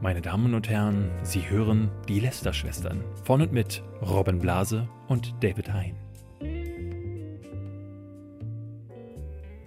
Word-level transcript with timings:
Meine 0.00 0.22
Damen 0.22 0.54
und 0.54 0.68
Herren, 0.68 1.10
Sie 1.22 1.48
hören 1.50 1.90
die 2.08 2.20
Lester-Schwestern 2.20 3.04
von 3.24 3.42
und 3.42 3.52
mit 3.52 3.82
Robin 4.02 4.38
Blase 4.38 4.88
und 5.08 5.34
David 5.42 5.72
Hein. 5.72 5.94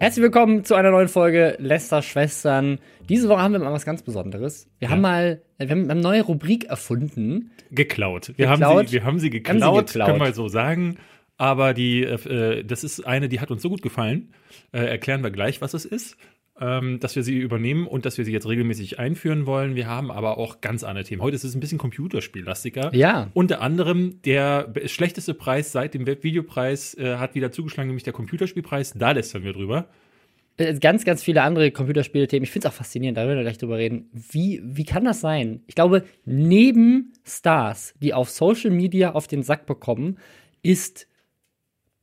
Herzlich 0.00 0.22
willkommen 0.22 0.64
zu 0.64 0.74
einer 0.74 0.90
neuen 0.90 1.08
Folge 1.08 1.56
Lester 1.60 2.02
Schwestern. 2.02 2.78
Diese 3.08 3.28
Woche 3.28 3.40
haben 3.40 3.52
wir 3.52 3.60
mal 3.60 3.72
was 3.72 3.86
ganz 3.86 4.02
Besonderes. 4.02 4.68
Wir 4.78 4.88
Ja. 4.88 4.92
haben 4.92 5.00
mal 5.00 5.42
wir 5.58 5.70
haben 5.70 5.88
eine 5.88 6.00
neue 6.00 6.22
Rubrik 6.22 6.64
erfunden. 6.64 7.52
Geklaut. 7.70 8.28
Wir, 8.36 8.48
Geklaut. 8.48 8.60
Haben, 8.78 8.86
sie, 8.88 8.92
wir 8.92 9.04
haben 9.04 9.18
sie 9.20 9.30
geklaut, 9.30 9.62
Haben 9.62 9.76
sie 9.86 9.92
geklaut. 9.92 10.08
können 10.08 10.20
wir 10.20 10.34
so 10.34 10.48
sagen. 10.48 10.96
Aber 11.36 11.74
die, 11.74 12.02
äh, 12.02 12.64
das 12.64 12.84
ist 12.84 13.06
eine, 13.06 13.28
die 13.28 13.40
hat 13.40 13.50
uns 13.50 13.62
so 13.62 13.68
gut 13.68 13.82
gefallen. 13.82 14.32
Äh, 14.72 14.84
erklären 14.84 15.22
wir 15.22 15.30
gleich, 15.30 15.60
was 15.60 15.74
es 15.74 15.84
ist. 15.84 16.16
Ähm, 16.60 17.00
dass 17.00 17.16
wir 17.16 17.24
sie 17.24 17.36
übernehmen 17.36 17.88
und 17.88 18.06
dass 18.06 18.16
wir 18.16 18.24
sie 18.24 18.32
jetzt 18.32 18.48
regelmäßig 18.48 19.00
einführen 19.00 19.44
wollen. 19.44 19.74
Wir 19.74 19.88
haben 19.88 20.12
aber 20.12 20.38
auch 20.38 20.60
ganz 20.60 20.84
andere 20.84 21.04
Themen. 21.04 21.20
Heute 21.20 21.34
ist 21.34 21.42
es 21.42 21.56
ein 21.56 21.60
bisschen 21.60 21.78
Computerspiellastiger. 21.78 22.94
Ja. 22.94 23.28
Unter 23.34 23.60
anderem 23.60 24.22
der 24.24 24.72
schlechteste 24.86 25.34
Preis 25.34 25.72
seit 25.72 25.94
dem 25.94 26.06
Webvideopreis 26.06 26.94
äh, 26.94 27.16
hat 27.16 27.34
wieder 27.34 27.50
zugeschlagen, 27.50 27.88
nämlich 27.88 28.04
der 28.04 28.12
Computerspielpreis. 28.12 28.92
Da 28.96 29.10
lästern 29.10 29.42
wir 29.42 29.52
drüber. 29.52 29.88
Äh, 30.56 30.78
Ganz, 30.78 31.04
ganz 31.04 31.24
viele 31.24 31.42
andere 31.42 31.72
Computerspiele-Themen. 31.72 32.44
Ich 32.44 32.52
finde 32.52 32.68
es 32.68 32.72
auch 32.72 32.76
faszinierend, 32.76 33.18
da 33.18 33.26
werden 33.26 33.38
wir 33.38 33.42
gleich 33.42 33.58
drüber 33.58 33.78
reden. 33.78 34.08
Wie, 34.12 34.62
wie 34.64 34.84
kann 34.84 35.04
das 35.04 35.20
sein? 35.20 35.62
Ich 35.66 35.74
glaube, 35.74 36.04
neben 36.24 37.14
Stars, 37.24 37.94
die 38.00 38.14
auf 38.14 38.30
Social 38.30 38.70
Media 38.70 39.12
auf 39.12 39.26
den 39.26 39.42
Sack 39.42 39.66
bekommen, 39.66 40.18
ist 40.62 41.08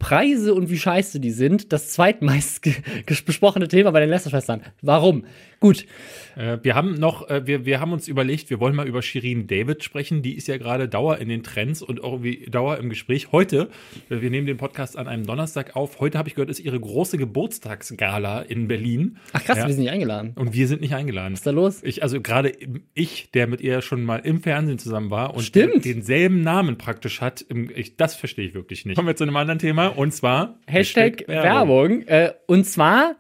Preise 0.02 0.54
und 0.56 0.70
wie 0.72 0.78
scheiße 0.80 1.20
die 1.20 1.30
sind, 1.32 1.72
das 1.72 1.90
zweitmeist 1.92 2.68
besprochene 3.26 3.68
Thema 3.68 3.92
bei 3.92 4.00
den 4.00 4.10
Lester-Schwestern. 4.10 4.62
Warum? 4.82 5.26
Gut, 5.60 5.86
Äh, 6.38 6.58
wir 6.64 6.76
haben 6.76 6.96
noch, 6.96 7.30
äh, 7.30 7.46
wir, 7.46 7.66
wir 7.66 7.80
haben 7.82 7.92
uns 7.94 8.08
überlegt, 8.08 8.50
wir 8.50 8.60
wollen 8.62 8.74
mal 8.74 8.88
über 8.88 9.02
Shirin 9.02 9.48
David 9.48 9.84
sprechen. 9.84 10.22
Die 10.24 10.34
ist 10.36 10.48
ja 10.48 10.58
gerade 10.58 10.88
Dauer 10.88 11.18
in 11.20 11.28
den 11.30 11.44
Trends 11.44 11.82
und 11.82 12.04
auch 12.04 12.14
irgendwie 12.14 12.50
Dauer 12.50 12.78
im 12.78 12.90
Gespräch. 12.90 13.32
Heute, 13.34 13.70
äh, 14.10 14.22
wir 14.22 14.30
nehmen 14.32 14.48
den 14.48 14.56
Podcast 14.58 14.98
an 14.98 15.08
einem 15.08 15.26
Donnerstag 15.26 15.76
auf. 15.76 16.00
Heute 16.00 16.18
habe 16.18 16.30
ich 16.30 16.36
gehört, 16.36 16.50
ist 16.50 16.62
ihre 16.62 16.80
große 16.80 17.18
Geburtstagsgala 17.18 18.42
in 18.42 18.68
Berlin. 18.68 19.18
ach 19.34 19.44
krass, 19.44 19.58
Ja. 19.58 19.68
wir 19.68 19.74
sind 19.74 19.84
nicht 19.84 19.92
eingeladen. 19.92 20.32
Und 20.36 20.54
wir 20.54 20.68
sind 20.68 20.82
nicht 20.82 20.94
eingeladen. 20.96 21.34
Was 21.34 21.42
ist 21.42 21.46
da 21.48 21.52
los? 21.52 21.84
Ich, 21.84 22.02
also 22.02 22.22
gerade 22.22 22.54
ich, 22.94 23.30
der 23.32 23.48
mit 23.48 23.62
ihr 23.62 23.82
schon 23.82 24.04
mal 24.04 24.18
im 24.18 24.42
Fernsehen 24.42 24.80
zusammen 24.80 25.10
war 25.12 25.36
und 25.36 25.44
Stimmt. 25.44 25.86
den- 25.86 25.96
denselben 25.96 26.42
Namen 26.42 26.78
praktisch 26.78 27.22
hat, 27.22 27.42
im, 27.42 27.70
ich, 27.76 27.98
das 27.98 28.16
verstehe 28.16 28.48
ich 28.48 28.54
wirklich 28.54 28.86
nicht. 28.86 28.96
Kommen 28.96 29.08
wir 29.10 29.16
zu 29.16 29.26
einem 29.26 29.36
anderen 29.36 29.60
Thema 29.60 29.88
und 29.96 30.14
zwar 30.14 30.56
Hashtag, 30.68 31.28
Werbung. 31.28 32.02
Äh, 32.04 32.34
und 32.48 32.66
zwar 32.66 33.16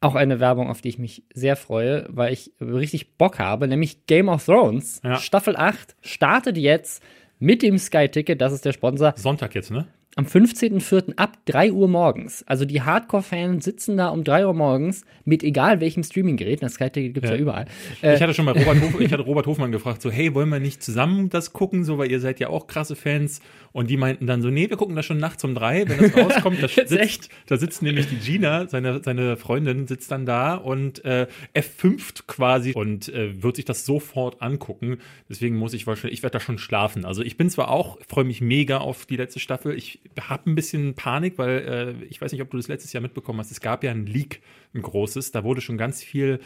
auch 0.00 0.14
eine 0.14 0.40
Werbung, 0.40 0.68
auf 0.68 0.80
die 0.80 0.88
ich 0.88 0.98
mich 0.98 1.24
sehr 1.32 1.56
freue, 1.56 2.06
weil 2.08 2.32
ich 2.32 2.52
richtig 2.60 3.16
Bock 3.16 3.38
habe, 3.38 3.66
nämlich 3.66 4.06
Game 4.06 4.28
of 4.28 4.44
Thrones. 4.44 5.00
Ja. 5.02 5.16
Staffel 5.16 5.56
8 5.56 5.96
startet 6.00 6.56
jetzt 6.58 7.02
mit 7.38 7.62
dem 7.62 7.78
Sky-Ticket, 7.78 8.40
das 8.40 8.52
ist 8.52 8.64
der 8.64 8.72
Sponsor, 8.72 9.14
Sonntag 9.16 9.54
jetzt, 9.54 9.70
ne? 9.70 9.86
Am 10.16 10.24
15.04. 10.24 11.14
ab 11.16 11.36
3 11.44 11.72
Uhr 11.72 11.88
morgens. 11.88 12.42
Also 12.46 12.64
die 12.64 12.80
Hardcore-Fans 12.80 13.62
sitzen 13.62 13.98
da 13.98 14.08
um 14.08 14.24
3 14.24 14.46
Uhr 14.46 14.54
morgens 14.54 15.04
mit 15.26 15.42
egal 15.42 15.80
welchem 15.80 16.02
Streaming-Gerät, 16.02 16.62
das 16.62 16.78
gibt 16.78 16.96
es 16.96 17.22
ja. 17.22 17.34
Ja. 17.34 17.36
überall. 17.36 17.66
Äh, 18.02 18.14
Ich 18.14 18.22
hatte 18.22 18.32
schon 18.32 18.46
mal 18.46 18.56
Robert, 18.56 18.80
Hof, 18.80 19.00
ich 19.00 19.12
hatte 19.12 19.22
Robert 19.22 19.46
Hofmann 19.46 19.72
gefragt, 19.72 20.00
so, 20.00 20.10
hey, 20.10 20.34
wollen 20.34 20.48
wir 20.48 20.58
nicht 20.58 20.82
zusammen 20.82 21.28
das 21.28 21.52
gucken, 21.52 21.84
so, 21.84 21.98
weil 21.98 22.10
ihr 22.10 22.20
seid 22.20 22.40
ja 22.40 22.48
auch 22.48 22.66
krasse 22.66 22.96
Fans. 22.96 23.40
Und 23.72 23.90
die 23.90 23.98
meinten 23.98 24.26
dann 24.26 24.40
so, 24.40 24.48
nee, 24.48 24.70
wir 24.70 24.78
gucken 24.78 24.96
das 24.96 25.04
schon 25.04 25.18
nachts 25.18 25.44
um 25.44 25.54
drei, 25.54 25.86
wenn 25.86 25.98
das 25.98 26.16
rauskommt. 26.16 26.62
Da 26.62 26.66
Jetzt 26.74 26.88
sitzt, 26.88 27.02
echt? 27.02 27.28
da 27.46 27.58
sitzt 27.58 27.82
nämlich 27.82 28.08
die 28.08 28.16
Gina, 28.16 28.68
seine, 28.68 29.02
seine 29.04 29.36
Freundin, 29.36 29.86
sitzt 29.86 30.10
dann 30.10 30.24
da 30.24 30.54
und 30.54 31.04
äh, 31.04 31.26
F5 31.54 32.22
quasi 32.26 32.72
und 32.72 33.10
äh, 33.10 33.42
wird 33.42 33.56
sich 33.56 33.66
das 33.66 33.84
sofort 33.84 34.40
angucken. 34.40 34.96
Deswegen 35.28 35.56
muss 35.56 35.74
ich 35.74 35.86
wahrscheinlich, 35.86 36.20
ich 36.20 36.22
werde 36.22 36.38
da 36.38 36.40
schon 36.40 36.56
schlafen. 36.56 37.04
Also 37.04 37.20
ich 37.22 37.36
bin 37.36 37.50
zwar 37.50 37.70
auch, 37.70 37.98
freue 38.08 38.24
mich 38.24 38.40
mega 38.40 38.78
auf 38.78 39.04
die 39.04 39.16
letzte 39.16 39.40
Staffel. 39.40 39.76
Ich 39.76 40.00
habe 40.20 40.50
ein 40.50 40.54
bisschen 40.54 40.94
Panik, 40.94 41.38
weil 41.38 41.96
äh, 42.00 42.04
ich 42.06 42.20
weiß 42.20 42.32
nicht, 42.32 42.42
ob 42.42 42.50
du 42.50 42.56
das 42.56 42.68
letztes 42.68 42.92
Jahr 42.92 43.00
mitbekommen 43.00 43.38
hast. 43.38 43.50
Es 43.50 43.60
gab 43.60 43.84
ja 43.84 43.90
ein 43.90 44.06
Leak, 44.06 44.40
ein 44.74 44.82
großes. 44.82 45.32
Da 45.32 45.44
wurde 45.44 45.60
schon 45.60 45.78
ganz 45.78 46.02
viel 46.02 46.40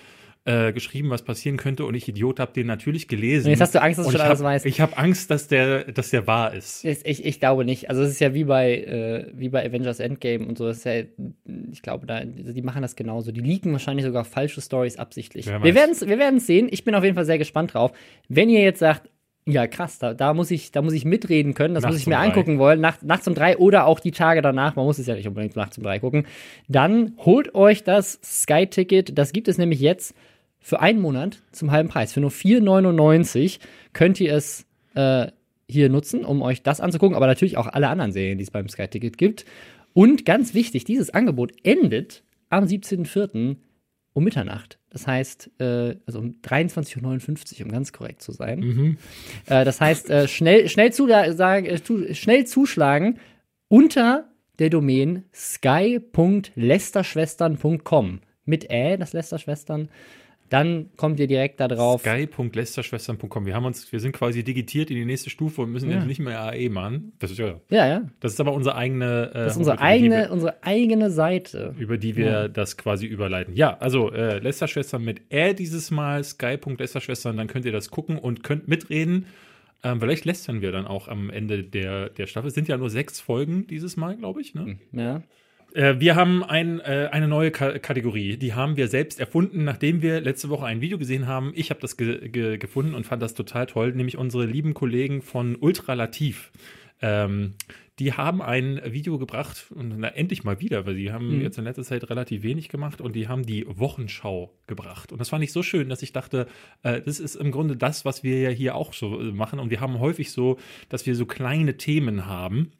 äh, 0.44 0.72
geschrieben, 0.72 1.10
was 1.10 1.22
passieren 1.22 1.58
könnte. 1.58 1.84
Und 1.84 1.94
ich, 1.94 2.08
Idiot, 2.08 2.40
habe 2.40 2.52
den 2.52 2.66
natürlich 2.66 3.08
gelesen. 3.08 3.46
Und 3.46 3.50
jetzt 3.50 3.60
hast 3.60 3.74
du 3.74 3.82
Angst, 3.82 3.98
dass 3.98 4.06
du 4.06 4.12
schon 4.12 4.20
alles 4.22 4.38
hab, 4.38 4.46
weißt. 4.46 4.66
Ich 4.66 4.80
habe 4.80 4.96
Angst, 4.96 5.30
dass 5.30 5.48
der, 5.48 5.84
dass 5.92 6.10
der 6.10 6.26
wahr 6.26 6.54
ist. 6.54 6.84
Ich, 6.84 7.04
ich, 7.04 7.24
ich 7.24 7.40
glaube 7.40 7.64
nicht. 7.64 7.90
Also 7.90 8.02
es 8.02 8.10
ist 8.10 8.20
ja 8.20 8.32
wie 8.32 8.44
bei, 8.44 8.76
äh, 8.76 9.26
wie 9.34 9.50
bei 9.50 9.64
Avengers 9.66 10.00
Endgame 10.00 10.46
und 10.46 10.56
so. 10.56 10.66
Das 10.66 10.78
ist 10.78 10.84
ja, 10.84 11.02
ich 11.70 11.82
glaube, 11.82 12.06
da, 12.06 12.24
die 12.24 12.62
machen 12.62 12.82
das 12.82 12.96
genauso. 12.96 13.32
Die 13.32 13.40
leaken 13.40 13.72
wahrscheinlich 13.72 14.06
sogar 14.06 14.24
falsche 14.24 14.60
Stories 14.60 14.96
absichtlich. 14.96 15.46
Wir 15.46 15.74
werden 15.74 15.90
es 15.92 16.06
wir 16.06 16.18
werden's 16.18 16.46
sehen. 16.46 16.68
Ich 16.70 16.84
bin 16.84 16.94
auf 16.94 17.04
jeden 17.04 17.16
Fall 17.16 17.26
sehr 17.26 17.38
gespannt 17.38 17.74
drauf. 17.74 17.92
Wenn 18.28 18.48
ihr 18.48 18.62
jetzt 18.62 18.78
sagt, 18.78 19.10
ja 19.46 19.66
krass, 19.66 19.98
da, 19.98 20.14
da, 20.14 20.34
muss, 20.34 20.50
ich, 20.50 20.72
da 20.72 20.82
muss 20.82 20.92
ich 20.92 21.04
mitreden 21.04 21.54
können, 21.54 21.74
das 21.74 21.82
Nachts 21.82 21.94
muss 21.94 22.00
ich 22.02 22.06
um 22.06 22.10
mir 22.12 22.18
drei. 22.18 22.26
angucken 22.26 22.58
wollen, 22.58 22.80
nach, 22.80 23.02
nachts 23.02 23.26
um 23.26 23.34
drei 23.34 23.56
oder 23.56 23.86
auch 23.86 24.00
die 24.00 24.12
Tage 24.12 24.42
danach, 24.42 24.76
man 24.76 24.84
muss 24.84 24.98
es 24.98 25.06
ja 25.06 25.14
nicht 25.14 25.28
unbedingt 25.28 25.56
nachts 25.56 25.78
um 25.78 25.84
drei 25.84 25.98
gucken, 25.98 26.26
dann 26.68 27.14
holt 27.18 27.54
euch 27.54 27.82
das 27.84 28.20
Sky-Ticket. 28.22 29.16
Das 29.18 29.32
gibt 29.32 29.48
es 29.48 29.58
nämlich 29.58 29.80
jetzt 29.80 30.14
für 30.58 30.80
einen 30.80 31.00
Monat 31.00 31.40
zum 31.52 31.70
halben 31.70 31.88
Preis. 31.88 32.12
Für 32.12 32.20
nur 32.20 32.30
4,99 32.30 33.58
könnt 33.92 34.20
ihr 34.20 34.34
es 34.34 34.66
äh, 34.94 35.28
hier 35.68 35.88
nutzen, 35.88 36.24
um 36.24 36.42
euch 36.42 36.62
das 36.62 36.80
anzugucken, 36.80 37.16
aber 37.16 37.26
natürlich 37.26 37.56
auch 37.56 37.66
alle 37.66 37.88
anderen 37.88 38.12
Serien, 38.12 38.38
die 38.38 38.44
es 38.44 38.50
beim 38.50 38.68
Sky 38.68 38.88
Ticket 38.88 39.16
gibt. 39.16 39.44
Und 39.92 40.24
ganz 40.24 40.54
wichtig, 40.54 40.84
dieses 40.84 41.10
Angebot 41.10 41.52
endet 41.62 42.22
am 42.50 42.64
17.04. 42.64 43.56
um 44.12 44.24
Mitternacht. 44.24 44.79
Das 44.90 45.06
heißt, 45.06 45.50
äh, 45.60 45.96
also 46.04 46.18
um 46.18 46.34
23.59 46.42 47.60
Uhr, 47.60 47.66
um 47.66 47.72
ganz 47.72 47.92
korrekt 47.92 48.22
zu 48.22 48.32
sein. 48.32 48.98
Äh, 49.46 49.64
das 49.64 49.80
heißt, 49.80 50.10
äh, 50.10 50.28
schnell, 50.28 50.68
schnell, 50.68 50.92
zu, 50.92 51.08
sagen, 51.08 51.66
äh, 51.66 51.78
tu, 51.78 52.12
schnell 52.12 52.44
zuschlagen 52.46 53.20
unter 53.68 54.28
der 54.58 54.70
Domain 54.70 55.22
sky.lesterschwestern.com 55.32 58.20
mit 58.44 58.68
Ä, 58.70 58.96
das 58.96 59.12
Lesterschwestern. 59.12 59.88
Dann 60.50 60.90
kommt 60.96 61.18
ihr 61.20 61.26
direkt 61.28 61.58
da 61.60 61.68
drauf. 61.68 62.02
Sky.lesterschwestern.com. 62.02 63.46
Wir 63.46 63.54
haben 63.54 63.64
uns, 63.64 63.90
wir 63.92 64.00
sind 64.00 64.12
quasi 64.12 64.42
digitiert 64.44 64.90
in 64.90 64.96
die 64.96 65.04
nächste 65.04 65.30
Stufe 65.30 65.62
und 65.62 65.70
müssen 65.72 65.88
Ja. 65.90 65.96
jetzt 65.98 66.06
nicht 66.06 66.18
mehr 66.20 66.40
AE 66.40 66.68
machen. 66.68 67.12
Das 67.20 67.30
ist 67.30 67.38
ja, 67.38 67.60
Ja, 67.70 67.86
ja. 67.86 68.02
das 68.20 68.32
ist 68.32 68.40
aber 68.40 68.52
unsere 68.52 68.74
eigene, 68.76 69.30
äh, 69.30 69.38
Das 69.44 69.52
ist 69.52 69.58
unsere 69.58 69.80
eigene, 69.80 70.30
unsere 70.30 70.62
eigene 70.62 71.10
Seite. 71.10 71.72
wir, 71.76 71.82
über 71.84 71.98
die 71.98 72.16
wir 72.16 72.24
Ja. 72.26 72.48
das 72.48 72.76
quasi 72.76 73.06
überleiten. 73.06 73.54
Ja, 73.54 73.76
also 73.78 74.10
äh, 74.12 74.38
Lästerschwestern 74.40 75.02
mit 75.04 75.22
Ä 75.32 75.54
dieses 75.54 75.90
Mal, 75.90 76.22
Sky.Lästerschwestern, 76.24 77.36
dann 77.36 77.46
könnt 77.46 77.64
ihr 77.64 77.72
das 77.72 77.90
gucken 77.90 78.18
und 78.18 78.42
könnt 78.42 78.68
mitreden. 78.68 79.26
Ähm, 79.82 80.00
vielleicht 80.00 80.24
lästern 80.26 80.60
wir 80.60 80.72
dann 80.72 80.86
auch 80.86 81.08
am 81.08 81.30
Ende 81.30 81.62
der, 81.64 82.10
der 82.10 82.26
Staffel. 82.26 82.48
Es 82.48 82.54
sind 82.54 82.68
ja 82.68 82.76
nur 82.76 82.90
sechs 82.90 83.18
Folgen 83.20 83.66
dieses 83.66 83.96
Mal, 83.96 84.16
glaube 84.16 84.40
ich. 84.42 84.54
Ne? 84.54 84.78
Ja. 84.92 85.22
Äh, 85.74 86.00
wir 86.00 86.16
haben 86.16 86.42
ein, 86.42 86.80
äh, 86.80 87.08
eine 87.12 87.28
neue 87.28 87.50
Ka 87.50 87.78
Kategorie. 87.78 88.36
Die 88.36 88.54
haben 88.54 88.76
wir 88.76 88.88
selbst 88.88 89.20
erfunden, 89.20 89.64
nachdem 89.64 90.02
wir 90.02 90.20
letzte 90.20 90.48
Woche 90.48 90.66
ein 90.66 90.80
Video 90.80 90.98
gesehen 90.98 91.26
haben. 91.26 91.52
Ich 91.54 91.70
habe 91.70 91.80
das 91.80 91.96
ge 91.96 92.28
ge 92.28 92.58
gefunden 92.58 92.94
und 92.94 93.06
fand 93.06 93.22
das 93.22 93.34
total 93.34 93.66
toll, 93.66 93.92
nämlich 93.92 94.16
unsere 94.18 94.46
lieben 94.46 94.74
Kollegen 94.74 95.22
von 95.22 95.56
Ultralativ. 95.56 96.50
Ähm, 97.02 97.54
die 97.98 98.14
haben 98.14 98.40
ein 98.40 98.80
Video 98.86 99.18
gebracht 99.18 99.66
und 99.74 99.98
na, 99.98 100.08
endlich 100.08 100.42
mal 100.42 100.58
wieder, 100.60 100.86
weil 100.86 100.94
sie 100.94 101.12
haben 101.12 101.36
Mhm. 101.36 101.42
jetzt 101.42 101.58
in 101.58 101.64
letzter 101.64 101.82
Zeit 101.82 102.08
relativ 102.08 102.42
wenig 102.42 102.70
gemacht 102.70 103.02
und 103.02 103.14
die 103.14 103.28
haben 103.28 103.44
die 103.44 103.66
Wochenschau 103.68 104.54
gebracht. 104.66 105.12
Und 105.12 105.18
das 105.18 105.28
fand 105.28 105.44
ich 105.44 105.52
so 105.52 105.62
schön, 105.62 105.90
dass 105.90 106.02
ich 106.02 106.12
dachte, 106.12 106.46
äh, 106.82 107.02
das 107.02 107.20
ist 107.20 107.34
im 107.34 107.50
Grunde 107.50 107.76
das, 107.76 108.06
was 108.06 108.22
wir 108.22 108.40
ja 108.40 108.48
hier 108.48 108.74
auch 108.74 108.94
so 108.94 109.20
äh, 109.20 109.24
machen. 109.32 109.58
Und 109.58 109.70
wir 109.70 109.80
haben 109.80 109.98
häufig 109.98 110.32
so, 110.32 110.58
dass 110.88 111.04
wir 111.06 111.14
so 111.14 111.26
kleine 111.26 111.76
Themen 111.76 112.24
haben 112.26 112.72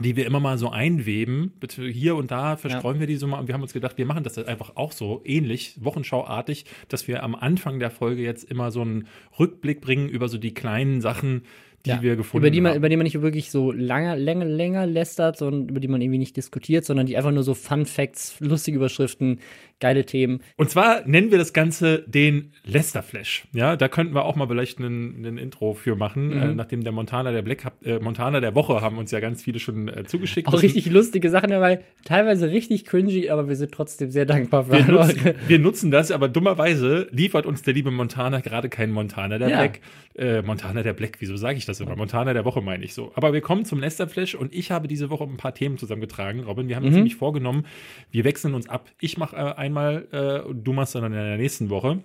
die 0.00 0.16
wir 0.16 0.24
immer 0.24 0.40
mal 0.40 0.56
so 0.56 0.70
einweben. 0.70 1.52
Hier 1.76 2.16
und 2.16 2.30
da 2.30 2.56
verstreuen 2.56 2.98
wir 2.98 3.06
die 3.06 3.16
so 3.16 3.26
mal. 3.26 3.38
Und 3.38 3.48
wir 3.48 3.54
haben 3.54 3.62
uns 3.62 3.74
gedacht, 3.74 3.98
wir 3.98 4.06
machen 4.06 4.24
das 4.24 4.38
einfach 4.38 4.76
auch 4.76 4.92
so 4.92 5.20
ähnlich, 5.24 5.76
wochenschauartig, 5.80 6.64
dass 6.88 7.08
wir 7.08 7.22
am 7.22 7.34
Anfang 7.34 7.78
der 7.78 7.90
Folge 7.90 8.22
jetzt 8.22 8.44
immer 8.44 8.70
so 8.70 8.80
einen 8.80 9.06
Rückblick 9.38 9.80
bringen 9.82 10.08
über 10.08 10.28
so 10.28 10.38
die 10.38 10.54
kleinen 10.54 11.02
Sachen, 11.02 11.42
die 11.84 11.90
ja. 11.90 12.02
wir 12.02 12.16
gefunden 12.16 12.46
über 12.46 12.50
die 12.50 12.60
man, 12.60 12.70
haben. 12.70 12.78
Über 12.78 12.88
die 12.88 12.96
man 12.96 13.04
nicht 13.04 13.20
wirklich 13.20 13.50
so 13.50 13.70
lange, 13.72 14.14
länger, 14.16 14.44
länger 14.44 14.86
lästert, 14.86 15.36
sondern 15.36 15.68
über 15.68 15.80
die 15.80 15.88
man 15.88 16.00
irgendwie 16.00 16.18
nicht 16.18 16.36
diskutiert, 16.36 16.84
sondern 16.84 17.06
die 17.06 17.16
einfach 17.16 17.32
nur 17.32 17.42
so 17.42 17.54
Fun 17.54 17.84
Facts, 17.86 18.36
lustige 18.40 18.76
Überschriften, 18.76 19.40
geile 19.82 20.06
Themen. 20.06 20.40
Und 20.56 20.70
zwar 20.70 21.06
nennen 21.06 21.30
wir 21.30 21.36
das 21.38 21.52
Ganze 21.52 22.04
den 22.06 22.52
Lester 22.64 23.02
Flash. 23.02 23.44
Ja, 23.52 23.76
da 23.76 23.88
könnten 23.88 24.14
wir 24.14 24.24
auch 24.24 24.36
mal 24.36 24.48
vielleicht 24.48 24.78
ein, 24.78 25.36
Intro 25.36 25.74
für 25.74 25.96
machen, 25.96 26.28
Mhm. 26.28 26.42
äh, 26.42 26.54
nachdem 26.54 26.82
der 26.84 26.92
Montana 26.92 27.32
der 27.32 27.42
Black, 27.42 27.70
äh, 27.84 27.98
Montana 27.98 28.40
der 28.40 28.54
Woche 28.54 28.80
haben 28.80 28.96
uns 28.96 29.10
ja 29.10 29.20
ganz 29.20 29.42
viele 29.42 29.58
schon 29.58 29.88
äh, 29.88 30.04
zugeschickt. 30.04 30.48
Auch 30.48 30.62
richtig 30.62 30.86
lustige 30.86 31.28
Sachen 31.28 31.50
dabei, 31.50 31.80
teilweise 32.04 32.50
richtig 32.50 32.84
cringy, 32.86 33.28
aber 33.28 33.48
wir 33.48 33.56
sind 33.56 33.72
trotzdem 33.72 34.10
sehr 34.10 34.24
dankbar 34.24 34.64
für 34.64 34.72
Wir 34.72 34.84
nutzen, 34.86 35.34
wir 35.48 35.58
nutzen 35.58 35.90
das, 35.90 36.10
aber 36.10 36.28
dummerweise 36.28 37.08
liefert 37.10 37.44
uns 37.44 37.62
der 37.62 37.74
liebe 37.74 37.90
Montana 37.90 38.40
gerade 38.40 38.68
kein 38.68 38.90
Montana 38.92 39.38
der 39.38 39.48
Ja. 39.50 39.58
Black. 39.58 39.80
Äh, 40.14 40.42
Montana 40.42 40.82
der 40.82 40.92
Black, 40.92 41.16
wieso 41.20 41.36
sage 41.36 41.56
ich 41.56 41.64
das 41.64 41.80
immer? 41.80 41.96
Montana 41.96 42.34
der 42.34 42.44
Woche 42.44 42.60
meine 42.60 42.84
ich 42.84 42.92
so. 42.92 43.12
Aber 43.14 43.32
wir 43.32 43.40
kommen 43.40 43.64
zum 43.64 43.80
Lester 43.80 44.06
Flash 44.06 44.34
und 44.34 44.54
ich 44.54 44.70
habe 44.70 44.86
diese 44.86 45.08
Woche 45.10 45.24
ein 45.24 45.38
paar 45.38 45.54
Themen 45.54 45.78
zusammengetragen. 45.78 46.40
Robin, 46.44 46.68
wir 46.68 46.76
haben 46.76 46.82
Mhm. 46.82 46.88
uns 46.88 46.96
nämlich 46.96 47.16
vorgenommen, 47.16 47.64
wir 48.10 48.24
wechseln 48.24 48.52
uns 48.54 48.68
ab. 48.68 48.90
Ich 49.00 49.16
mache 49.16 49.34
äh, 49.36 49.40
einmal, 49.76 50.08
äh, 50.12 50.54
du 50.54 50.72
machst 50.72 50.94
dann 50.94 51.04
in 51.04 51.12
der 51.12 51.36
nächsten 51.36 51.70
Woche. 51.70 52.02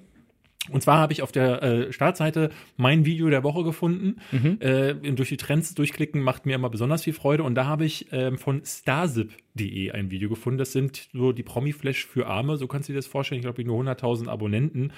Und 0.69 0.81
zwar 0.81 0.97
habe 0.97 1.13
ich 1.13 1.21
auf 1.21 1.31
der 1.31 1.63
äh, 1.63 1.93
Startseite 1.93 2.49
mein 2.75 3.05
Video 3.05 3.29
der 3.29 3.43
Woche 3.43 3.63
gefunden. 3.63 4.17
Mhm. 4.31 4.57
Äh, 4.59 4.93
durch 5.13 5.29
die 5.29 5.37
Trends 5.37 5.73
durchklicken 5.75 6.21
macht 6.21 6.45
mir 6.45 6.55
immer 6.55 6.69
besonders 6.69 7.03
viel 7.03 7.13
Freude. 7.13 7.43
Und 7.43 7.55
da 7.55 7.65
habe 7.65 7.85
ich 7.85 8.07
ähm, 8.11 8.37
von 8.37 8.61
starzip.de 8.65 9.91
ein 9.91 10.11
Video 10.11 10.29
gefunden. 10.29 10.57
Das 10.57 10.71
sind 10.71 11.07
so 11.13 11.31
die 11.31 11.43
Promi-Flash 11.43 12.05
für 12.05 12.27
Arme. 12.27 12.57
So 12.57 12.67
kannst 12.67 12.89
du 12.89 12.93
dir 12.93 12.97
das 12.97 13.07
vorstellen. 13.07 13.39
Ich 13.39 13.45
glaube, 13.45 13.63
nur 13.63 13.81
100.000 13.81 14.27
Abonnenten. 14.27 14.91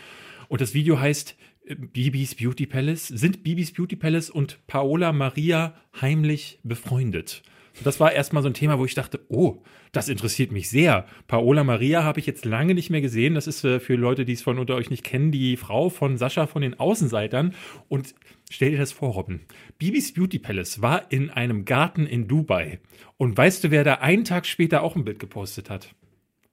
Und 0.48 0.62
das 0.62 0.74
Video 0.74 1.00
heißt 1.00 1.38
äh, 1.66 1.76
Bibis 1.76 2.36
Beauty 2.36 2.66
Palace. 2.66 3.08
Sind 3.08 3.44
Bibis 3.44 3.72
Beauty 3.74 3.96
Palace 3.96 4.30
und 4.30 4.66
Paola 4.68 5.12
Maria 5.12 5.76
heimlich 6.02 6.60
befreundet? 6.64 7.44
Das 7.84 8.00
war 8.00 8.12
erstmal 8.12 8.44
so 8.44 8.50
ein 8.50 8.54
Thema, 8.54 8.80
wo 8.80 8.86
ich 8.86 8.96
dachte, 8.96 9.20
oh, 9.30 9.62
das 9.92 10.10
interessiert 10.10 10.52
mich 10.52 10.70
sehr. 10.70 11.06
Paola 11.28 11.64
Maria 11.64 12.04
habe 12.04 12.20
ich 12.20 12.26
jetzt 12.26 12.46
lange 12.46 12.74
nicht 12.74 12.90
mehr 12.90 13.02
gesehen. 13.02 13.36
Das 13.36 13.48
ist 13.48 13.64
äh, 13.64 13.80
für 13.80 13.96
Leute, 13.96 14.26
die 14.26 14.34
es 14.34 14.42
von 14.42 14.60
unter 14.60 14.76
euch 14.76 14.90
nicht 14.90 15.04
kennen, 15.04 15.32
die 15.32 15.58
Frau 15.58 15.90
von 15.90 16.18
Sascha 16.18 16.48
von 16.48 16.62
den 16.62 16.80
Außenseitern. 16.80 17.54
Und 17.88 18.14
stell 18.50 18.72
dir 18.72 18.78
das 18.78 18.92
vor, 18.92 19.14
Robin. 19.14 19.42
Bibis 19.78 20.14
Beauty 20.14 20.40
Palace 20.40 20.82
war 20.82 21.12
in 21.12 21.30
einem 21.30 21.66
Garten 21.66 22.06
in 22.06 22.28
Dubai. 22.28 22.80
Und 23.18 23.38
weißt 23.38 23.64
du, 23.64 23.72
wer 23.72 23.84
da 23.84 23.96
einen 23.96 24.26
Tag 24.26 24.46
später 24.46 24.84
auch 24.84 24.96
ein 24.96 25.06
Bild 25.06 25.20
gepostet 25.20 25.70
hat? 25.70 25.96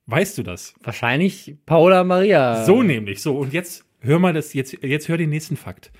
Weißt 0.06 0.38
du 0.38 0.42
das? 0.42 0.74
Wahrscheinlich 0.82 1.56
Paola 1.66 2.04
Maria. 2.04 2.64
So 2.64 2.82
nämlich. 2.82 3.20
So, 3.20 3.36
und 3.36 3.52
jetzt 3.52 3.84
hör 4.00 4.18
mal 4.18 4.32
das, 4.32 4.54
jetzt, 4.54 4.78
jetzt 4.82 5.08
hör 5.08 5.18
den 5.18 5.30
nächsten 5.30 5.56
Fakt. 5.56 5.90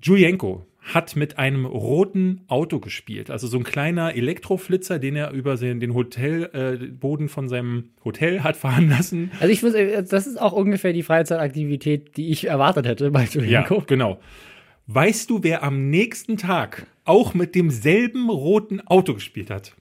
Julienko 0.00 0.66
hat 0.94 1.16
mit 1.16 1.36
einem 1.36 1.66
roten 1.66 2.42
Auto 2.46 2.78
gespielt. 2.78 3.30
Also 3.30 3.48
so 3.48 3.58
ein 3.58 3.64
kleiner 3.64 4.14
Elektroflitzer, 4.14 4.98
den 5.00 5.16
er 5.16 5.32
über 5.32 5.56
den, 5.56 5.80
den 5.80 5.94
Hotelboden 5.94 7.26
äh, 7.26 7.28
von 7.28 7.48
seinem 7.48 7.90
Hotel 8.04 8.42
hat 8.42 8.56
fahren 8.56 8.88
lassen. 8.88 9.32
Also 9.40 9.52
ich 9.52 9.62
muss, 9.62 9.74
äh, 9.74 10.04
das 10.04 10.26
ist 10.26 10.40
auch 10.40 10.52
ungefähr 10.52 10.92
die 10.92 11.02
Freizeitaktivität, 11.02 12.16
die 12.16 12.30
ich 12.30 12.46
erwartet 12.46 12.86
hätte 12.86 13.10
bei 13.10 13.24
Julienko. 13.24 13.78
Ja, 13.78 13.84
genau. 13.86 14.20
Weißt 14.86 15.28
du, 15.28 15.42
wer 15.42 15.64
am 15.64 15.90
nächsten 15.90 16.36
Tag 16.36 16.86
auch 17.04 17.34
mit 17.34 17.56
demselben 17.56 18.30
roten 18.30 18.80
Auto 18.86 19.14
gespielt 19.14 19.50
hat? 19.50 19.74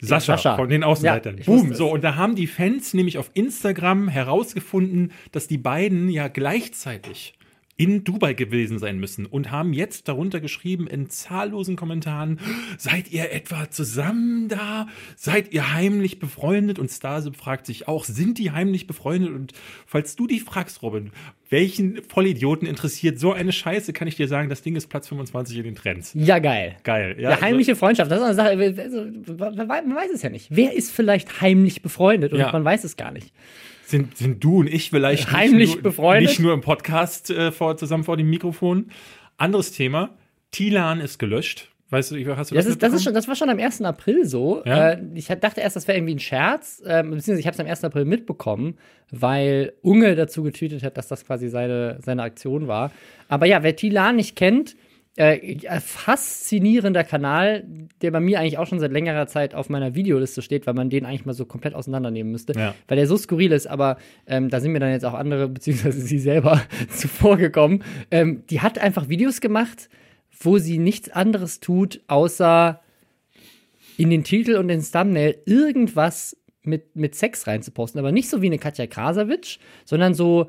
Sascha, 0.00 0.36
Sascha. 0.36 0.56
von 0.56 0.68
den 0.68 0.84
Außenseitern. 0.84 1.38
Ja, 1.38 1.44
Boom. 1.44 1.74
So, 1.74 1.90
und 1.90 2.04
da 2.04 2.14
haben 2.14 2.36
die 2.36 2.46
Fans 2.46 2.94
nämlich 2.94 3.18
auf 3.18 3.32
Instagram 3.34 4.06
herausgefunden, 4.06 5.10
dass 5.32 5.48
die 5.48 5.58
beiden 5.58 6.08
ja 6.08 6.28
gleichzeitig 6.28 7.34
in 7.80 8.02
Dubai 8.02 8.34
gewesen 8.34 8.80
sein 8.80 8.98
müssen 8.98 9.24
und 9.24 9.52
haben 9.52 9.72
jetzt 9.72 10.08
darunter 10.08 10.40
geschrieben 10.40 10.88
in 10.88 11.08
zahllosen 11.10 11.76
Kommentaren, 11.76 12.40
seid 12.76 13.12
ihr 13.12 13.30
etwa 13.32 13.70
zusammen 13.70 14.48
da? 14.48 14.88
Seid 15.14 15.52
ihr 15.52 15.72
heimlich 15.72 16.18
befreundet? 16.18 16.80
Und 16.80 16.90
Stase 16.90 17.32
fragt 17.32 17.66
sich 17.66 17.86
auch, 17.86 18.04
sind 18.04 18.38
die 18.38 18.50
heimlich 18.50 18.88
befreundet? 18.88 19.30
Und 19.32 19.52
falls 19.86 20.16
du 20.16 20.26
dich 20.26 20.42
fragst, 20.42 20.82
Robin, 20.82 21.12
welchen 21.50 22.02
Vollidioten 22.02 22.66
interessiert 22.66 23.20
so 23.20 23.32
eine 23.32 23.52
Scheiße, 23.52 23.92
kann 23.92 24.08
ich 24.08 24.16
dir 24.16 24.26
sagen, 24.26 24.48
das 24.48 24.62
Ding 24.62 24.74
ist 24.74 24.88
Platz 24.88 25.06
25 25.06 25.56
in 25.58 25.62
den 25.62 25.74
Trends. 25.76 26.10
Ja, 26.14 26.40
geil. 26.40 26.76
Geil. 26.82 27.14
Ja, 27.18 27.30
Ja, 27.30 27.40
heimliche 27.40 27.76
Freundschaft, 27.76 28.10
das 28.10 28.18
ist 28.18 28.24
eine 28.24 28.34
Sache, 28.34 28.82
also, 28.82 29.04
man 29.36 29.56
man 29.88 29.94
weiß 29.96 30.10
es 30.12 30.22
ja 30.22 30.30
nicht. 30.30 30.48
Wer 30.50 30.72
ist 30.72 30.90
vielleicht 30.90 31.40
heimlich 31.40 31.80
befreundet 31.80 32.32
und 32.32 32.40
Ja. 32.40 32.50
man 32.50 32.64
weiß 32.64 32.82
es 32.82 32.96
gar 32.96 33.12
nicht. 33.12 33.32
Sind, 33.88 34.16
sind 34.16 34.42
du 34.44 34.58
und 34.58 34.66
ich 34.66 34.90
vielleicht 34.90 35.32
Heimlich 35.32 35.70
nicht 35.70 35.74
nur, 35.76 35.82
befreundet? 35.82 36.28
nicht 36.28 36.40
nur 36.40 36.52
im 36.52 36.60
Podcast 36.60 37.30
äh, 37.30 37.52
vor, 37.52 37.76
zusammen 37.76 38.04
vor 38.04 38.16
dem 38.16 38.28
Mikrofon. 38.28 38.90
Anderes 39.36 39.72
Thema. 39.72 40.10
Tilan 40.50 41.00
ist 41.00 41.18
gelöscht. 41.18 41.68
Weißt 41.90 42.10
du, 42.10 42.36
hast 42.36 42.50
du 42.50 42.54
Das, 42.54 42.66
das, 42.66 42.74
ist, 42.74 42.82
das, 42.82 42.92
ist 42.92 43.04
schon, 43.04 43.14
das 43.14 43.28
war 43.28 43.34
schon 43.34 43.48
am 43.48 43.58
1. 43.58 43.80
April 43.80 44.26
so. 44.26 44.62
Ja? 44.66 44.90
Äh, 44.90 45.02
ich 45.14 45.26
dachte 45.26 45.62
erst, 45.62 45.74
das 45.74 45.88
wäre 45.88 45.96
irgendwie 45.96 46.16
ein 46.16 46.18
Scherz, 46.18 46.82
ähm, 46.84 47.10
beziehungsweise 47.10 47.40
ich 47.40 47.46
habe 47.46 47.54
es 47.54 47.60
am 47.60 47.66
1. 47.66 47.84
April 47.84 48.04
mitbekommen, 48.04 48.76
weil 49.10 49.72
Unge 49.80 50.14
dazu 50.14 50.42
getweetet 50.42 50.82
hat, 50.82 50.98
dass 50.98 51.08
das 51.08 51.24
quasi 51.24 51.48
seine, 51.48 51.98
seine 52.04 52.22
Aktion 52.22 52.68
war. 52.68 52.92
Aber 53.28 53.46
ja, 53.46 53.62
wer 53.62 53.74
Tilan 53.74 54.16
nicht 54.16 54.36
kennt, 54.36 54.76
äh, 55.18 55.80
faszinierender 55.80 57.02
Kanal, 57.04 57.64
der 58.02 58.10
bei 58.12 58.20
mir 58.20 58.38
eigentlich 58.40 58.56
auch 58.58 58.66
schon 58.66 58.78
seit 58.80 58.92
längerer 58.92 59.26
Zeit 59.26 59.54
auf 59.54 59.68
meiner 59.68 59.94
Videoliste 59.94 60.42
steht, 60.42 60.66
weil 60.66 60.74
man 60.74 60.90
den 60.90 61.04
eigentlich 61.04 61.24
mal 61.26 61.32
so 61.34 61.44
komplett 61.44 61.74
auseinandernehmen 61.74 62.30
müsste, 62.30 62.52
Ja. 62.58 62.74
weil 62.86 62.96
der 62.96 63.06
so 63.06 63.16
skurril 63.16 63.52
ist, 63.52 63.66
aber 63.66 63.98
ähm, 64.26 64.48
da 64.48 64.60
sind 64.60 64.72
mir 64.72 64.78
dann 64.80 64.92
jetzt 64.92 65.04
auch 65.04 65.14
andere, 65.14 65.48
beziehungsweise 65.48 66.00
sie 66.00 66.18
selber 66.18 66.62
zuvor 66.90 67.36
gekommen. 67.36 67.82
Ähm, 68.10 68.44
die 68.48 68.60
hat 68.60 68.78
einfach 68.78 69.08
Videos 69.08 69.40
gemacht, 69.40 69.88
wo 70.40 70.58
sie 70.58 70.78
nichts 70.78 71.08
anderes 71.10 71.58
tut, 71.60 72.00
außer 72.06 72.80
in 73.96 74.10
den 74.10 74.22
Titel 74.22 74.54
und 74.56 74.68
den 74.68 74.82
Thumbnail 74.82 75.36
irgendwas 75.46 76.36
mit, 76.62 76.94
mit 76.94 77.16
Sex 77.16 77.46
reinzuposten. 77.48 77.98
Aber 77.98 78.12
nicht 78.12 78.28
so 78.30 78.40
wie 78.42 78.46
eine 78.46 78.58
Katja 78.58 78.86
Krasavitsch, 78.86 79.58
sondern 79.84 80.14
so 80.14 80.46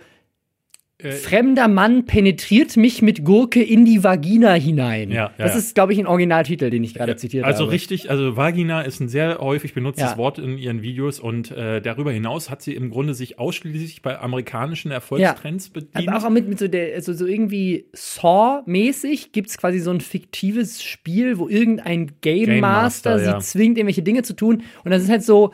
Äh, 1.01 1.11
Fremder 1.11 1.69
Mann 1.69 2.05
penetriert 2.05 2.75
mich 2.75 3.01
mit 3.01 3.23
Gurke 3.23 3.63
in 3.63 3.85
die 3.85 4.03
Vagina 4.03 4.51
hinein. 4.53 5.11
Ja, 5.11 5.15
ja, 5.15 5.31
das 5.37 5.53
ja. 5.53 5.59
ist, 5.59 5.73
glaube 5.73 5.93
ich, 5.93 5.99
ein 5.99 6.07
Originaltitel, 6.07 6.69
den 6.69 6.83
ich 6.83 6.93
gerade 6.93 7.15
zitiert 7.15 7.45
also 7.45 7.63
habe. 7.63 7.71
richtig, 7.71 8.09
also 8.09 8.35
Vagina 8.35 8.81
ist 8.81 8.99
ein 8.99 9.07
sehr 9.07 9.37
häufig 9.39 9.73
benutztes 9.73 10.11
Ja. 10.11 10.17
Wort 10.17 10.39
in 10.39 10.57
ihren 10.57 10.81
Videos 10.81 11.21
und 11.21 11.51
äh, 11.51 11.81
darüber 11.81 12.11
hinaus 12.11 12.49
hat 12.49 12.61
sie 12.61 12.75
im 12.75 12.89
Grunde 12.89 13.13
sich 13.13 13.39
ausschließlich 13.39 14.01
bei 14.01 14.19
amerikanischen 14.19 14.91
Erfolgstrends 14.91 15.69
bedient. 15.69 16.09
Aber 16.09 16.27
auch 16.27 16.29
mit, 16.29 16.49
mit 16.49 16.59
so, 16.59 16.67
der, 16.67 16.93
also 16.95 17.13
so 17.13 17.25
irgendwie 17.25 17.85
Saw-mäßig 17.93 19.31
gibt 19.31 19.51
es 19.51 19.57
quasi 19.57 19.79
so 19.79 19.91
ein 19.91 20.01
fiktives 20.01 20.83
Spiel, 20.83 21.37
wo 21.37 21.47
irgendein 21.47 22.11
Game, 22.19 22.45
Game 22.45 22.59
Master, 22.59 23.21
ja. 23.21 23.39
sie 23.39 23.51
zwingt, 23.51 23.77
irgendwelche 23.77 24.03
Dinge 24.03 24.23
zu 24.23 24.35
tun. 24.35 24.63
Und 24.83 24.91
das 24.91 25.03
ist 25.03 25.09
halt 25.09 25.23
so, 25.23 25.53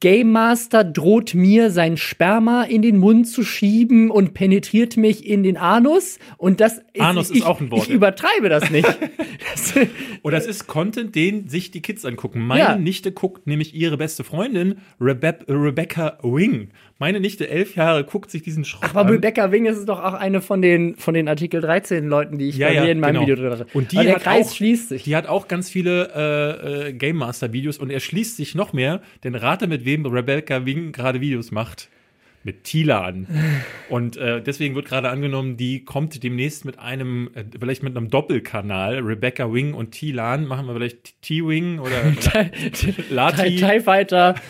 Game 0.00 0.32
Master 0.32 0.82
droht 0.82 1.34
mir 1.34 1.70
sein 1.70 1.98
Sperma 1.98 2.62
in 2.62 2.80
den 2.80 2.96
Mund 2.96 3.28
zu 3.28 3.44
schieben 3.44 4.10
und 4.10 4.32
penetriert 4.32 4.96
mich 4.96 5.26
in 5.26 5.42
den 5.42 5.58
Anus. 5.58 6.18
Und 6.38 6.60
das 6.60 6.78
ist, 6.94 7.00
Anus 7.02 7.30
ist 7.30 7.36
ich, 7.36 7.44
auch 7.44 7.60
ein 7.60 7.70
Wort. 7.70 7.82
Ich 7.86 7.90
übertreibe 7.90 8.48
das 8.48 8.70
nicht. 8.70 8.88
das, 8.88 9.74
Und 10.22 10.32
das 10.32 10.46
ist 10.46 10.66
Content, 10.66 11.14
den 11.14 11.48
sich 11.48 11.70
die 11.70 11.82
Kids 11.82 12.06
angucken. 12.06 12.46
Meine 12.46 12.60
Ja. 12.60 12.76
Nichte 12.76 13.12
guckt 13.12 13.46
nämlich 13.46 13.74
ihre 13.74 13.98
beste 13.98 14.24
Freundin, 14.24 14.78
Rebe 14.98 15.38
Rebecca 15.46 16.18
Wing. 16.22 16.70
Meine 17.00 17.18
Nichte, 17.18 17.48
elf 17.48 17.76
Jahre, 17.76 18.04
guckt 18.04 18.30
sich 18.30 18.42
diesen 18.42 18.64
Schrott 18.64 18.84
aber 18.90 19.00
an. 19.00 19.08
Rebecca 19.08 19.50
Wing 19.50 19.64
ist 19.64 19.86
doch 19.86 19.98
auch 20.00 20.12
eine 20.12 20.42
von 20.42 20.60
den, 20.60 20.96
von 20.96 21.14
den 21.14 21.28
Artikel 21.28 21.62
13 21.62 22.06
Leuten, 22.06 22.36
die 22.38 22.50
ich 22.50 22.58
Ja, 22.58 22.68
bei 22.68 22.74
ja, 22.74 22.82
mir 22.84 22.90
in 22.92 23.00
meinem 23.00 23.14
genau. 23.14 23.22
Video 23.22 23.36
drin 23.36 23.50
hatte. 23.52 23.66
Und 23.72 23.90
die 23.90 23.96
aber 23.96 24.04
der 24.04 24.14
hat 24.16 24.22
Kreis 24.22 24.48
auch- 24.50 24.54
schließt 24.56 24.90
sich. 24.90 25.02
Die 25.04 25.16
hat 25.16 25.26
auch 25.26 25.48
ganz 25.48 25.70
viele 25.70 26.10
äh, 26.14 26.88
äh, 26.88 26.92
Game 26.92 27.16
Master 27.16 27.52
Videos 27.54 27.78
und 27.78 27.88
er 27.90 28.00
schließt 28.00 28.36
sich 28.36 28.54
noch 28.54 28.74
mehr, 28.74 29.00
denn 29.24 29.34
rate 29.34 29.66
mit 29.66 29.86
wem 29.86 30.04
Rebecca 30.04 30.66
Wing 30.66 30.92
gerade 30.92 31.22
Videos 31.22 31.50
macht. 31.50 31.88
Mit 32.42 32.64
Tila 32.64 33.02
an. 33.04 33.26
Und 33.90 34.16
äh, 34.16 34.42
deswegen 34.42 34.74
wird 34.74 34.86
gerade 34.86 35.10
angenommen, 35.10 35.58
die 35.58 35.84
kommt 35.84 36.22
demnächst 36.22 36.64
mit 36.64 36.78
einem, 36.78 37.28
äh, 37.34 37.44
vielleicht 37.60 37.82
mit 37.82 37.94
einem 37.94 38.08
Doppelkanal, 38.08 38.98
Rebecca 39.00 39.52
Wing 39.52 39.74
und 39.74 39.90
Tilan. 39.90 40.46
Machen 40.46 40.66
wir 40.66 40.72
vielleicht 40.74 41.20
T-Wing 41.20 41.80
oder 41.80 41.90
Lati. 43.10 43.56
TIE 43.56 43.80
Fighter. 43.80 44.36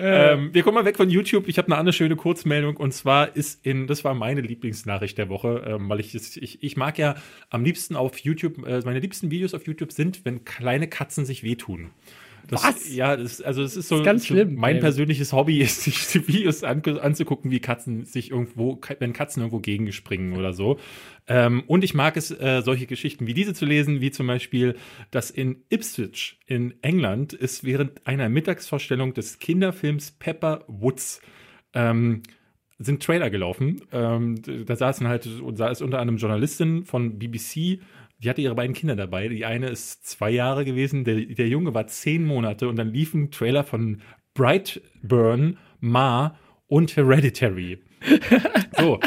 Ähm, 0.00 0.50
wir 0.52 0.62
kommen 0.62 0.74
mal 0.74 0.84
weg 0.84 0.96
von 0.96 1.10
YouTube. 1.10 1.48
Ich 1.48 1.58
habe 1.58 1.68
eine 1.68 1.76
andere 1.76 1.92
schöne 1.92 2.16
Kurzmeldung 2.16 2.76
und 2.76 2.92
zwar 2.92 3.34
ist 3.36 3.64
in, 3.64 3.86
das 3.86 4.04
war 4.04 4.14
meine 4.14 4.40
Lieblingsnachricht 4.40 5.18
der 5.18 5.28
Woche, 5.28 5.64
ähm, 5.66 5.88
weil 5.88 6.00
ich, 6.00 6.14
ich 6.14 6.62
ich 6.62 6.76
mag 6.76 6.98
ja 6.98 7.16
am 7.50 7.64
liebsten 7.64 7.96
auf 7.96 8.18
YouTube, 8.18 8.66
äh, 8.66 8.80
meine 8.84 9.00
liebsten 9.00 9.30
Videos 9.30 9.54
auf 9.54 9.66
YouTube 9.66 9.92
sind, 9.92 10.24
wenn 10.24 10.44
kleine 10.44 10.88
Katzen 10.88 11.24
sich 11.24 11.42
wehtun. 11.42 11.90
Das, 12.48 12.62
Was? 12.62 12.94
Ja, 12.94 13.16
das, 13.16 13.40
also 13.42 13.62
es 13.62 13.76
ist 13.76 13.88
so, 13.88 14.02
ganz 14.02 14.22
so 14.22 14.28
schlimm, 14.28 14.54
mein 14.54 14.76
ey. 14.76 14.80
persönliches 14.80 15.32
Hobby 15.32 15.60
ist, 15.62 15.82
sich 15.82 16.28
Videos 16.28 16.62
an, 16.62 16.82
anzugucken, 16.84 17.50
wie 17.50 17.60
Katzen 17.60 18.04
sich 18.04 18.30
irgendwo, 18.30 18.80
wenn 18.98 19.12
Katzen 19.12 19.42
irgendwo 19.42 19.60
gegenspringen 19.60 20.36
oder 20.36 20.52
so. 20.52 20.78
Ähm, 21.26 21.64
und 21.66 21.82
ich 21.82 21.94
mag 21.94 22.16
es, 22.16 22.30
äh, 22.30 22.62
solche 22.62 22.86
Geschichten 22.86 23.26
wie 23.26 23.34
diese 23.34 23.54
zu 23.54 23.64
lesen, 23.64 24.00
wie 24.00 24.10
zum 24.10 24.26
Beispiel, 24.28 24.76
dass 25.10 25.30
in 25.30 25.64
Ipswich 25.70 26.38
in 26.46 26.74
England 26.82 27.32
ist 27.32 27.64
während 27.64 28.06
einer 28.06 28.28
Mittagsvorstellung 28.28 29.12
des 29.12 29.38
Kinderfilms 29.38 30.12
Pepper 30.12 30.64
Woods 30.68 31.20
ähm, 31.74 32.22
sind 32.78 33.02
Trailer 33.02 33.30
gelaufen. 33.30 33.80
Ähm, 33.92 34.36
da 34.66 34.76
saßen 34.76 35.08
halt, 35.08 35.28
da 35.54 35.68
ist 35.68 35.82
unter 35.82 35.98
anderem 35.98 36.18
Journalistin 36.18 36.84
von 36.84 37.18
BBC, 37.18 37.80
die 38.18 38.30
hatte 38.30 38.40
ihre 38.40 38.54
beiden 38.54 38.74
Kinder 38.74 38.96
dabei. 38.96 39.28
Die 39.28 39.44
eine 39.44 39.68
ist 39.68 40.06
zwei 40.06 40.30
Jahre 40.30 40.64
gewesen, 40.64 41.04
der, 41.04 41.16
der 41.26 41.48
Junge 41.48 41.74
war 41.74 41.86
zehn 41.86 42.24
Monate 42.24 42.68
und 42.68 42.76
dann 42.76 42.92
liefen 42.92 43.30
Trailer 43.30 43.64
von 43.64 44.00
Brightburn, 44.34 45.58
Ma 45.80 46.38
und 46.66 46.96
Hereditary. 46.96 47.78
So. 48.78 49.00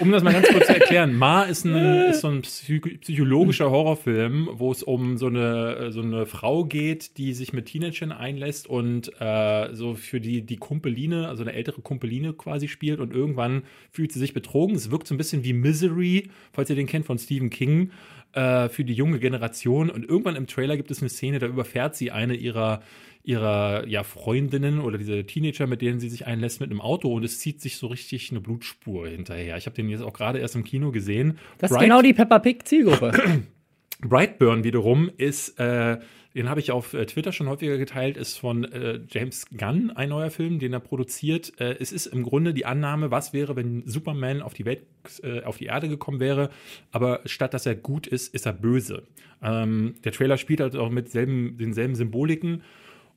Um 0.00 0.12
das 0.12 0.22
mal 0.22 0.32
ganz 0.32 0.46
kurz 0.48 0.66
zu 0.66 0.74
erklären, 0.74 1.16
Ma 1.16 1.42
ist, 1.42 1.64
ein, 1.64 1.74
ist 2.10 2.20
so 2.20 2.28
ein 2.28 2.42
psych 2.42 3.00
psychologischer 3.00 3.68
Horrorfilm, 3.70 4.48
wo 4.52 4.70
es 4.70 4.84
um 4.84 5.18
so 5.18 5.26
eine, 5.26 5.90
so 5.90 6.02
eine 6.02 6.24
Frau 6.26 6.64
geht, 6.64 7.18
die 7.18 7.32
sich 7.32 7.52
mit 7.52 7.66
Teenagern 7.66 8.12
einlässt 8.12 8.68
und 8.68 9.10
äh, 9.20 9.74
so 9.74 9.94
für 9.94 10.20
die, 10.20 10.42
die 10.42 10.56
Kumpeline, 10.56 11.28
also 11.28 11.42
eine 11.42 11.52
ältere 11.52 11.80
Kumpeline 11.80 12.32
quasi 12.32 12.68
spielt 12.68 13.00
und 13.00 13.12
irgendwann 13.12 13.64
fühlt 13.90 14.12
sie 14.12 14.20
sich 14.20 14.34
betrogen. 14.34 14.76
Es 14.76 14.92
wirkt 14.92 15.08
so 15.08 15.14
ein 15.14 15.18
bisschen 15.18 15.42
wie 15.42 15.52
Misery, 15.52 16.30
falls 16.52 16.70
ihr 16.70 16.76
den 16.76 16.86
kennt 16.86 17.06
von 17.06 17.18
Stephen 17.18 17.50
King, 17.50 17.90
äh, 18.34 18.68
für 18.68 18.84
die 18.84 18.94
junge 18.94 19.18
Generation. 19.18 19.90
Und 19.90 20.08
irgendwann 20.08 20.36
im 20.36 20.46
Trailer 20.46 20.76
gibt 20.76 20.92
es 20.92 21.00
eine 21.00 21.08
Szene, 21.08 21.40
da 21.40 21.46
überfährt 21.46 21.96
sie 21.96 22.12
eine 22.12 22.34
ihrer 22.34 22.82
ihrer 23.26 23.86
ja, 23.88 24.04
Freundinnen 24.04 24.80
oder 24.80 24.98
diese 24.98 25.24
Teenager, 25.26 25.66
mit 25.66 25.82
denen 25.82 25.98
sie 25.98 26.08
sich 26.08 26.26
einlässt, 26.26 26.60
mit 26.60 26.70
einem 26.70 26.80
Auto 26.80 27.12
und 27.12 27.24
es 27.24 27.40
zieht 27.40 27.60
sich 27.60 27.76
so 27.76 27.88
richtig 27.88 28.30
eine 28.30 28.40
Blutspur 28.40 29.08
hinterher. 29.08 29.56
Ich 29.56 29.66
habe 29.66 29.74
den 29.74 29.88
jetzt 29.88 30.02
auch 30.02 30.12
gerade 30.12 30.38
erst 30.38 30.54
im 30.54 30.64
Kino 30.64 30.92
gesehen. 30.92 31.38
Das 31.58 31.72
ist 31.72 31.78
genau 31.78 32.02
die 32.02 32.14
Peppa 32.14 32.38
Pig 32.38 32.66
Zielgruppe. 32.66 33.12
Brightburn 34.00 34.62
wiederum 34.62 35.10
ist, 35.16 35.58
äh, 35.58 35.98
den 36.36 36.50
habe 36.50 36.60
ich 36.60 36.70
auf 36.70 36.92
äh, 36.92 37.06
Twitter 37.06 37.32
schon 37.32 37.48
häufiger 37.48 37.78
geteilt, 37.78 38.16
ist 38.16 38.36
von 38.36 38.64
äh, 38.64 39.00
James 39.08 39.46
Gunn 39.56 39.90
ein 39.90 40.10
neuer 40.10 40.30
Film, 40.30 40.58
den 40.58 40.72
er 40.74 40.80
produziert. 40.80 41.58
Äh, 41.58 41.76
es 41.80 41.92
ist 41.92 42.06
im 42.06 42.22
Grunde 42.22 42.52
die 42.52 42.66
Annahme, 42.66 43.10
was 43.10 43.32
wäre, 43.32 43.56
wenn 43.56 43.82
Superman 43.86 44.42
auf 44.42 44.52
die 44.52 44.66
Welt, 44.66 44.82
äh, 45.22 45.42
auf 45.42 45.56
die 45.56 45.64
Erde 45.64 45.88
gekommen 45.88 46.20
wäre, 46.20 46.50
aber 46.92 47.22
statt 47.24 47.54
dass 47.54 47.64
er 47.64 47.74
gut 47.74 48.06
ist, 48.06 48.34
ist 48.34 48.46
er 48.46 48.52
böse. 48.52 49.04
Ähm, 49.42 49.94
der 50.04 50.12
Trailer 50.12 50.36
spielt 50.36 50.60
halt 50.60 50.76
auch 50.76 50.90
mit 50.90 51.08
selben, 51.08 51.56
denselben 51.56 51.94
Symboliken. 51.94 52.62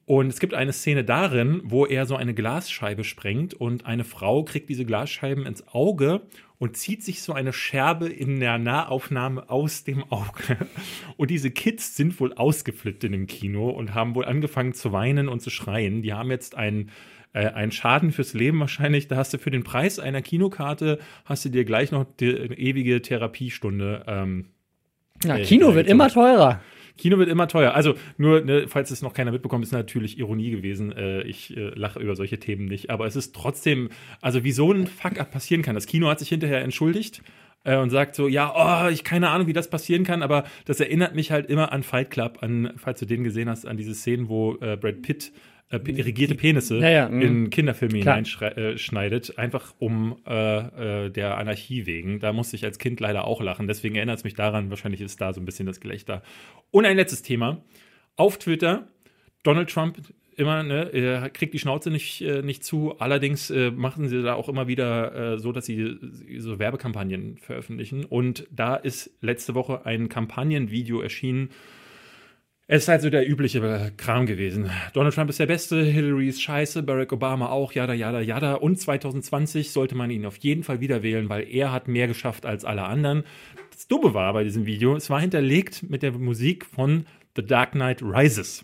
Und 0.10 0.30
es 0.30 0.40
gibt 0.40 0.56
eine 0.56 0.74
Szene 0.74 1.04
darin, 1.04 1.62
wo 1.64 1.86
er 1.86 2.08
so 2.08 2.16
eine 2.16 2.34
Glasscheibe 2.34 3.04
sprengt 3.04 3.54
und 3.54 3.86
eine 3.86 4.04
Frau 4.04 4.44
kriegt 4.44 4.68
diese 4.68 4.84
Glasscheiben 4.84 5.46
ins 5.46 5.68
Auge 5.68 6.22
und 6.58 6.76
zieht 6.76 7.04
sich 7.04 7.22
so 7.22 7.34
eine 7.34 7.54
Scherbe 7.54 8.10
in 8.10 8.40
der 8.40 8.58
Nahaufnahme 8.58 9.52
aus 9.52 9.84
dem 9.84 10.04
Auge. 10.12 10.58
Und 11.18 11.30
diese 11.30 11.52
Kids 11.52 11.96
sind 11.96 12.20
wohl 12.20 12.34
ausgeflippt 12.34 13.04
in 13.04 13.12
dem 13.12 13.28
Kino 13.28 13.70
und 13.70 13.94
haben 13.94 14.16
wohl 14.16 14.26
angefangen 14.26 14.74
zu 14.74 14.92
weinen 14.92 15.30
und 15.30 15.42
zu 15.44 15.52
schreien. 15.52 16.02
Die 16.02 16.12
haben 16.12 16.32
jetzt 16.32 16.56
einen 16.56 16.90
äh, 17.34 17.46
einen 17.46 17.72
Schaden 17.72 18.12
fürs 18.12 18.34
Leben 18.34 18.60
wahrscheinlich. 18.60 19.10
Da 19.10 19.18
hast 19.18 19.36
du 19.36 19.38
für 19.38 19.52
den 19.52 19.64
Preis 19.64 20.00
einer 20.00 20.24
Kinokarte, 20.24 20.98
hast 21.26 21.46
du 21.46 21.50
dir 21.50 21.66
gleich 21.66 21.92
noch 21.92 22.08
die 22.20 22.32
ewige 22.32 23.04
Therapiestunde. 23.04 24.06
Ähm, 24.08 24.46
ja, 25.24 25.38
äh, 25.38 25.44
Kino 25.44 25.76
wird 25.76 25.88
immer 25.88 26.10
teurer. 26.10 26.62
Kino 27.00 27.18
wird 27.18 27.30
immer 27.30 27.48
teuer. 27.48 27.74
Also 27.74 27.96
nur, 28.18 28.42
ne, 28.42 28.68
falls 28.68 28.92
es 28.92 29.02
noch 29.02 29.14
keiner 29.14 29.32
mitbekommt, 29.32 29.64
ist 29.64 29.72
natürlich 29.72 30.20
Ironie 30.20 30.52
gewesen. 30.52 30.92
Äh, 30.92 31.22
ich 31.24 31.56
äh, 31.56 31.72
lache 31.76 32.00
über 32.00 32.16
solche 32.16 32.40
Themen 32.40 32.66
nicht. 32.66 32.90
Aber 32.90 33.08
es 33.08 33.16
ist 33.16 33.36
trotzdem, 33.36 33.90
also 34.22 34.44
wie 34.44 34.52
so 34.52 34.72
ein 34.72 34.88
Fuck-up 34.88 35.32
passieren 35.32 35.64
kann. 35.64 35.76
Das 35.76 35.88
Kino 35.88 36.08
hat 36.08 36.20
sich 36.20 36.30
hinterher 36.30 36.62
entschuldigt 36.62 37.22
äh, 37.64 37.78
und 37.78 37.90
sagt 37.90 38.16
so, 38.16 38.28
ja, 38.28 38.54
oh, 38.56 38.90
ich 38.90 39.04
keine 39.04 39.30
Ahnung, 39.30 39.48
wie 39.48 39.54
das 39.54 39.70
passieren 39.70 40.04
kann, 40.04 40.22
aber 40.22 40.44
das 40.66 40.80
erinnert 40.80 41.16
mich 41.16 41.32
halt 41.32 41.50
immer 41.50 41.72
an 41.72 41.84
Fight 41.84 42.12
Club, 42.12 42.40
an, 42.42 42.74
falls 42.78 43.00
du 43.00 43.06
den 43.06 43.24
gesehen 43.24 43.50
hast, 43.50 43.66
an 43.66 43.78
diese 43.78 43.94
Szenen, 43.94 44.30
wo 44.30 44.56
äh, 44.62 44.78
Brad 44.78 45.02
Pitt 45.02 45.32
äh, 45.72 45.78
irrigierte 45.86 46.34
Penisse 46.34 46.78
ja, 46.80 46.90
ja, 46.90 47.10
mhm. 47.10 47.22
in 47.22 47.50
Kinderfilme 47.52 48.00
hineinschneidet, 48.00 49.30
äh, 49.30 49.40
einfach 49.40 49.76
um 49.78 50.18
äh, 50.26 51.06
äh, 51.06 51.10
der 51.12 51.38
Anarchie 51.38 51.86
wegen. 51.86 52.20
Da 52.20 52.34
musste 52.34 52.56
ich 52.56 52.66
als 52.66 52.80
Kind 52.80 53.00
leider 53.00 53.26
auch 53.26 53.42
lachen. 53.42 53.68
Deswegen 53.68 53.96
erinnert 53.96 54.18
es 54.18 54.24
mich 54.24 54.34
daran, 54.34 54.72
wahrscheinlich 54.72 55.02
ist 55.02 55.22
da 55.22 55.32
so 55.32 55.40
ein 55.40 55.46
bisschen 55.46 55.68
das 55.68 55.80
Gelächter. 55.80 56.24
Und 56.72 56.86
ein 56.86 56.98
letztes 56.98 57.22
Thema. 57.22 57.64
Auf 58.16 58.40
Twitter, 58.40 58.88
Donald 59.44 59.70
Trump 59.70 59.98
immer, 60.36 60.64
ne, 60.64 60.90
er 60.92 61.30
kriegt 61.30 61.54
die 61.54 61.60
Schnauze 61.60 61.92
nicht, 61.92 62.22
äh, 62.22 62.42
nicht 62.42 62.64
zu. 62.64 62.96
Allerdings 62.98 63.52
äh, 63.52 63.70
machen 63.70 64.08
sie 64.08 64.24
da 64.24 64.34
auch 64.34 64.50
immer 64.50 64.68
wieder 64.68 65.38
so, 65.38 65.52
dass 65.52 65.66
sie 65.66 65.98
so 66.40 66.58
Werbekampagnen 66.58 67.38
veröffentlichen. 67.38 68.06
Und 68.06 68.48
da 68.50 68.76
ist 68.76 69.12
letzte 69.22 69.54
Woche 69.54 69.86
ein 69.86 70.10
Kampagnenvideo 70.10 71.02
erschienen 71.02 71.50
es 72.72 72.84
ist 72.84 72.88
halt 72.88 73.02
so 73.02 73.10
der 73.10 73.28
übliche 73.28 73.92
Kram 73.98 74.28
gewesen. 74.28 74.70
Donald 74.94 75.16
Trump 75.16 75.32
ist 75.32 75.40
der 75.40 75.48
Beste, 75.48 75.82
Hillary 75.82 76.30
ist 76.30 76.40
scheiße, 76.40 76.84
Barack 76.84 77.12
Obama 77.12 77.50
auch, 77.50 77.72
jada, 77.74 77.94
jada, 77.94 78.22
jada. 78.22 78.54
Und 78.54 78.80
2020 78.80 79.72
sollte 79.72 79.96
man 79.96 80.12
ihn 80.12 80.24
auf 80.24 80.38
jeden 80.38 80.62
Fall 80.62 80.80
wieder 80.80 81.02
wählen, 81.02 81.30
weil 81.30 81.52
er 81.52 81.72
hat 81.72 81.88
mehr 81.88 82.08
geschafft 82.08 82.46
als 82.46 82.66
alle 82.66 82.84
anderen. 82.84 83.24
Das 83.72 83.88
Dumme 83.88 84.14
war 84.14 84.32
bei 84.34 84.44
diesem 84.44 84.68
Video, 84.68 84.96
es 84.96 85.10
war 85.10 85.20
hinterlegt 85.20 85.90
mit 85.90 86.04
der 86.04 86.12
Musik 86.12 86.64
von 86.64 87.08
The 87.36 87.44
Dark 87.44 87.72
Knight 87.72 88.04
Rises. 88.04 88.64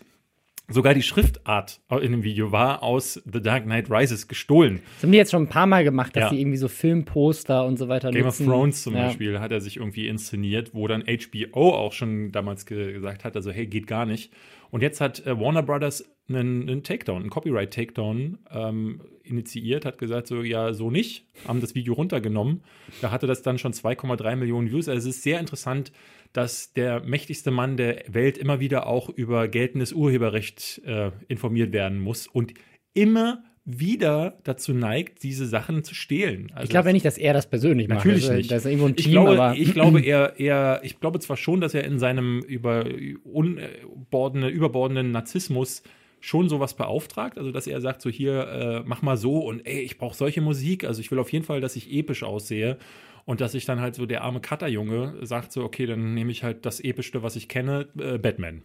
Sogar 0.68 0.94
die 0.94 1.02
Schriftart 1.02 1.80
in 1.90 2.10
dem 2.10 2.24
Video 2.24 2.50
war 2.50 2.82
aus 2.82 3.22
The 3.24 3.40
Dark 3.40 3.64
Knight 3.64 3.88
Rises 3.88 4.26
gestohlen. 4.26 4.80
Das 4.94 5.04
haben 5.04 5.12
die 5.12 5.18
jetzt 5.18 5.30
schon 5.30 5.44
ein 5.44 5.48
paar 5.48 5.66
Mal 5.66 5.84
gemacht, 5.84 6.16
dass 6.16 6.24
ja. 6.24 6.30
sie 6.30 6.40
irgendwie 6.40 6.56
so 6.56 6.66
Filmposter 6.66 7.64
und 7.64 7.78
so 7.78 7.88
weiter 7.88 8.10
Game 8.10 8.24
nutzen. 8.24 8.48
of 8.48 8.52
Thrones 8.52 8.82
zum 8.82 8.96
ja. 8.96 9.06
Beispiel 9.06 9.38
hat 9.38 9.52
er 9.52 9.60
sich 9.60 9.76
irgendwie 9.76 10.08
inszeniert, 10.08 10.74
wo 10.74 10.88
dann 10.88 11.04
HBO 11.04 11.72
auch 11.72 11.92
schon 11.92 12.32
damals 12.32 12.66
ge 12.66 12.92
gesagt 12.92 13.24
hat, 13.24 13.36
also 13.36 13.52
hey, 13.52 13.66
geht 13.66 13.86
gar 13.86 14.06
nicht. 14.06 14.32
Und 14.70 14.82
jetzt 14.82 15.00
hat 15.00 15.24
äh, 15.24 15.38
Warner 15.38 15.62
Brothers 15.62 16.04
einen, 16.28 16.68
einen 16.68 16.82
Takedown, 16.82 17.22
einen 17.22 17.30
Copyright-Takedown 17.30 18.38
ähm, 18.50 19.00
initiiert, 19.22 19.84
hat 19.84 19.98
gesagt, 19.98 20.26
so 20.26 20.42
ja, 20.42 20.72
so 20.72 20.90
nicht, 20.90 21.26
haben 21.46 21.60
das 21.60 21.74
Video 21.74 21.94
runtergenommen. 21.94 22.62
Da 23.00 23.10
hatte 23.10 23.26
das 23.26 23.42
dann 23.42 23.58
schon 23.58 23.72
2,3 23.72 24.36
Millionen 24.36 24.70
Views. 24.70 24.88
Also 24.88 25.08
es 25.08 25.16
ist 25.16 25.22
sehr 25.22 25.38
interessant, 25.38 25.92
dass 26.36 26.74
der 26.74 27.00
mächtigste 27.00 27.50
Mann 27.50 27.78
der 27.78 28.04
Welt 28.08 28.36
immer 28.36 28.60
wieder 28.60 28.86
auch 28.86 29.08
über 29.08 29.48
geltendes 29.48 29.94
Urheberrecht 29.94 30.82
äh, 30.84 31.10
informiert 31.28 31.72
werden 31.72 31.98
muss 31.98 32.26
und 32.26 32.52
immer 32.92 33.42
wieder 33.64 34.38
dazu 34.44 34.74
neigt, 34.74 35.22
diese 35.22 35.46
Sachen 35.46 35.82
zu 35.82 35.94
stehlen. 35.94 36.52
Also 36.52 36.64
ich 36.64 36.70
glaube 36.70 36.90
ja 36.90 36.92
nicht, 36.92 37.06
dass 37.06 37.16
er 37.16 37.32
das 37.32 37.48
persönlich 37.48 37.88
macht. 37.88 37.98
Natürlich 37.98 38.24
also, 38.24 38.36
nicht. 38.36 38.50
Das 38.50 38.64
ist 38.64 38.66
irgendwo 38.66 38.86
ein 38.86 38.96
Team, 38.96 39.06
ich 39.06 39.12
glaube, 39.12 39.54
ich 39.56 39.72
glaube 39.72 40.00
er, 40.02 40.38
er, 40.38 40.80
ich 40.84 41.00
glaube 41.00 41.20
zwar 41.20 41.38
schon, 41.38 41.62
dass 41.62 41.72
er 41.72 41.84
in 41.84 41.98
seinem 41.98 42.40
über 42.40 42.84
unbordene, 43.24 44.48
überbordenden 44.48 45.12
Narzissmus 45.12 45.82
schon 46.20 46.48
sowas 46.50 46.74
beauftragt, 46.74 47.38
also 47.38 47.50
dass 47.50 47.66
er 47.66 47.80
sagt 47.80 48.02
so 48.02 48.10
hier 48.10 48.46
äh, 48.46 48.82
mach 48.84 49.00
mal 49.00 49.16
so 49.16 49.38
und 49.38 49.66
ey 49.66 49.80
ich 49.80 49.96
brauche 49.96 50.16
solche 50.16 50.42
Musik, 50.42 50.84
also 50.84 51.00
ich 51.00 51.10
will 51.10 51.18
auf 51.18 51.32
jeden 51.32 51.44
Fall, 51.44 51.60
dass 51.60 51.76
ich 51.76 51.92
episch 51.92 52.22
aussehe 52.22 52.78
und 53.26 53.42
dass 53.42 53.54
ich 53.54 53.66
dann 53.66 53.80
halt 53.80 53.94
so 53.94 54.06
der 54.06 54.22
arme 54.22 54.40
Cutterjunge 54.40 55.18
sagt 55.26 55.52
so, 55.52 55.64
okay, 55.64 55.84
dann 55.84 56.14
nehme 56.14 56.32
ich 56.32 56.42
halt 56.42 56.64
das 56.64 56.80
Epischste, 56.80 57.22
was 57.22 57.36
ich 57.36 57.48
kenne, 57.48 57.88
äh, 57.98 58.16
Batman. 58.16 58.62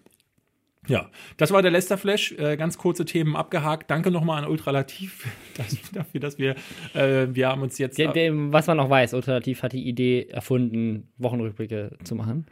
Ja, 0.88 1.12
das 1.38 1.52
war 1.52 1.62
der 1.62 1.70
Lester 1.70 1.96
Flash. 1.96 2.32
Äh, 2.32 2.58
ganz 2.58 2.80
kurze 2.80 3.06
Themen 3.06 3.36
abgehakt. 3.36 3.92
Danke 3.92 4.10
nochmal 4.10 4.44
an 4.44 4.50
Ultralativ 4.50 5.28
dafür, 5.94 6.20
dass 6.20 6.40
wir, 6.40 6.56
äh, 6.96 7.28
wir 7.30 7.50
haben 7.50 7.62
uns 7.62 7.78
jetzt. 7.78 8.00
Der, 8.00 8.12
der, 8.12 8.34
was 8.52 8.66
man 8.66 8.78
noch 8.78 8.90
weiß, 8.90 9.14
Ultralativ 9.14 9.62
hat 9.62 9.74
die 9.74 9.88
Idee 9.88 10.28
erfunden, 10.32 11.10
Wochenrückblicke 11.20 11.98
zu 12.04 12.16
machen. 12.16 12.48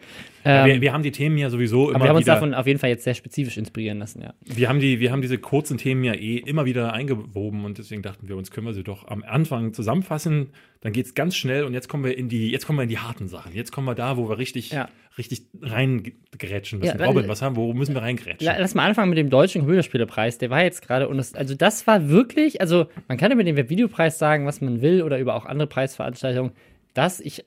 Ähm, 0.46 0.66
wir, 0.68 0.82
wir, 0.82 0.94
haben 0.94 1.02
die 1.02 1.12
Themen 1.12 1.40
ja 1.40 1.50
sowieso 1.50 1.90
immer 1.90 2.02
wir 2.02 2.10
haben 2.10 2.18
uns 2.18 2.28
davon 2.28 2.54
auf 2.54 2.68
jeden 2.68 2.80
Fall 2.80 2.92
jetzt 2.92 3.04
sehr 3.04 3.16
spezifisch 3.16 3.58
inspirieren 3.58 3.98
lassen, 3.98 4.22
ja. 4.22 4.34
Wir 4.46 4.70
haben, 4.70 4.80
die, 4.80 5.00
wir 5.00 5.12
haben 5.12 5.24
diese 5.24 5.40
kurzen 5.40 5.80
Themen 5.80 6.04
ja 6.04 6.14
eh 6.14 6.38
immer 6.38 6.66
wieder 6.66 6.94
eingewoben 6.94 7.66
und 7.66 7.80
deswegen 7.80 8.04
dachten 8.04 8.30
wir 8.30 8.38
uns, 8.38 8.52
können 8.52 8.68
wir 8.68 8.74
sie 8.74 8.84
doch 8.84 9.08
am 9.08 9.24
Anfang 9.24 9.74
zusammenfassen. 9.74 10.52
Dann 10.82 10.94
geht 10.94 11.08
es 11.08 11.14
ganz 11.14 11.36
schnell 11.36 11.64
und 11.64 11.74
jetzt 11.74 11.90
kommen 11.90 12.04
wir 12.04 12.18
in 12.18 12.30
die, 12.30 12.52
jetzt 12.52 12.66
kommen 12.66 12.78
wir 12.78 12.84
in 12.84 12.90
die 12.90 13.00
harten 13.00 13.28
Sachen. 13.28 13.54
Jetzt 13.54 13.72
kommen 13.72 13.88
wir 13.88 13.96
da, 13.96 14.18
wo 14.18 14.30
wir 14.30 14.38
richtig, 14.38 14.72
ja. 14.72 14.88
Richtig 15.20 15.44
reingrätschen 15.62 16.80
müssen. 16.80 16.98
Ja, 16.98 17.06
Robin, 17.06 17.28
was 17.28 17.44
haben, 17.44 17.56
wo 17.56 17.74
müssen 17.74 17.94
wir 17.94 18.02
reingrätschen? 18.02 18.52
Lass 18.58 18.74
mal 18.74 18.88
anfangen 18.88 19.10
mit 19.10 19.20
dem 19.20 19.30
deutschen 19.30 19.62
Computerspielepreis. 19.62 20.40
Der 20.40 20.50
war 20.50 20.64
jetzt 20.64 20.82
gerade 20.82 21.08
und 21.08 21.18
das, 21.18 21.36
also 21.36 21.54
das 21.54 21.86
war 21.86 22.10
wirklich, 22.10 22.62
also 22.62 22.88
man 23.08 23.18
kann 23.18 23.32
über 23.32 23.44
den 23.44 23.56
Webvideopreis 23.56 24.18
sagen, 24.18 24.48
was 24.48 24.62
man 24.62 24.82
will 24.82 25.04
oder 25.04 25.20
über 25.20 25.36
auch 25.36 25.46
andere 25.46 25.68
Preisveranstaltungen. 25.68 26.54
Das, 26.96 27.20
ich 27.20 27.46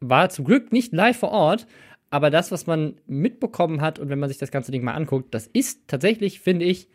war 0.00 0.30
zum 0.30 0.44
Glück 0.44 0.72
nicht 0.72 0.92
live 0.92 1.18
vor 1.18 1.30
Ort, 1.30 1.68
aber 2.10 2.30
das, 2.30 2.50
was 2.50 2.66
man 2.66 2.96
mitbekommen 3.06 3.80
hat 3.80 3.98
und 3.98 4.08
wenn 4.08 4.18
man 4.18 4.28
sich 4.28 4.38
das 4.38 4.50
ganze 4.50 4.72
Ding 4.72 4.82
mal 4.82 4.94
anguckt, 4.94 5.32
das 5.34 5.46
ist 5.46 5.86
tatsächlich, 5.86 6.40
finde 6.40 6.64
ich, 6.64 6.88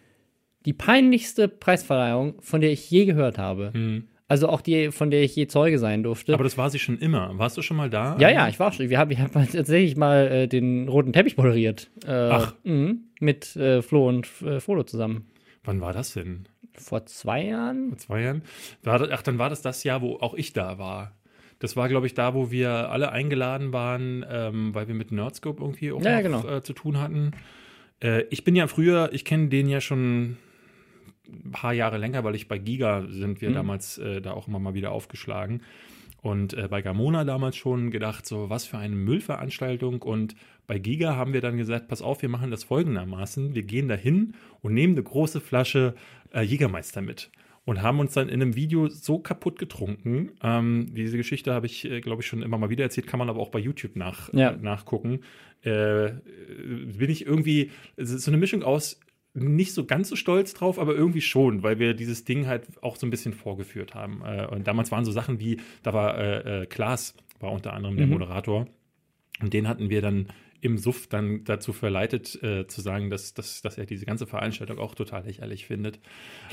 die 0.66 0.74
peinlichste 0.74 1.48
Preisverleihung, 1.48 2.42
von 2.42 2.60
der 2.60 2.72
ich 2.72 2.92
je 2.92 3.06
gehört 3.06 3.38
habe. 3.38 3.72
Hm. 3.74 4.08
Also 4.30 4.50
auch 4.50 4.60
die, 4.60 4.92
von 4.92 5.10
der 5.10 5.24
ich 5.24 5.36
je 5.36 5.48
Zeuge 5.48 5.80
sein 5.80 6.04
durfte. 6.04 6.34
Aber 6.34 6.44
das 6.44 6.58
war 6.58 6.70
sie 6.70 6.80
schon 6.80 6.98
immer. 6.98 7.38
Warst 7.38 7.56
du 7.58 7.62
schon 7.62 7.78
mal 7.78 7.90
da? 7.90 8.18
Ja, 8.20 8.30
ja, 8.30 8.50
ich 8.50 8.60
war 8.60 8.74
schon. 8.74 8.90
Wir 8.90 9.00
haben, 9.00 9.10
wir 9.10 9.20
haben 9.20 9.32
tatsächlich 9.52 9.96
mal 9.96 10.28
äh, 10.28 10.48
den 10.48 10.90
roten 10.90 11.14
Teppich 11.14 11.38
moderiert. 11.38 11.90
Äh, 12.06 12.12
Ach. 12.12 12.54
Mh, 12.64 12.96
mit 13.22 13.56
äh, 13.56 13.82
Flo 13.82 14.08
und 14.08 14.28
äh, 14.42 14.60
Frodo 14.60 14.84
zusammen. 14.84 15.28
Wann 15.64 15.80
war 15.80 15.94
das 15.94 16.14
denn? 16.14 16.48
Vor 16.74 17.06
zwei 17.06 17.46
Jahren? 17.46 17.90
Vor 17.90 17.98
zwei 18.00 18.22
Jahren? 18.22 18.42
Das, 18.84 19.02
ach, 19.10 19.22
dann 19.22 19.40
war 19.40 19.50
das 19.50 19.62
das 19.62 19.84
Jahr, 19.84 20.02
wo 20.02 20.18
auch 20.18 20.34
ich 20.34 20.54
da 20.54 20.78
war. 20.78 21.14
Das 21.60 21.76
war, 21.76 21.88
glaube 21.90 22.06
ich, 22.06 22.14
da, 22.14 22.34
wo 22.34 22.52
wir 22.52 22.70
alle 22.70 23.12
eingeladen 23.12 23.74
waren, 23.74 24.26
ähm, 24.30 24.76
weil 24.76 24.88
wir 24.88 24.94
mit 24.94 25.12
Nerdscope 25.12 25.62
irgendwie 25.64 25.92
auch 25.92 26.04
ja, 26.04 26.22
noch, 26.22 26.44
genau. 26.44 26.58
äh, 26.58 26.62
zu 26.62 26.74
tun 26.74 27.00
hatten. 27.00 27.32
Äh, 28.04 28.24
ich 28.30 28.44
bin 28.44 28.56
ja 28.56 28.68
früher, 28.68 29.10
ich 29.12 29.26
kenne 29.26 29.48
den 29.48 29.68
ja 29.68 29.82
schon 29.82 30.38
ein 31.30 31.52
paar 31.52 31.74
Jahre 31.74 31.98
länger, 31.98 32.24
weil 32.24 32.36
ich 32.36 32.48
bei 32.48 32.58
Giga 32.58 33.06
sind 33.10 33.42
wir 33.42 33.50
mhm. 33.50 33.56
damals 33.56 33.98
äh, 33.98 34.22
da 34.22 34.32
auch 34.32 34.48
immer 34.48 34.60
mal 34.60 34.74
wieder 34.74 34.92
aufgeschlagen. 34.92 35.62
Und 36.22 36.54
äh, 36.54 36.68
bei 36.68 36.82
Gamona 36.82 37.24
damals 37.24 37.56
schon 37.56 37.92
gedacht, 37.92 38.26
so 38.26 38.50
was 38.50 38.66
für 38.66 38.78
eine 38.78 38.96
Müllveranstaltung. 38.96 40.02
Und 40.02 40.36
bei 40.66 40.80
Giga 40.80 41.16
haben 41.16 41.34
wir 41.34 41.42
dann 41.42 41.58
gesagt, 41.58 41.88
pass 41.88 42.02
auf, 42.02 42.22
wir 42.22 42.30
machen 42.30 42.52
das 42.52 42.64
folgendermaßen. 42.64 43.56
Wir 43.56 43.64
gehen 43.64 43.88
dahin 43.88 44.34
und 44.62 44.74
nehmen 44.74 44.94
eine 44.94 45.04
große 45.04 45.40
Flasche 45.40 45.96
äh, 46.34 46.42
Jägermeister 46.42 47.02
mit. 47.02 47.30
Und 47.66 47.82
haben 47.82 48.00
uns 48.00 48.14
dann 48.14 48.30
in 48.30 48.42
einem 48.42 48.56
Video 48.56 48.88
so 48.88 49.20
kaputt 49.20 49.60
getrunken. 49.60 50.32
Ähm, 50.42 50.94
diese 50.94 51.18
Geschichte 51.18 51.54
habe 51.54 51.66
ich, 51.66 51.86
äh, 51.86 52.02
glaube 52.02 52.22
ich, 52.22 52.28
schon 52.28 52.42
immer 52.42 52.58
mal 52.58 52.70
wieder 52.70 52.86
erzählt, 52.86 53.08
kann 53.08 53.20
man 53.20 53.30
aber 53.30 53.42
auch 53.42 53.50
bei 53.50 53.60
YouTube 53.60 53.96
nach, 53.96 54.34
ja. 54.34 54.54
nachgucken. 54.54 55.20
Äh, 55.64 56.12
bin 56.98 57.10
ich 57.10 57.26
irgendwie, 57.26 57.72
es 57.96 58.12
ist 58.12 58.24
so 58.24 58.32
eine 58.32 58.38
Mischung 58.38 58.64
aus 58.64 59.00
nicht 59.38 59.74
so 59.74 59.86
ganz 59.86 60.10
so 60.10 60.16
stolz 60.16 60.54
drauf, 60.54 60.80
aber 60.80 60.96
irgendwie 60.96 61.22
schon, 61.22 61.64
weil 61.64 61.80
wir 61.80 61.94
dieses 61.94 62.24
Ding 62.24 62.48
halt 62.48 62.66
auch 62.82 62.96
so 62.96 63.06
ein 63.06 63.10
bisschen 63.10 63.34
vorgeführt 63.34 63.94
haben. 63.94 64.22
Äh, 64.26 64.48
und 64.48 64.68
damals 64.68 64.92
waren 64.92 65.06
so 65.06 65.12
Sachen 65.12 65.40
wie, 65.40 65.58
da 65.84 65.94
war 65.94 66.18
äh, 66.18 66.64
äh, 66.64 66.66
Klaas, 66.66 67.16
war 67.40 67.52
unter 67.52 67.74
anderem 67.74 67.98
der 67.98 68.08
mhm. 68.08 68.14
Moderator. 68.14 68.68
Und 69.42 69.54
den 69.54 69.68
hatten 69.68 69.90
wir 69.90 70.02
dann 70.02 70.28
im 70.62 70.78
Suff 70.78 71.08
dann 71.08 71.44
dazu 71.44 71.74
verleitet, 71.74 72.42
äh, 72.42 72.68
zu 72.68 72.82
sagen, 72.82 73.10
dass, 73.10 73.34
dass, 73.34 73.62
dass 73.62 73.78
er 73.78 73.86
diese 73.86 74.06
ganze 74.06 74.26
Veranstaltung 74.26 74.80
auch 74.80 74.96
total 74.96 75.26
lächerlich 75.26 75.66
findet. 75.66 76.00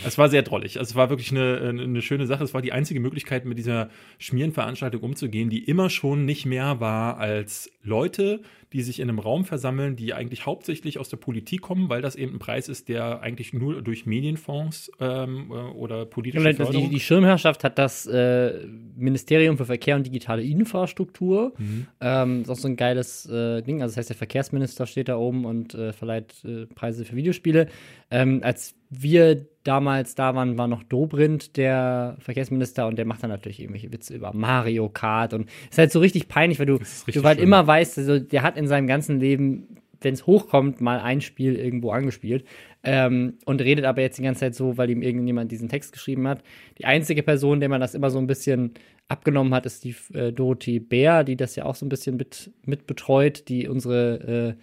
Es 0.04 0.18
war 0.18 0.28
sehr 0.28 0.42
drollig. 0.42 0.78
Also 0.78 0.90
es 0.90 0.94
war 0.96 1.10
wirklich 1.10 1.30
eine, 1.30 1.58
eine 1.68 2.02
schöne 2.02 2.26
Sache. 2.26 2.44
Es 2.44 2.54
war 2.54 2.62
die 2.62 2.72
einzige 2.72 3.00
Möglichkeit, 3.00 3.44
mit 3.44 3.58
dieser 3.58 3.88
Schmierenveranstaltung 4.18 5.02
umzugehen, 5.02 5.50
die 5.50 5.64
immer 5.64 5.90
schon 5.90 6.24
nicht 6.24 6.46
mehr 6.46 6.80
war 6.80 7.18
als 7.18 7.70
Leute, 7.82 8.40
die 8.74 8.82
sich 8.82 8.98
in 8.98 9.08
einem 9.08 9.20
Raum 9.20 9.44
versammeln, 9.44 9.94
die 9.94 10.14
eigentlich 10.14 10.46
hauptsächlich 10.46 10.98
aus 10.98 11.08
der 11.08 11.16
Politik 11.16 11.60
kommen, 11.60 11.88
weil 11.88 12.02
das 12.02 12.16
eben 12.16 12.34
ein 12.34 12.38
Preis 12.40 12.68
ist, 12.68 12.88
der 12.88 13.20
eigentlich 13.20 13.52
nur 13.52 13.82
durch 13.82 14.04
Medienfonds 14.04 14.90
ähm, 14.98 15.52
äh, 15.52 15.54
oder 15.54 16.04
politische 16.06 16.44
also 16.44 16.72
die, 16.72 16.88
die, 16.88 16.98
Schirmherrschaft 16.98 17.62
hat 17.62 17.78
das 17.78 18.04
äh, 18.06 18.66
Ministerium 18.96 19.56
für 19.58 19.64
Verkehr 19.64 19.94
und 19.94 20.04
digitale 20.04 20.42
Infrastruktur. 20.42 21.52
Mhm. 21.56 21.86
Ähm, 22.00 22.42
ist 22.42 22.50
auch 22.50 22.56
so 22.56 22.66
ein 22.66 22.74
geiles 22.74 23.26
äh, 23.26 23.62
Ding. 23.62 23.80
Also 23.80 23.93
das 23.94 24.02
heißt, 24.02 24.10
der 24.10 24.16
Verkehrsminister 24.16 24.86
steht 24.86 25.08
da 25.08 25.16
oben 25.16 25.44
und 25.44 25.74
äh, 25.74 25.92
verleiht 25.92 26.34
äh, 26.44 26.66
Preise 26.66 27.04
für 27.04 27.14
Videospiele. 27.14 27.68
Ähm, 28.10 28.40
als 28.42 28.74
wir 28.90 29.46
damals 29.62 30.14
da 30.14 30.34
waren, 30.34 30.58
war 30.58 30.66
noch 30.66 30.82
Dobrindt 30.82 31.56
der 31.56 32.16
Verkehrsminister 32.18 32.86
und 32.86 32.96
der 32.96 33.06
macht 33.06 33.22
dann 33.22 33.30
natürlich 33.30 33.60
irgendwelche 33.60 33.92
Witze 33.92 34.14
über 34.14 34.32
Mario 34.34 34.88
Kart 34.88 35.32
und 35.32 35.48
ist 35.70 35.78
halt 35.78 35.92
so 35.92 36.00
richtig 36.00 36.28
peinlich, 36.28 36.58
weil 36.58 36.66
du, 36.66 36.78
du 36.78 37.22
halt 37.22 37.38
immer 37.38 37.66
weißt, 37.66 37.98
also 37.98 38.18
der 38.18 38.42
hat 38.42 38.56
in 38.56 38.66
seinem 38.66 38.86
ganzen 38.86 39.20
Leben, 39.20 39.78
wenn 40.00 40.14
es 40.14 40.26
hochkommt, 40.26 40.80
mal 40.80 40.98
ein 41.00 41.20
Spiel 41.20 41.54
irgendwo 41.54 41.90
angespielt 41.90 42.44
ähm, 42.82 43.38
und 43.44 43.62
redet 43.62 43.84
aber 43.84 44.02
jetzt 44.02 44.18
die 44.18 44.22
ganze 44.22 44.40
Zeit 44.40 44.54
so, 44.54 44.76
weil 44.76 44.90
ihm 44.90 45.02
irgendjemand 45.02 45.50
diesen 45.50 45.68
Text 45.68 45.92
geschrieben 45.92 46.28
hat. 46.28 46.42
Die 46.78 46.84
einzige 46.84 47.22
Person, 47.22 47.60
der 47.60 47.68
man 47.68 47.80
das 47.80 47.94
immer 47.94 48.10
so 48.10 48.18
ein 48.18 48.26
bisschen 48.26 48.74
abgenommen 49.08 49.54
hat, 49.54 49.66
ist 49.66 49.84
die 49.84 49.94
äh, 50.12 50.32
Dorothee 50.32 50.78
Bär, 50.78 51.24
die 51.24 51.36
das 51.36 51.56
ja 51.56 51.64
auch 51.64 51.74
so 51.74 51.84
ein 51.84 51.88
bisschen 51.88 52.16
mit, 52.16 52.52
mit 52.64 52.86
betreut, 52.86 53.48
die 53.48 53.68
unsere 53.68 54.56
äh, 54.58 54.62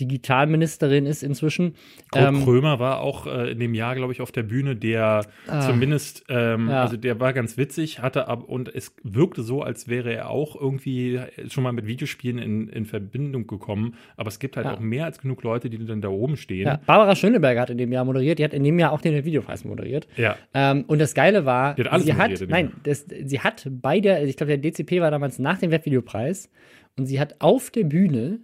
Digitalministerin 0.00 1.06
ist 1.06 1.22
inzwischen. 1.22 1.74
Kurt 2.10 2.24
ähm, 2.24 2.44
Krömer 2.44 2.78
war 2.78 3.00
auch 3.00 3.26
äh, 3.26 3.50
in 3.50 3.58
dem 3.58 3.74
Jahr, 3.74 3.94
glaube 3.94 4.12
ich, 4.12 4.20
auf 4.20 4.30
der 4.30 4.44
Bühne, 4.44 4.76
der 4.76 5.26
ah, 5.46 5.60
zumindest, 5.60 6.24
ähm, 6.28 6.68
ja. 6.68 6.82
also 6.82 6.96
der 6.96 7.18
war 7.18 7.32
ganz 7.32 7.56
witzig, 7.56 8.00
hatte 8.00 8.28
ab 8.28 8.44
und 8.44 8.74
es 8.74 8.94
wirkte 9.02 9.42
so, 9.42 9.62
als 9.62 9.88
wäre 9.88 10.12
er 10.12 10.30
auch 10.30 10.54
irgendwie 10.60 11.20
schon 11.48 11.64
mal 11.64 11.72
mit 11.72 11.86
Videospielen 11.86 12.38
in, 12.38 12.68
in 12.68 12.86
Verbindung 12.86 13.46
gekommen. 13.46 13.94
Aber 14.16 14.28
es 14.28 14.38
gibt 14.38 14.56
halt 14.56 14.66
ja. 14.66 14.74
auch 14.74 14.80
mehr 14.80 15.04
als 15.04 15.18
genug 15.18 15.42
Leute, 15.42 15.68
die 15.68 15.84
dann 15.84 16.00
da 16.00 16.08
oben 16.08 16.36
stehen. 16.36 16.66
Ja. 16.66 16.80
Barbara 16.86 17.16
Schöneberger 17.16 17.62
hat 17.62 17.70
in 17.70 17.78
dem 17.78 17.92
Jahr 17.92 18.04
moderiert, 18.04 18.38
die 18.38 18.44
hat 18.44 18.54
in 18.54 18.64
dem 18.64 18.78
Jahr 18.78 18.92
auch 18.92 19.00
den 19.00 19.24
Videopreis 19.24 19.64
moderiert. 19.64 20.06
Ja. 20.16 20.36
Ähm, 20.54 20.84
und 20.86 21.00
das 21.00 21.14
Geile 21.14 21.44
war, 21.44 21.74
sie 21.76 22.14
hat, 22.14 22.30
nein, 22.48 22.72
das, 22.84 23.06
sie 23.24 23.40
hat 23.40 23.66
bei 23.70 24.00
der, 24.00 24.24
ich 24.24 24.36
glaube, 24.36 24.56
der 24.56 24.70
DCP 24.70 25.00
war 25.00 25.10
damals 25.10 25.38
nach 25.38 25.58
dem 25.58 25.70
Webvideopreis 25.70 26.50
und 26.96 27.06
sie 27.06 27.18
hat 27.18 27.36
auf 27.40 27.70
der 27.70 27.84
Bühne 27.84 28.40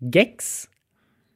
Gags 0.00 0.70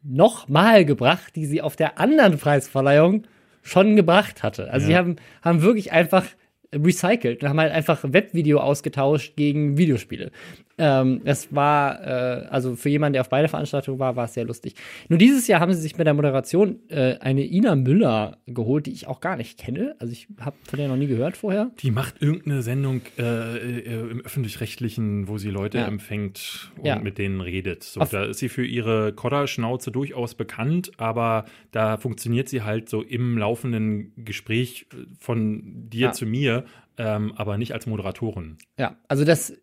nochmal 0.02 0.85
gebracht, 0.85 1.37
die 1.37 1.47
sie 1.47 1.62
auf 1.62 1.76
der 1.76 1.99
anderen 1.99 2.38
Preisverleihung 2.38 3.25
schon 3.62 3.97
gebracht 3.97 4.42
hatte. 4.42 4.71
Also 4.71 4.85
ja. 4.85 4.88
sie 4.88 4.97
haben, 4.97 5.16
haben 5.42 5.62
wirklich 5.62 5.92
einfach 5.92 6.25
recycelt 6.73 7.43
und 7.43 7.49
haben 7.49 7.61
halt 7.61 7.73
einfach 7.73 8.02
Webvideo 8.02 8.59
ausgetauscht 8.59 9.37
gegen 9.37 9.76
Videospiele. 9.76 10.31
Ähm, 10.79 11.21
das 11.25 11.55
war, 11.55 12.00
äh, 12.02 12.47
also 12.47 12.76
für 12.76 12.88
jemanden, 12.88 13.14
der 13.14 13.23
auf 13.23 13.29
beide 13.29 13.49
Veranstaltungen 13.49 13.99
war, 13.99 14.17
war 14.17 14.25
es 14.25 14.35
sehr 14.35 14.45
lustig. 14.45 14.75
Nur 15.09 15.19
dieses 15.19 15.47
Jahr 15.47 15.61
haben 15.61 15.73
sie 15.73 15.81
sich 15.81 15.99
mit 15.99 16.07
der 16.07 16.14
Moderation 16.14 16.79
äh, 16.88 17.19
eine 17.21 17.45
Ina 17.45 17.76
Müller 17.76 18.38
geholt, 18.47 18.87
die 18.87 18.93
ich 18.93 19.07
auch 19.07 19.21
gar 19.21 19.37
nicht 19.37 19.59
kenne. 19.59 19.95
Also 19.99 20.12
ich 20.12 20.29
habe 20.41 20.57
von 20.64 20.79
der 20.79 20.88
noch 20.88 20.97
nie 20.97 21.07
gehört 21.07 21.37
vorher. 21.37 21.71
Die 21.81 21.91
macht 21.91 22.21
irgendeine 22.21 22.62
Sendung 22.62 23.02
äh, 23.19 23.23
äh 23.23 24.11
im 24.11 24.23
öffentlich-rechtlichen, 24.23 25.29
wo 25.29 25.38
sie 25.38 25.50
Leute 25.50 25.79
ja. 25.79 25.87
empfängt 25.87 26.73
und 26.79 26.87
ja. 26.87 26.99
mit 26.99 27.19
denen 27.19 27.41
redet. 27.41 27.85
So, 27.85 28.00
da 28.00 28.25
ist 28.25 28.38
sie 28.38 28.49
für 28.49 28.64
ihre 28.64 29.12
Kodderschnauze 29.12 29.93
durchaus 29.93 30.35
bekannt, 30.35 30.93
aber 30.97 31.45
da 31.71 31.97
funktioniert 31.97 32.49
sie 32.49 32.62
halt 32.62 32.88
so 32.88 33.02
im 33.02 33.38
laufenden 33.38 34.12
Gespräch 34.17 34.87
von 35.19 35.88
dir 35.91 36.07
ja. 36.07 36.12
zu 36.12 36.26
mir, 36.26 36.62
ähm, 36.99 37.32
aber 37.37 37.58
nicht 37.58 37.72
als 37.72 37.87
Moderatorin. 37.87 38.58
Ja, 38.78 38.96
also 39.08 39.25
das 39.25 39.54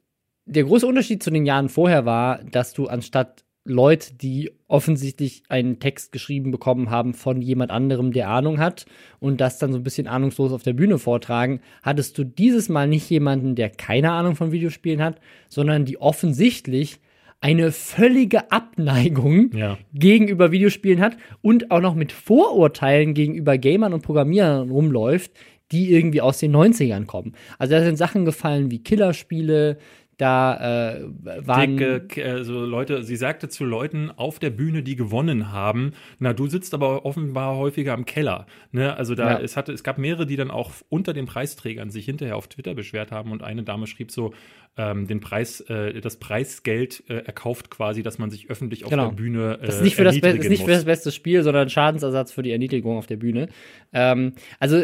der 0.46 0.64
große 0.64 0.88
Unterschied 0.88 1.22
zu 1.22 1.30
den 1.30 1.46
Jahren 1.46 1.70
vorher 1.70 2.06
war, 2.06 2.44
dass 2.44 2.74
du 2.74 2.88
anstatt 2.88 3.44
Leute, 3.66 4.16
die 4.16 4.52
offensichtlich 4.68 5.44
einen 5.48 5.80
Text 5.80 6.12
geschrieben 6.12 6.50
bekommen 6.50 6.90
haben 6.90 7.14
von 7.14 7.42
jemand 7.42 7.72
anderem, 7.72 8.12
der 8.12 8.30
Ahnung 8.30 8.58
hat 8.58 8.86
und 9.20 9.42
das 9.42 9.60
dann 9.60 9.72
so 9.72 9.78
ein 9.78 9.84
bisschen 9.84 10.08
ahnungslos 10.08 10.52
auf 10.52 10.64
der 10.64 10.74
Bühne 10.74 10.98
vortragen, 10.98 11.62
hattest 11.84 12.18
du 12.18 12.24
dieses 12.24 12.68
Mal 12.68 12.88
nicht 12.88 13.08
jemanden, 13.10 13.54
der 13.56 13.70
keine 13.70 14.12
Ahnung 14.12 14.36
von 14.36 14.52
Videospielen 14.52 15.04
hat, 15.04 15.20
sondern 15.50 15.86
die 15.86 16.02
offensichtlich 16.02 17.00
eine 17.42 17.72
völlige 17.72 18.52
Abneigung 18.52 19.52
ja. 19.56 19.78
gegenüber 19.94 20.52
Videospielen 20.52 21.00
hat 21.00 21.18
und 21.42 21.70
auch 21.72 21.80
noch 21.80 21.96
mit 21.96 22.12
Vorurteilen 22.12 23.14
gegenüber 23.14 23.58
Gamern 23.58 23.94
und 23.94 24.02
Programmierern 24.02 24.70
rumläuft, 24.70 25.32
die 25.72 25.92
irgendwie 25.94 26.22
aus 26.22 26.40
den 26.40 26.56
90ern 26.56 27.06
kommen. 27.06 27.34
Also 27.58 27.76
da 27.76 27.84
sind 27.84 27.98
Sachen 27.98 28.26
gefallen 28.26 28.72
wie 28.72 28.84
Killerspiele, 28.84 29.78
da 30.20 30.98
äh, 30.98 31.02
waren 31.48 31.78
Dicke, 31.78 32.26
also 32.26 32.66
Leute, 32.66 33.04
sie 33.04 33.16
sagte 33.16 33.48
zu 33.48 33.64
Leuten 33.64 34.12
auf 34.12 34.38
der 34.38 34.50
Bühne, 34.50 34.84
die 34.84 34.98
gewonnen 34.98 35.54
haben, 35.54 35.94
na, 36.20 36.34
du 36.34 36.48
sitzt 36.48 36.74
aber 36.74 37.06
offenbar 37.06 37.56
häufiger 37.56 37.94
im 37.94 38.04
Keller. 38.04 38.46
Ne? 38.74 38.98
Also 38.98 39.16
da 39.16 39.32
ja. 39.32 39.40
es 39.40 39.56
hatte, 39.56 39.72
es 39.72 39.82
gab 39.82 39.98
mehrere, 39.98 40.26
die 40.26 40.36
dann 40.36 40.52
auch 40.52 40.72
unter 40.90 41.14
den 41.14 41.26
Preisträgern 41.26 41.90
sich 41.90 42.04
hinterher 42.04 42.36
auf 42.36 42.50
Twitter 42.50 42.74
beschwert 42.74 43.14
haben 43.14 43.32
und 43.32 43.44
eine 43.44 43.64
Dame 43.64 43.88
schrieb 43.88 44.12
so, 44.12 44.34
ähm, 44.78 45.08
den 45.08 45.20
Preis, 45.20 45.62
äh, 45.62 46.00
das 46.00 46.18
Preisgeld 46.18 47.04
äh, 47.10 47.26
erkauft 47.26 47.70
quasi, 47.70 48.02
dass 48.02 48.18
man 48.18 48.30
sich 48.30 48.50
öffentlich 48.50 48.86
auf 48.86 48.90
genau. 48.90 49.10
der 49.10 49.16
Bühne 49.16 49.60
äh, 49.62 49.66
das 49.66 49.76
ist 49.78 49.82
nicht 49.82 49.96
für 49.96 50.04
das, 50.04 50.16
ist 50.16 50.50
nicht 50.50 50.64
für 50.64 50.72
das 50.72 50.86
beste 50.86 51.12
Spiel, 51.12 51.44
sondern 51.44 51.70
Schadensersatz 51.70 52.32
für 52.32 52.44
die 52.44 52.52
Erniedrigung 52.52 52.98
auf 52.98 53.08
der 53.08 53.18
Bühne. 53.18 53.50
Ähm, 53.92 54.34
also 54.60 54.84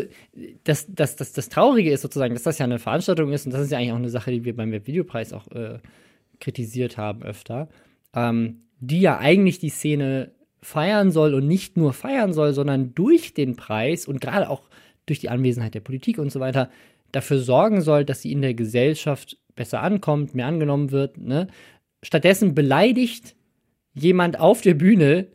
das, 0.65 0.87
das, 0.93 1.15
das, 1.15 1.31
das 1.31 1.49
Traurige 1.49 1.91
ist 1.91 2.01
sozusagen, 2.01 2.33
dass 2.33 2.43
das 2.43 2.57
ja 2.57 2.65
eine 2.65 2.79
Veranstaltung 2.79 3.31
ist 3.31 3.45
und 3.45 3.53
das 3.53 3.61
ist 3.61 3.71
ja 3.71 3.77
eigentlich 3.77 3.93
auch 3.93 3.97
eine 3.97 4.09
Sache, 4.09 4.31
die 4.31 4.43
wir 4.43 4.55
beim 4.55 4.71
Videopreis 4.71 5.31
auch 5.31 5.47
äh, 5.51 5.79
kritisiert 6.39 6.97
haben 6.97 7.23
öfter, 7.23 7.69
ähm, 8.13 8.61
die 8.79 8.99
ja 8.99 9.17
eigentlich 9.17 9.59
die 9.59 9.69
Szene 9.69 10.31
feiern 10.61 11.11
soll 11.11 11.33
und 11.35 11.47
nicht 11.47 11.77
nur 11.77 11.93
feiern 11.93 12.33
soll, 12.33 12.53
sondern 12.53 12.93
durch 12.95 13.33
den 13.33 13.55
Preis 13.55 14.07
und 14.07 14.19
gerade 14.19 14.49
auch 14.49 14.63
durch 15.05 15.19
die 15.19 15.29
Anwesenheit 15.29 15.75
der 15.75 15.79
Politik 15.79 16.17
und 16.17 16.31
so 16.31 16.39
weiter 16.39 16.69
dafür 17.11 17.39
sorgen 17.39 17.81
soll, 17.81 18.03
dass 18.03 18.21
sie 18.21 18.31
in 18.31 18.41
der 18.41 18.55
Gesellschaft 18.55 19.37
besser 19.55 19.81
ankommt, 19.81 20.35
mehr 20.35 20.47
angenommen 20.47 20.91
wird. 20.91 21.17
Ne? 21.17 21.47
Stattdessen 22.03 22.55
beleidigt 22.55 23.35
jemand 23.93 24.39
auf 24.39 24.61
der 24.61 24.73
Bühne 24.73 25.27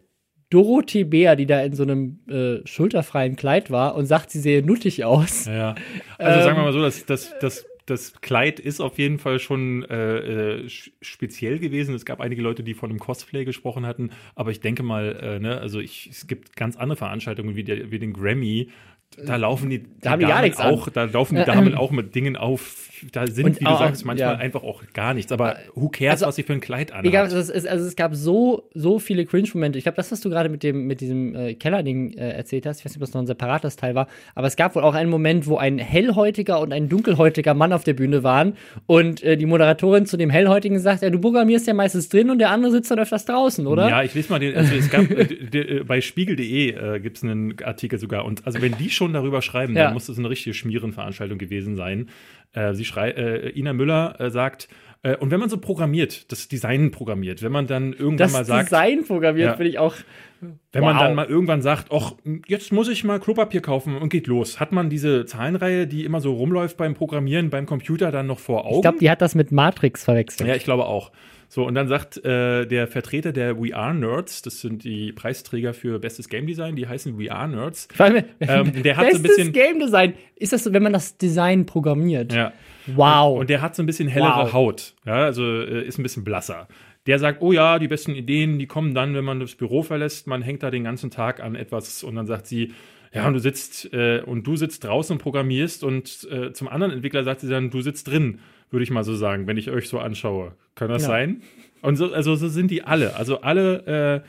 Dorothee 0.50 1.04
Bär, 1.04 1.36
die 1.36 1.46
da 1.46 1.62
in 1.62 1.74
so 1.74 1.84
einem 1.84 2.18
äh, 2.28 2.66
schulterfreien 2.66 3.36
Kleid 3.36 3.70
war 3.70 3.94
und 3.94 4.06
sagt, 4.06 4.30
sie 4.30 4.40
sehe 4.40 4.64
nuttig 4.64 5.04
aus. 5.04 5.46
Ja, 5.46 5.76
also 6.18 6.38
ähm, 6.38 6.44
sagen 6.44 6.58
wir 6.58 6.64
mal 6.64 6.72
so, 6.72 6.82
dass 6.82 7.06
das, 7.06 7.32
das, 7.40 7.66
das 7.86 8.20
Kleid 8.20 8.58
ist 8.58 8.80
auf 8.80 8.98
jeden 8.98 9.18
Fall 9.18 9.38
schon 9.38 9.84
äh, 9.84 10.64
äh 10.64 10.68
speziell 10.68 11.60
gewesen. 11.60 11.94
Es 11.94 12.04
gab 12.04 12.20
einige 12.20 12.42
Leute, 12.42 12.64
die 12.64 12.74
von 12.74 12.90
einem 12.90 12.98
Cosplay 12.98 13.44
gesprochen 13.44 13.86
hatten, 13.86 14.10
aber 14.34 14.50
ich 14.50 14.60
denke 14.60 14.82
mal, 14.82 15.16
äh, 15.22 15.38
ne, 15.38 15.60
also 15.60 15.78
ich, 15.78 16.08
es 16.10 16.26
gibt 16.26 16.56
ganz 16.56 16.76
andere 16.76 16.96
Veranstaltungen 16.96 17.54
wie, 17.54 17.64
der, 17.64 17.92
wie 17.92 18.00
den 18.00 18.12
Grammy, 18.12 18.70
da 19.16 19.36
laufen 19.36 19.70
die, 19.70 19.82
da 20.00 20.10
haben 20.10 20.20
die 20.20 20.26
gar 20.26 20.42
nichts 20.42 20.60
auch, 20.60 20.86
an. 20.86 20.92
da 20.94 21.04
laufen 21.04 21.36
die 21.36 21.44
Damen 21.44 21.74
auch 21.74 21.90
mit 21.90 22.14
Dingen 22.14 22.36
auf. 22.36 22.86
Da 23.12 23.26
sind, 23.26 23.46
und 23.46 23.60
wie 23.60 23.64
du 23.64 23.70
sagst, 23.70 24.04
manchmal 24.04 24.34
ja. 24.34 24.38
einfach 24.38 24.62
auch 24.62 24.82
gar 24.92 25.14
nichts. 25.14 25.32
Aber 25.32 25.56
who 25.74 25.88
cares, 25.88 26.16
also, 26.16 26.26
was 26.26 26.36
sie 26.36 26.42
für 26.42 26.52
ein 26.52 26.60
Kleid 26.60 26.92
anhat? 26.92 27.06
Egal, 27.06 27.24
also 27.24 27.38
es, 27.38 27.64
also 27.64 27.86
es 27.86 27.96
gab 27.96 28.14
so, 28.14 28.68
so 28.74 28.98
viele 28.98 29.24
Cringe-Momente. 29.24 29.78
Ich 29.78 29.84
glaube, 29.84 29.96
das, 29.96 30.12
was 30.12 30.20
du 30.20 30.28
gerade 30.28 30.50
mit 30.50 30.62
dem, 30.62 30.86
mit 30.86 31.00
diesem 31.00 31.34
äh, 31.34 31.54
Kellerding 31.54 32.12
äh, 32.12 32.32
erzählt 32.32 32.66
hast, 32.66 32.80
ich 32.80 32.84
weiß 32.84 32.92
nicht, 32.92 32.98
ob 32.98 33.06
das 33.06 33.14
noch 33.14 33.22
ein 33.22 33.26
separates 33.26 33.76
Teil 33.76 33.94
war, 33.94 34.06
aber 34.34 34.46
es 34.48 34.54
gab 34.54 34.74
wohl 34.74 34.82
auch 34.82 34.94
einen 34.94 35.08
Moment, 35.08 35.46
wo 35.46 35.56
ein 35.56 35.78
hellhäutiger 35.78 36.60
und 36.60 36.74
ein 36.74 36.90
dunkelhäutiger 36.90 37.54
Mann 37.54 37.72
auf 37.72 37.84
der 37.84 37.94
Bühne 37.94 38.22
waren 38.22 38.52
und 38.86 39.22
äh, 39.22 39.38
die 39.38 39.46
Moderatorin 39.46 40.04
zu 40.04 40.18
dem 40.18 40.28
hellhäutigen 40.28 40.78
sagt, 40.78 41.02
ja, 41.02 41.08
du 41.08 41.18
programmierst 41.18 41.66
ja 41.66 41.72
meistens 41.72 42.10
drin 42.10 42.28
und 42.28 42.38
der 42.38 42.50
andere 42.50 42.70
sitzt 42.70 42.90
dann 42.90 42.98
öfters 42.98 43.24
draußen, 43.24 43.66
oder? 43.66 43.88
Ja, 43.88 44.02
ich 44.02 44.12
lese 44.14 44.30
mal 44.30 44.40
den, 44.40 44.54
also 44.54 44.74
es 44.74 44.90
gab, 44.90 45.10
äh, 45.10 45.84
bei 45.86 46.02
spiegel.de 46.02 46.70
äh, 46.70 47.00
gibt 47.00 47.16
es 47.16 47.24
einen 47.24 47.56
Artikel 47.64 47.98
sogar 47.98 48.26
und 48.26 48.46
also 48.46 48.60
wenn 48.60 48.76
die 48.76 48.90
schon 49.00 49.14
darüber 49.14 49.40
schreiben, 49.40 49.74
ja. 49.74 49.84
dann 49.84 49.94
muss 49.94 50.06
das 50.06 50.18
eine 50.18 50.28
richtige 50.28 50.52
Schmierenveranstaltung 50.52 51.38
gewesen 51.38 51.74
sein. 51.74 52.10
Äh, 52.52 52.74
sie 52.74 52.84
schrei 52.84 53.10
äh, 53.12 53.58
Ina 53.58 53.72
Müller 53.72 54.20
äh, 54.20 54.30
sagt, 54.30 54.68
äh, 55.02 55.16
und 55.16 55.30
wenn 55.30 55.40
man 55.40 55.48
so 55.48 55.56
programmiert, 55.56 56.30
das 56.30 56.48
Design 56.48 56.90
programmiert, 56.90 57.42
wenn 57.42 57.52
man 57.52 57.66
dann 57.66 57.92
irgendwann 57.94 58.18
das 58.18 58.32
mal 58.32 58.44
sagt. 58.44 58.72
Das 58.72 58.80
Design 58.80 59.04
programmiert, 59.04 59.46
ja, 59.46 59.56
finde 59.56 59.70
ich 59.70 59.78
auch. 59.78 59.94
Wenn 60.40 60.82
wow. 60.82 60.92
man 60.92 60.98
dann 60.98 61.14
mal 61.14 61.26
irgendwann 61.26 61.62
sagt, 61.62 61.88
ach, 61.90 62.12
jetzt 62.46 62.72
muss 62.72 62.88
ich 62.88 63.04
mal 63.04 63.20
Klopapier 63.20 63.60
kaufen 63.60 63.96
und 63.96 64.10
geht 64.10 64.26
los, 64.26 64.60
hat 64.60 64.72
man 64.72 64.88
diese 64.90 65.26
Zahlenreihe, 65.26 65.86
die 65.86 66.04
immer 66.04 66.20
so 66.20 66.32
rumläuft 66.32 66.76
beim 66.76 66.94
Programmieren, 66.94 67.50
beim 67.50 67.66
Computer 67.66 68.10
dann 68.10 68.26
noch 68.26 68.38
vor 68.38 68.64
Augen? 68.66 68.76
Ich 68.76 68.82
glaube, 68.82 68.98
die 68.98 69.10
hat 69.10 69.20
das 69.22 69.34
mit 69.34 69.52
Matrix 69.52 70.04
verwechselt. 70.04 70.48
Ja, 70.48 70.54
ich 70.54 70.64
glaube 70.64 70.86
auch. 70.86 71.12
So, 71.52 71.66
und 71.66 71.74
dann 71.74 71.88
sagt 71.88 72.24
äh, 72.24 72.64
der 72.64 72.86
Vertreter 72.86 73.32
der 73.32 73.60
We 73.60 73.74
Are 73.74 73.92
Nerds, 73.92 74.40
das 74.42 74.60
sind 74.60 74.84
die 74.84 75.12
Preisträger 75.12 75.74
für 75.74 75.98
bestes 75.98 76.28
Game 76.28 76.46
Design, 76.46 76.76
die 76.76 76.86
heißen 76.86 77.18
We 77.18 77.32
Are 77.32 77.48
Nerds. 77.48 77.88
Ähm, 77.98 78.82
der 78.84 78.96
hat 78.96 79.06
bestes 79.06 79.12
so 79.12 79.18
ein 79.18 79.22
bisschen 79.22 79.52
Game 79.52 79.80
Design. 79.80 80.14
Ist 80.36 80.52
das 80.52 80.62
so, 80.62 80.72
wenn 80.72 80.84
man 80.84 80.92
das 80.92 81.18
Design 81.18 81.66
programmiert? 81.66 82.32
Ja. 82.32 82.52
Wow. 82.86 83.34
Und, 83.34 83.40
und 83.40 83.50
der 83.50 83.62
hat 83.62 83.74
so 83.74 83.82
ein 83.82 83.86
bisschen 83.86 84.06
hellere 84.06 84.44
wow. 84.44 84.52
Haut. 84.52 84.94
Ja, 85.04 85.24
also 85.24 85.42
äh, 85.42 85.84
ist 85.84 85.98
ein 85.98 86.04
bisschen 86.04 86.22
blasser. 86.22 86.68
Der 87.08 87.18
sagt, 87.18 87.42
oh 87.42 87.50
ja, 87.50 87.80
die 87.80 87.88
besten 87.88 88.14
Ideen, 88.14 88.60
die 88.60 88.68
kommen 88.68 88.94
dann, 88.94 89.16
wenn 89.16 89.24
man 89.24 89.40
das 89.40 89.56
Büro 89.56 89.82
verlässt. 89.82 90.28
Man 90.28 90.42
hängt 90.42 90.62
da 90.62 90.70
den 90.70 90.84
ganzen 90.84 91.10
Tag 91.10 91.42
an 91.42 91.56
etwas 91.56 92.04
und 92.04 92.14
dann 92.14 92.26
sagt 92.26 92.46
sie, 92.46 92.74
ja, 93.12 93.26
und 93.26 93.34
du 93.34 93.40
sitzt 93.40 93.92
äh, 93.92 94.22
und 94.24 94.46
du 94.46 94.56
sitzt 94.56 94.84
draußen 94.84 95.14
und 95.16 95.22
programmierst 95.22 95.82
und 95.84 96.28
äh, 96.30 96.52
zum 96.52 96.68
anderen 96.68 96.92
Entwickler 96.92 97.24
sagt 97.24 97.40
sie 97.40 97.48
dann, 97.48 97.70
du 97.70 97.80
sitzt 97.80 98.08
drin, 98.08 98.38
würde 98.70 98.84
ich 98.84 98.90
mal 98.90 99.02
so 99.04 99.14
sagen, 99.14 99.46
wenn 99.46 99.56
ich 99.56 99.70
euch 99.70 99.88
so 99.88 99.98
anschaue. 99.98 100.52
Kann 100.76 100.88
das 100.88 101.02
Ja. 101.02 101.08
sein? 101.08 101.42
Und 101.82 101.96
so, 101.96 102.12
also 102.12 102.36
so 102.36 102.48
sind 102.48 102.70
die 102.70 102.82
alle. 102.84 103.16
Also 103.16 103.40
alle, 103.40 104.22
äh, 104.22 104.28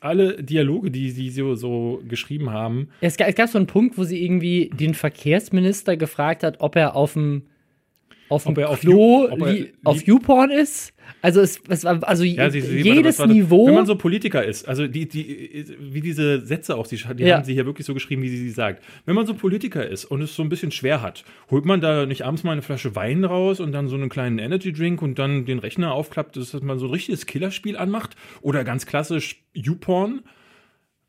alle 0.00 0.42
Dialoge, 0.42 0.90
die 0.90 1.10
sie 1.10 1.30
so, 1.30 1.54
so 1.54 2.00
geschrieben 2.06 2.50
haben, 2.50 2.88
Es, 3.00 3.16
ga- 3.16 3.26
es 3.26 3.34
gab 3.34 3.48
so 3.48 3.58
einen 3.58 3.66
Punkt, 3.66 3.98
wo 3.98 4.04
sie 4.04 4.22
irgendwie 4.24 4.70
den 4.72 4.94
Verkehrsminister 4.94 5.96
gefragt 5.96 6.42
hat, 6.42 6.60
ob 6.60 6.76
er 6.76 6.94
auf 6.96 7.14
dem 7.14 7.42
auf 8.30 8.44
dem 8.44 8.56
auf 8.64 8.80
Klo 8.80 9.28
You- 9.28 9.44
er 9.44 9.66
auf 9.84 10.02
YouPorn 10.06 10.50
ist. 10.50 10.92
Also 11.22 11.40
es, 11.40 11.60
es 11.68 11.84
war 11.84 12.02
also 12.08 12.24
Ja, 12.24 12.48
sie, 12.50 12.60
sie, 12.60 12.78
jedes 12.80 13.18
warte, 13.18 13.30
warte, 13.30 13.32
Niveau. 13.42 13.66
Wenn 13.66 13.74
man 13.74 13.84
so 13.86 13.96
Politiker 13.96 14.44
ist, 14.44 14.66
also 14.68 14.86
die, 14.86 15.08
die, 15.08 15.66
wie 15.78 16.00
diese 16.00 16.40
Sätze 16.46 16.76
auch, 16.76 16.86
die, 16.86 16.96
die 16.96 17.24
Ja. 17.24 17.36
haben 17.36 17.44
sie 17.44 17.52
hier 17.52 17.66
wirklich 17.66 17.86
so 17.86 17.92
geschrieben, 17.94 18.22
wie 18.22 18.28
sie 18.28 18.36
sie 18.38 18.50
sagt. 18.50 18.82
Wenn 19.04 19.16
man 19.16 19.26
so 19.26 19.34
Politiker 19.34 19.86
ist 19.86 20.04
und 20.04 20.22
es 20.22 20.34
so 20.34 20.42
ein 20.42 20.48
bisschen 20.48 20.70
schwer 20.70 21.02
hat, 21.02 21.24
holt 21.50 21.64
man 21.66 21.80
da 21.80 22.06
nicht 22.06 22.24
abends 22.24 22.44
mal 22.44 22.52
eine 22.52 22.62
Flasche 22.62 22.94
Wein 22.94 23.24
raus 23.24 23.60
und 23.60 23.72
dann 23.72 23.88
so 23.88 23.96
einen 23.96 24.08
kleinen 24.08 24.38
Energy 24.38 24.72
Drink 24.72 25.02
und 25.02 25.18
dann 25.18 25.44
den 25.44 25.58
Rechner 25.58 25.92
aufklappt, 25.92 26.36
dass 26.36 26.52
man 26.62 26.78
so 26.78 26.86
ein 26.86 26.92
richtiges 26.92 27.26
Killerspiel 27.26 27.76
anmacht? 27.76 28.14
Oder 28.40 28.64
ganz 28.64 28.86
klassisch 28.86 29.42
YouPorn? 29.52 30.22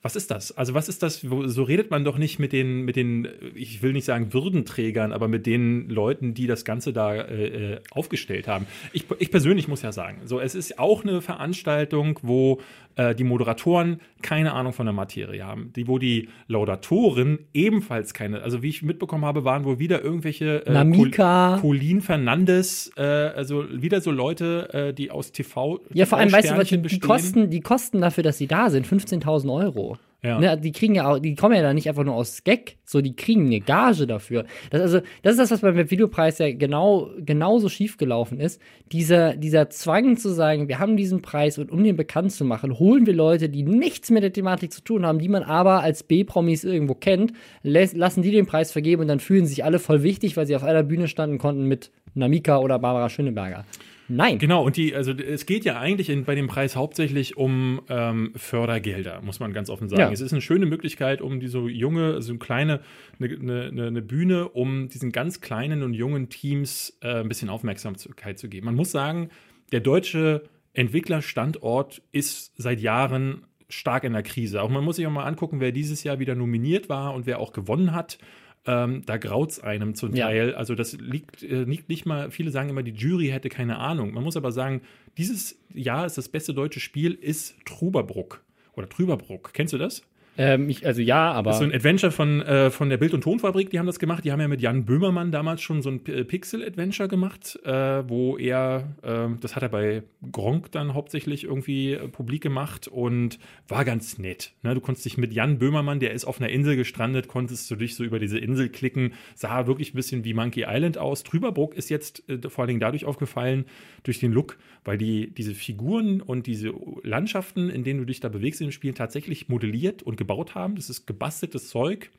Was 0.03 0.15
ist 0.15 0.31
das? 0.31 0.51
Also 0.57 0.73
was 0.73 0.89
ist 0.89 1.03
das? 1.03 1.21
So 1.21 1.63
redet 1.63 1.91
man 1.91 2.03
doch 2.03 2.17
nicht 2.17 2.39
mit 2.39 2.53
den, 2.53 2.81
mit 2.81 2.95
den, 2.95 3.27
ich 3.53 3.83
will 3.83 3.93
nicht 3.93 4.05
sagen 4.05 4.33
Würdenträgern, 4.33 5.11
aber 5.11 5.27
mit 5.27 5.45
den 5.45 5.89
Leuten, 5.89 6.33
die 6.33 6.47
das 6.47 6.65
Ganze 6.65 6.91
da 6.91 7.13
äh, 7.13 7.73
äh, 7.73 7.79
aufgestellt 7.91 8.47
haben. 8.47 8.65
Ich, 8.93 9.05
ich 9.19 9.29
persönlich 9.29 9.67
muss 9.67 9.83
ja 9.83 9.91
sagen, 9.91 10.21
so 10.25 10.39
es 10.39 10.55
ist 10.55 10.79
auch 10.79 11.03
eine 11.03 11.21
Veranstaltung, 11.21 12.17
wo 12.23 12.59
äh, 12.95 13.13
die 13.13 13.23
Moderatoren 13.23 14.01
keine 14.21 14.53
Ahnung 14.53 14.73
von 14.73 14.85
der 14.85 14.93
Materie 14.93 15.43
haben, 15.45 15.71
die, 15.75 15.87
wo 15.87 15.97
die 15.97 16.29
Laudatoren 16.47 17.39
ebenfalls 17.53 18.13
keine, 18.13 18.41
also 18.41 18.61
wie 18.61 18.69
ich 18.69 18.81
mitbekommen 18.83 19.25
habe, 19.25 19.43
waren 19.43 19.65
wohl 19.65 19.79
wieder 19.79 20.01
irgendwelche 20.03 20.65
äh, 20.65 20.71
Namika. 20.71 21.55
Col- 21.55 21.61
Colin 21.61 22.01
Fernandes, 22.01 22.91
äh, 22.97 23.01
also 23.01 23.65
wieder 23.71 24.01
so 24.01 24.11
Leute, 24.11 24.69
äh, 24.73 24.93
die 24.93 25.11
aus 25.11 25.31
TV 25.31 25.79
ja, 25.93 26.05
vor 26.05 26.17
allem, 26.19 26.31
weißt 26.31 26.51
du, 26.51 26.57
was 26.57 26.67
die, 26.67 26.81
die. 26.81 26.99
Kosten, 26.99 27.49
die 27.49 27.61
Kosten 27.61 28.01
dafür, 28.01 28.23
dass 28.23 28.37
sie 28.37 28.47
da 28.47 28.69
sind, 28.69 28.85
15.000 28.87 29.53
Euro. 29.53 29.97
Ja. 30.23 30.39
Ne, 30.39 30.55
die 30.55 30.71
kriegen 30.71 30.93
ja 30.93 31.09
auch, 31.09 31.17
die 31.17 31.33
kommen 31.33 31.55
ja 31.55 31.63
da 31.63 31.73
nicht 31.73 31.89
einfach 31.89 32.03
nur 32.03 32.13
aus 32.13 32.43
Gag, 32.43 32.77
so 32.85 33.01
die 33.01 33.15
kriegen 33.15 33.47
eine 33.47 33.59
Gage 33.59 34.05
dafür. 34.05 34.45
Das, 34.69 34.79
also, 34.81 34.99
das 35.23 35.31
ist 35.33 35.39
das, 35.39 35.51
was 35.51 35.61
beim 35.61 35.75
Webvideopreis 35.75 36.37
ja 36.37 36.53
genau, 36.53 37.09
genauso 37.17 37.69
schief 37.69 37.97
gelaufen 37.97 38.39
ist. 38.39 38.61
Dieser, 38.91 39.35
dieser 39.35 39.71
Zwang 39.71 40.17
zu 40.17 40.29
sagen, 40.29 40.67
wir 40.67 40.77
haben 40.77 40.95
diesen 40.95 41.23
Preis 41.23 41.57
und 41.57 41.71
um 41.71 41.83
den 41.83 41.95
bekannt 41.95 42.33
zu 42.33 42.45
machen, 42.45 42.77
holen 42.77 43.07
wir 43.07 43.13
Leute, 43.13 43.49
die 43.49 43.63
nichts 43.63 44.11
mit 44.11 44.21
der 44.21 44.31
Thematik 44.31 44.71
zu 44.71 44.83
tun 44.83 45.07
haben, 45.07 45.17
die 45.17 45.29
man 45.29 45.41
aber 45.41 45.81
als 45.81 46.03
B-Promis 46.03 46.65
irgendwo 46.65 46.93
kennt, 46.93 47.33
lassen 47.63 48.21
die 48.21 48.31
den 48.31 48.45
Preis 48.45 48.71
vergeben 48.71 49.01
und 49.01 49.07
dann 49.07 49.19
fühlen 49.19 49.47
sich 49.47 49.63
alle 49.63 49.79
voll 49.79 50.03
wichtig, 50.03 50.37
weil 50.37 50.45
sie 50.45 50.55
auf 50.55 50.63
einer 50.63 50.83
Bühne 50.83 51.07
standen 51.07 51.39
konnten 51.39 51.65
mit 51.65 51.89
Namika 52.13 52.59
oder 52.59 52.77
Barbara 52.77 53.09
Schöneberger. 53.09 53.65
Nein. 54.11 54.39
Genau, 54.39 54.65
und 54.65 54.75
die, 54.75 54.93
also 54.93 55.13
es 55.13 55.45
geht 55.45 55.63
ja 55.63 55.79
eigentlich 55.79 56.09
in, 56.09 56.25
bei 56.25 56.35
dem 56.35 56.47
Preis 56.47 56.75
hauptsächlich 56.75 57.37
um 57.37 57.81
ähm, 57.87 58.33
Fördergelder, 58.35 59.21
muss 59.21 59.39
man 59.39 59.53
ganz 59.53 59.69
offen 59.69 59.87
sagen. 59.87 60.01
Ja. 60.01 60.11
Es 60.11 60.19
ist 60.19 60.33
eine 60.33 60.41
schöne 60.41 60.65
Möglichkeit, 60.65 61.21
um 61.21 61.39
diese 61.39 61.59
junge, 61.59 62.21
so 62.21 62.33
eine 62.33 62.39
kleine, 62.39 62.81
eine, 63.19 63.69
eine, 63.69 63.87
eine 63.87 64.01
Bühne, 64.01 64.49
um 64.49 64.89
diesen 64.89 65.13
ganz 65.13 65.39
kleinen 65.39 65.81
und 65.81 65.93
jungen 65.93 66.27
Teams 66.27 66.97
äh, 67.01 67.21
ein 67.21 67.29
bisschen 67.29 67.49
Aufmerksamkeit 67.49 68.37
zu 68.37 68.49
geben. 68.49 68.65
Man 68.65 68.75
muss 68.75 68.91
sagen, 68.91 69.29
der 69.71 69.79
deutsche 69.79 70.43
Entwicklerstandort 70.73 72.01
ist 72.11 72.53
seit 72.57 72.81
Jahren 72.81 73.45
stark 73.69 74.03
in 74.03 74.11
der 74.11 74.23
Krise. 74.23 74.61
Auch 74.61 74.69
man 74.69 74.83
muss 74.83 74.97
sich 74.97 75.07
auch 75.07 75.11
mal 75.11 75.23
angucken, 75.23 75.61
wer 75.61 75.71
dieses 75.71 76.03
Jahr 76.03 76.19
wieder 76.19 76.35
nominiert 76.35 76.89
war 76.89 77.13
und 77.13 77.25
wer 77.25 77.39
auch 77.39 77.53
gewonnen 77.53 77.93
hat. 77.93 78.17
Ähm, 78.65 79.03
da 79.05 79.17
graut 79.17 79.51
es 79.51 79.59
einem 79.59 79.95
zum 79.95 80.13
Ja. 80.15 80.27
Teil. 80.27 80.53
Also 80.53 80.75
das 80.75 80.93
liegt, 80.93 81.41
äh, 81.41 81.63
liegt 81.63 81.89
nicht 81.89 82.05
mal, 82.05 82.29
viele 82.29 82.51
sagen 82.51 82.69
immer, 82.69 82.83
die 82.83 82.91
Jury 82.91 83.27
hätte 83.27 83.49
keine 83.49 83.77
Ahnung. 83.79 84.13
Man 84.13 84.23
muss 84.23 84.37
aber 84.37 84.51
sagen, 84.51 84.81
dieses 85.17 85.59
Jahr 85.73 86.05
ist 86.05 86.17
das 86.17 86.29
beste 86.29 86.53
deutsche 86.53 86.79
Spiel, 86.79 87.13
ist 87.13 87.55
Truberbruck. 87.65 88.43
Oder 88.73 88.87
Trüberbruck. 88.87 89.51
Kennst 89.53 89.73
du 89.73 89.77
das? 89.77 90.03
Ähm, 90.37 90.69
ich, 90.69 90.85
also 90.85 91.01
ja, 91.01 91.31
aber. 91.31 91.51
Das 91.51 91.57
ist 91.57 91.65
so 91.65 91.69
ein 91.69 91.75
Adventure 91.75 92.11
von, 92.11 92.41
äh, 92.41 92.71
von 92.71 92.89
der 92.89 92.97
Bild- 92.97 93.13
und 93.13 93.21
Tonfabrik, 93.21 93.69
die 93.69 93.79
haben 93.79 93.85
das 93.85 93.99
gemacht. 93.99 94.23
Die 94.23 94.31
haben 94.31 94.39
ja 94.39 94.47
mit 94.47 94.61
Jan 94.61 94.85
Böhmermann 94.85 95.31
damals 95.31 95.61
schon 95.61 95.81
so 95.81 95.89
ein 95.89 96.03
P- 96.03 96.23
Pixel-Adventure 96.23 97.09
gemacht, 97.09 97.59
äh, 97.65 98.07
wo 98.07 98.37
er, 98.37 98.95
äh, 99.03 99.27
das 99.41 99.55
hat 99.55 99.63
er 99.63 99.69
bei 99.69 100.03
Gronk 100.31 100.71
dann 100.71 100.93
hauptsächlich 100.93 101.43
irgendwie 101.43 101.93
äh, 101.93 102.07
publik 102.07 102.41
gemacht 102.41 102.87
und 102.87 103.39
war 103.67 103.83
ganz 103.83 104.17
nett. 104.19 104.53
Ne? 104.63 104.73
Du 104.73 104.79
konntest 104.79 105.05
dich 105.05 105.17
mit 105.17 105.33
Jan 105.33 105.59
Böhmermann, 105.59 105.99
der 105.99 106.13
ist 106.13 106.23
auf 106.23 106.39
einer 106.39 106.49
Insel 106.49 106.77
gestrandet, 106.77 107.27
konntest 107.27 107.69
du 107.69 107.75
dich 107.75 107.95
so 107.95 108.05
über 108.05 108.17
diese 108.17 108.39
Insel 108.39 108.69
klicken, 108.69 109.13
sah 109.35 109.67
wirklich 109.67 109.93
ein 109.93 109.97
bisschen 109.97 110.23
wie 110.23 110.33
Monkey 110.33 110.65
Island 110.65 110.97
aus. 110.97 111.23
Trüberbruck 111.23 111.75
ist 111.75 111.89
jetzt 111.89 112.27
äh, 112.29 112.49
vor 112.49 112.63
allen 112.63 112.69
Dingen 112.69 112.79
dadurch 112.79 113.03
aufgefallen, 113.03 113.65
durch 114.03 114.19
den 114.19 114.31
Look, 114.31 114.57
weil 114.85 114.97
die, 114.97 115.29
diese 115.31 115.53
Figuren 115.53 116.21
und 116.21 116.47
diese 116.47 116.73
Landschaften, 117.03 117.69
in 117.69 117.83
denen 117.83 117.99
du 117.99 118.05
dich 118.05 118.21
da 118.21 118.29
bewegst 118.29 118.61
im 118.61 118.71
Spiel, 118.71 118.93
tatsächlich 118.93 119.49
modelliert 119.49 120.01
und 120.01 120.20
gebaut 120.21 120.55
haben. 120.55 120.75
Das 120.75 120.89
ist 120.89 121.07
gebasteltes 121.07 121.69
Zeug. 121.69 122.11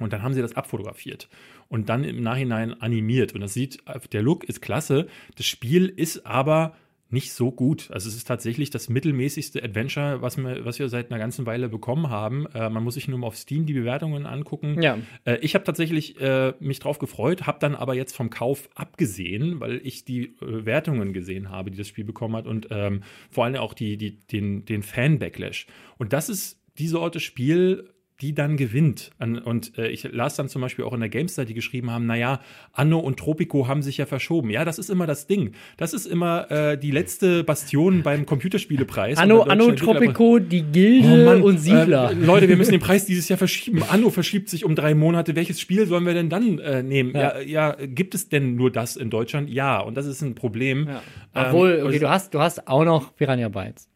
Und 0.00 0.12
dann 0.12 0.22
haben 0.22 0.34
sie 0.34 0.42
das 0.42 0.56
abfotografiert 0.56 1.28
und 1.68 1.88
dann 1.88 2.04
im 2.04 2.22
Nachhinein 2.22 2.80
animiert. 2.80 3.34
Und 3.34 3.42
das 3.42 3.54
sieht, 3.54 3.78
der 4.12 4.22
Look 4.22 4.44
ist 4.44 4.60
klasse. 4.60 5.06
Das 5.36 5.46
Spiel 5.46 5.86
ist 5.86 6.26
aber 6.26 6.74
nicht 7.10 7.32
so 7.32 7.50
gut. 7.50 7.90
Also 7.90 8.08
es 8.08 8.14
ist 8.14 8.26
tatsächlich 8.26 8.70
das 8.70 8.88
mittelmäßigste 8.88 9.62
Adventure, 9.62 10.22
was 10.22 10.36
wir, 10.36 10.64
was 10.64 10.78
wir 10.78 10.88
seit 10.88 11.10
einer 11.10 11.18
ganzen 11.18 11.44
Weile 11.44 11.68
bekommen 11.68 12.08
haben. 12.08 12.46
Äh, 12.54 12.70
man 12.70 12.84
muss 12.84 12.94
sich 12.94 13.08
nur 13.08 13.18
mal 13.18 13.26
auf 13.26 13.36
Steam 13.36 13.66
die 13.66 13.74
Bewertungen 13.74 14.26
angucken. 14.26 14.80
Ja. 14.80 14.98
Äh, 15.24 15.38
ich 15.40 15.54
habe 15.54 15.64
tatsächlich 15.64 16.20
äh, 16.20 16.54
mich 16.60 16.78
drauf 16.78 16.98
gefreut, 16.98 17.46
habe 17.46 17.58
dann 17.58 17.74
aber 17.74 17.94
jetzt 17.94 18.14
vom 18.14 18.30
Kauf 18.30 18.68
abgesehen, 18.74 19.60
weil 19.60 19.80
ich 19.82 20.04
die 20.04 20.36
äh, 20.40 20.64
Wertungen 20.64 21.12
gesehen 21.12 21.50
habe, 21.50 21.70
die 21.70 21.78
das 21.78 21.88
Spiel 21.88 22.04
bekommen 22.04 22.36
hat 22.36 22.46
und 22.46 22.68
ähm, 22.70 23.02
vor 23.28 23.44
allem 23.44 23.56
auch 23.56 23.74
die, 23.74 23.96
die, 23.96 24.20
den, 24.20 24.64
den 24.64 24.82
Fan-Backlash. 24.84 25.66
Und 25.98 26.12
das 26.12 26.28
ist 26.28 26.59
die 26.80 26.88
Sorte 26.88 27.20
Spiel, 27.20 27.90
die 28.20 28.34
dann 28.34 28.58
gewinnt. 28.58 29.12
Und 29.18 29.78
äh, 29.78 29.88
ich 29.88 30.04
las 30.12 30.36
dann 30.36 30.48
zum 30.50 30.60
Beispiel 30.60 30.84
auch 30.84 30.92
in 30.92 31.00
der 31.00 31.08
GameStar, 31.08 31.46
die 31.46 31.54
geschrieben 31.54 31.90
haben, 31.90 32.04
naja, 32.04 32.40
Anno 32.72 32.98
und 32.98 33.18
Tropico 33.18 33.66
haben 33.66 33.80
sich 33.80 33.96
ja 33.96 34.04
verschoben. 34.04 34.50
Ja, 34.50 34.66
das 34.66 34.78
ist 34.78 34.90
immer 34.90 35.06
das 35.06 35.26
Ding. 35.26 35.52
Das 35.78 35.94
ist 35.94 36.04
immer 36.04 36.50
äh, 36.50 36.76
die 36.78 36.90
letzte 36.90 37.44
Bastion 37.44 38.02
beim 38.02 38.26
Computerspielepreis. 38.26 39.16
Anno, 39.16 39.42
Anno 39.42 39.72
Tropico, 39.72 40.38
die 40.38 40.62
Gilde 40.62 41.08
Oh 41.08 41.24
Mann, 41.24 41.42
und 41.42 41.58
Siedler. 41.58 42.10
Äh, 42.10 42.14
Leute, 42.14 42.48
wir 42.48 42.58
müssen 42.58 42.72
den 42.72 42.80
Preis 42.80 43.06
dieses 43.06 43.26
Jahr 43.30 43.38
verschieben. 43.38 43.82
Anno 43.88 44.10
verschiebt 44.10 44.50
sich 44.50 44.66
um 44.66 44.74
drei 44.74 44.94
Monate. 44.94 45.34
Welches 45.34 45.58
Spiel 45.58 45.86
sollen 45.86 46.04
wir 46.04 46.12
denn 46.14 46.28
dann 46.28 46.58
äh, 46.58 46.82
nehmen? 46.82 47.14
Ja. 47.14 47.40
Ja. 47.40 47.70
Ja, 47.70 47.76
gibt 47.86 48.14
es 48.14 48.28
denn 48.28 48.54
nur 48.54 48.70
das 48.70 48.96
in 48.96 49.08
Deutschland? 49.08 49.48
Ja, 49.48 49.80
und 49.80 49.96
das 49.96 50.04
ist 50.06 50.20
ein 50.20 50.34
Problem. 50.34 50.88
Ja. 50.88 51.02
Ähm, 51.34 51.46
Obwohl, 51.46 51.72
okay, 51.72 51.82
also- 51.86 51.98
du 52.00 52.10
hast, 52.10 52.34
du 52.34 52.40
hast 52.40 52.68
auch 52.68 52.84
noch 52.84 53.16
Piranha 53.16 53.48
Bytes. 53.48 53.88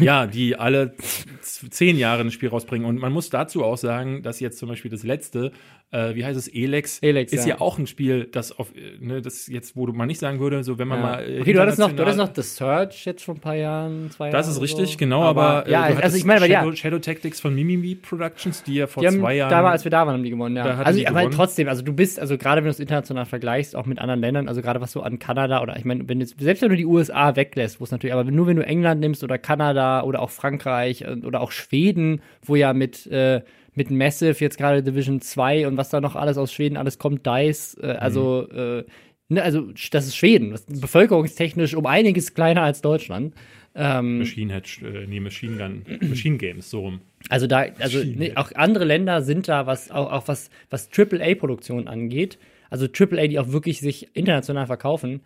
Ja, 0.00 0.26
die 0.26 0.56
alle 0.56 0.94
zehn 1.42 1.98
Jahre 1.98 2.22
ein 2.22 2.30
Spiel 2.30 2.48
rausbringen. 2.48 2.86
Und 2.86 2.98
man 2.98 3.12
muss 3.12 3.30
dazu 3.30 3.64
auch 3.64 3.76
sagen, 3.76 4.22
dass 4.22 4.40
jetzt 4.40 4.58
zum 4.58 4.68
Beispiel 4.68 4.90
das 4.90 5.02
letzte, 5.02 5.52
äh, 5.90 6.14
wie 6.14 6.24
heißt 6.24 6.38
es, 6.38 6.48
Elex, 6.48 6.98
Elex, 7.00 7.32
ist 7.32 7.46
ja. 7.46 7.54
ja. 7.56 7.60
auch 7.60 7.78
ein 7.78 7.86
Spiel, 7.86 8.24
das 8.30 8.58
auf, 8.58 8.74
äh, 8.74 9.04
ne, 9.04 9.20
das 9.22 9.46
jetzt, 9.48 9.76
wo 9.76 9.86
man 9.86 10.06
nicht 10.06 10.18
sagen 10.20 10.40
würde, 10.40 10.64
so 10.64 10.78
wenn 10.78 10.88
man 10.88 11.00
Ja. 11.00 11.06
mal. 11.06 11.28
äh, 11.30 11.40
okay, 11.40 11.52
du 11.52 11.60
hattest, 11.60 11.78
noch, 11.78 11.92
du 11.92 12.02
hattest 12.02 12.18
noch 12.18 12.30
The 12.34 12.42
Search 12.42 13.04
jetzt 13.04 13.24
vor 13.24 13.34
ein 13.34 13.40
paar 13.40 13.54
Jahren, 13.56 14.10
zwei 14.10 14.30
Das 14.30 14.46
Jahre 14.46 14.50
ist 14.50 14.56
oder 14.56 14.62
richtig, 14.64 14.92
so. 14.92 14.98
genau, 14.98 15.22
aber, 15.22 15.66
äh, 15.66 15.70
ja, 15.70 15.90
du 15.90 16.02
also 16.02 16.16
ich 16.16 16.24
meine, 16.24 16.40
weil 16.40 16.50
ja, 16.50 16.60
Shadow, 16.60 16.74
Shadow 16.76 16.98
Tactics 16.98 17.40
von 17.40 17.54
Mimimi 17.54 17.94
Productions, 17.94 18.62
die 18.62 18.74
ja 18.74 18.86
vor 18.86 19.02
die 19.02 19.08
haben, 19.08 19.20
zwei 19.20 19.36
Jahren. 19.36 19.50
da 19.50 19.62
war, 19.64 19.72
als 19.72 19.84
wir 19.84 19.90
da 19.90 20.06
waren, 20.06 20.14
haben 20.14 20.22
die 20.22 20.30
gewonnen, 20.30 20.56
ja. 20.56 20.64
Also, 20.64 20.98
die 20.98 21.06
aber 21.06 21.20
gewonnen. 21.20 21.34
trotzdem, 21.34 21.68
also 21.68 21.82
du 21.82 21.92
bist, 21.92 22.18
also 22.20 22.38
gerade 22.38 22.58
wenn 22.62 22.64
du 22.66 22.70
es 22.70 22.80
international 22.80 23.26
vergleichst, 23.26 23.76
auch 23.76 23.86
mit 23.86 23.98
anderen 23.98 24.20
Ländern, 24.20 24.48
also 24.48 24.62
gerade 24.62 24.80
was 24.80 24.92
so 24.92 25.02
an 25.02 25.18
Kanada 25.18 25.62
oder 25.62 25.76
ich 25.76 25.84
meine, 25.84 26.08
wenn 26.08 26.20
jetzt, 26.20 26.38
selbst 26.38 26.62
wenn 26.62 26.70
du 26.70 26.76
die 26.76 26.86
USA 26.86 27.36
weglässt, 27.36 27.80
wo 27.80 27.84
es 27.84 27.90
natürlich, 27.90 28.14
aber 28.14 28.24
nur 28.30 28.46
wenn 28.46 28.56
du 28.56 28.64
England 28.64 29.00
nimmst 29.00 29.22
oder 29.24 29.38
Kanada 29.38 30.02
oder 30.02 30.20
auch 30.20 30.30
Frankreich 30.30 31.02
äh, 31.02 31.16
oder 31.32 31.40
auch 31.40 31.52
Schweden, 31.52 32.20
wo 32.44 32.54
ja 32.56 32.72
mit, 32.72 33.06
äh, 33.08 33.40
mit 33.74 33.90
Massive 33.90 34.36
jetzt 34.38 34.58
gerade 34.58 34.82
Division 34.82 35.20
2 35.20 35.66
und 35.66 35.76
was 35.78 35.88
da 35.88 36.00
noch 36.00 36.14
alles 36.14 36.36
aus 36.36 36.52
Schweden 36.52 36.76
alles 36.76 36.98
kommt, 36.98 37.26
DICE, 37.26 37.78
äh, 37.82 37.86
also, 37.92 38.46
Mhm. 38.52 38.84
ne, 39.28 39.42
also 39.42 39.68
das 39.90 40.06
ist 40.06 40.16
Schweden, 40.16 40.50
das 40.50 40.60
ist 40.62 40.80
bevölkerungstechnisch 40.82 41.74
um 41.74 41.86
einiges 41.86 42.34
kleiner 42.34 42.62
als 42.62 42.82
Deutschland. 42.82 43.34
Ähm, 43.74 44.18
Machine 44.18 44.52
Head, 44.52 44.82
äh, 44.82 45.06
nee, 45.06 45.20
Machine 45.20 45.56
Gun, 45.56 45.84
Machine 46.06 46.36
Games, 46.36 46.68
so 46.68 46.80
rum. 46.80 47.00
also 47.30 47.46
da, 47.46 47.64
also 47.78 48.04
ne, 48.04 48.32
auch 48.36 48.52
andere 48.54 48.84
Länder 48.84 49.22
sind 49.22 49.48
da, 49.48 49.66
was 49.66 49.90
auch, 49.90 50.12
auch 50.12 50.28
was, 50.28 50.50
was 50.68 50.90
AAA-Produktion 50.94 51.88
angeht, 51.88 52.38
also 52.68 52.86
AAA, 52.86 53.28
die 53.28 53.38
auch 53.38 53.48
wirklich 53.52 53.80
sich 53.80 54.14
international 54.14 54.66
verkaufen, 54.66 55.20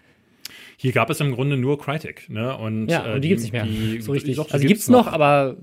Hier 0.77 0.93
gab 0.93 1.11
es 1.11 1.21
im 1.21 1.33
Grunde 1.33 1.57
nur 1.57 1.79
Crytek, 1.79 2.29
ne? 2.29 2.57
Und, 2.57 2.89
Ja, 2.89 3.15
und 3.15 3.23
die 3.23 3.29
gibt's 3.29 3.45
nicht 3.45 3.53
mehr. 3.53 3.65
Die, 3.65 4.01
so 4.01 4.13
richtig. 4.13 4.37
Doch, 4.37 4.47
die 4.47 4.53
also 4.53 4.63
die 4.63 4.69
gibt's 4.69 4.89
noch, 4.89 5.07
aber 5.07 5.57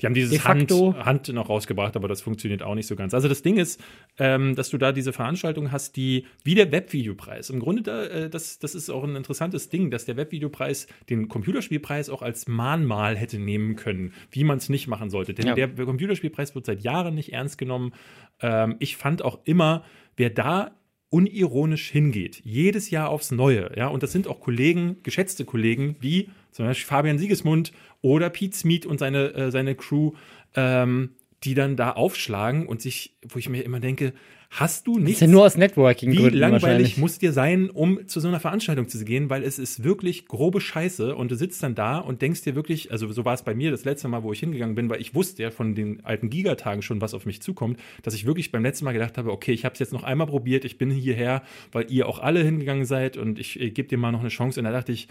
Die 0.00 0.06
haben 0.06 0.14
dieses 0.14 0.30
De 0.30 0.40
Hand, 0.40 0.70
Hand 0.70 1.28
noch 1.28 1.48
rausgebracht, 1.48 1.96
aber 1.96 2.08
das 2.08 2.20
funktioniert 2.20 2.62
auch 2.62 2.74
nicht 2.74 2.86
so 2.86 2.96
ganz. 2.96 3.14
Also 3.14 3.28
das 3.28 3.42
Ding 3.42 3.56
ist, 3.56 3.80
ähm, 4.18 4.54
dass 4.54 4.70
du 4.70 4.78
da 4.78 4.92
diese 4.92 5.12
Veranstaltung 5.12 5.72
hast, 5.72 5.96
die 5.96 6.26
wie 6.44 6.54
der 6.54 6.70
Webvideopreis. 6.72 7.50
Im 7.50 7.60
Grunde, 7.60 7.82
da, 7.82 8.04
äh, 8.04 8.30
das, 8.30 8.58
das 8.58 8.74
ist 8.74 8.90
auch 8.90 9.04
ein 9.04 9.16
interessantes 9.16 9.68
Ding, 9.68 9.90
dass 9.90 10.04
der 10.04 10.16
Webvideopreis 10.16 10.86
den 11.10 11.28
Computerspielpreis 11.28 12.10
auch 12.10 12.22
als 12.22 12.46
Mahnmal 12.48 13.16
hätte 13.16 13.38
nehmen 13.38 13.76
können, 13.76 14.12
wie 14.30 14.44
man 14.44 14.58
es 14.58 14.68
nicht 14.68 14.86
machen 14.88 15.10
sollte. 15.10 15.34
Denn 15.34 15.46
Ja. 15.46 15.54
der 15.54 15.68
Computerspielpreis 15.68 16.54
wird 16.54 16.66
seit 16.66 16.82
Jahren 16.82 17.14
nicht 17.14 17.32
ernst 17.32 17.58
genommen. 17.58 17.92
Ähm, 18.40 18.76
ich 18.78 18.96
fand 18.96 19.22
auch 19.22 19.40
immer, 19.44 19.84
wer 20.16 20.30
da 20.30 20.72
unironisch 21.10 21.90
hingeht, 21.90 22.42
jedes 22.44 22.90
Jahr 22.90 23.08
aufs 23.08 23.30
Neue, 23.30 23.70
ja, 23.76 23.88
und 23.88 24.02
das 24.02 24.12
sind 24.12 24.26
auch 24.26 24.40
Kollegen, 24.40 24.96
geschätzte 25.02 25.44
Kollegen, 25.44 25.96
wie 26.00 26.28
zum 26.52 26.66
Beispiel 26.66 26.86
Fabian 26.86 27.18
Siegesmund 27.18 27.72
oder 28.02 28.30
Pete 28.30 28.56
Smith 28.56 28.86
und 28.86 28.98
seine, 28.98 29.34
äh, 29.34 29.50
seine 29.50 29.74
Crew, 29.74 30.12
ähm, 30.54 31.10
die 31.44 31.54
dann 31.54 31.76
da 31.76 31.92
aufschlagen 31.92 32.66
und 32.66 32.80
sich, 32.82 33.14
wo 33.28 33.38
ich 33.38 33.48
mir 33.48 33.62
immer 33.62 33.80
denke, 33.80 34.12
hast 34.50 34.86
du 34.86 34.96
ist 34.96 35.04
nichts 35.04 35.20
ja 35.20 35.26
nur 35.26 35.44
aus 35.44 35.56
Networking 35.56 36.12
wie 36.12 36.28
langweilig 36.30 36.96
muss 36.96 37.18
dir 37.18 37.32
sein, 37.32 37.68
um 37.68 38.08
zu 38.08 38.18
so 38.18 38.28
einer 38.28 38.40
Veranstaltung 38.40 38.88
zu 38.88 39.04
gehen, 39.04 39.28
weil 39.28 39.42
es 39.42 39.58
ist 39.58 39.84
wirklich 39.84 40.26
grobe 40.26 40.60
Scheiße 40.60 41.14
und 41.14 41.30
du 41.30 41.36
sitzt 41.36 41.62
dann 41.62 41.74
da 41.74 41.98
und 41.98 42.22
denkst 42.22 42.42
dir 42.42 42.54
wirklich, 42.54 42.90
also 42.90 43.12
so 43.12 43.24
war 43.24 43.34
es 43.34 43.42
bei 43.42 43.54
mir 43.54 43.70
das 43.70 43.84
letzte 43.84 44.08
Mal, 44.08 44.22
wo 44.22 44.32
ich 44.32 44.40
hingegangen 44.40 44.74
bin, 44.74 44.88
weil 44.88 45.00
ich 45.00 45.14
wusste 45.14 45.42
ja 45.42 45.50
von 45.50 45.74
den 45.74 46.04
alten 46.04 46.30
Gigatagen 46.30 46.82
schon, 46.82 47.00
was 47.00 47.12
auf 47.12 47.26
mich 47.26 47.42
zukommt, 47.42 47.78
dass 48.02 48.14
ich 48.14 48.24
wirklich 48.24 48.50
beim 48.50 48.62
letzten 48.62 48.86
Mal 48.86 48.92
gedacht 48.92 49.18
habe, 49.18 49.32
okay, 49.32 49.52
ich 49.52 49.64
habe 49.64 49.74
es 49.74 49.80
jetzt 49.80 49.92
noch 49.92 50.02
einmal 50.02 50.26
probiert, 50.26 50.64
ich 50.64 50.78
bin 50.78 50.90
hierher, 50.90 51.42
weil 51.72 51.90
ihr 51.90 52.08
auch 52.08 52.18
alle 52.18 52.42
hingegangen 52.42 52.86
seid 52.86 53.16
und 53.18 53.38
ich 53.38 53.60
äh, 53.60 53.70
gebe 53.70 53.88
dir 53.88 53.98
mal 53.98 54.12
noch 54.12 54.20
eine 54.20 54.30
Chance. 54.30 54.60
Und 54.60 54.64
da 54.64 54.72
dachte 54.72 54.92
ich, 54.92 55.08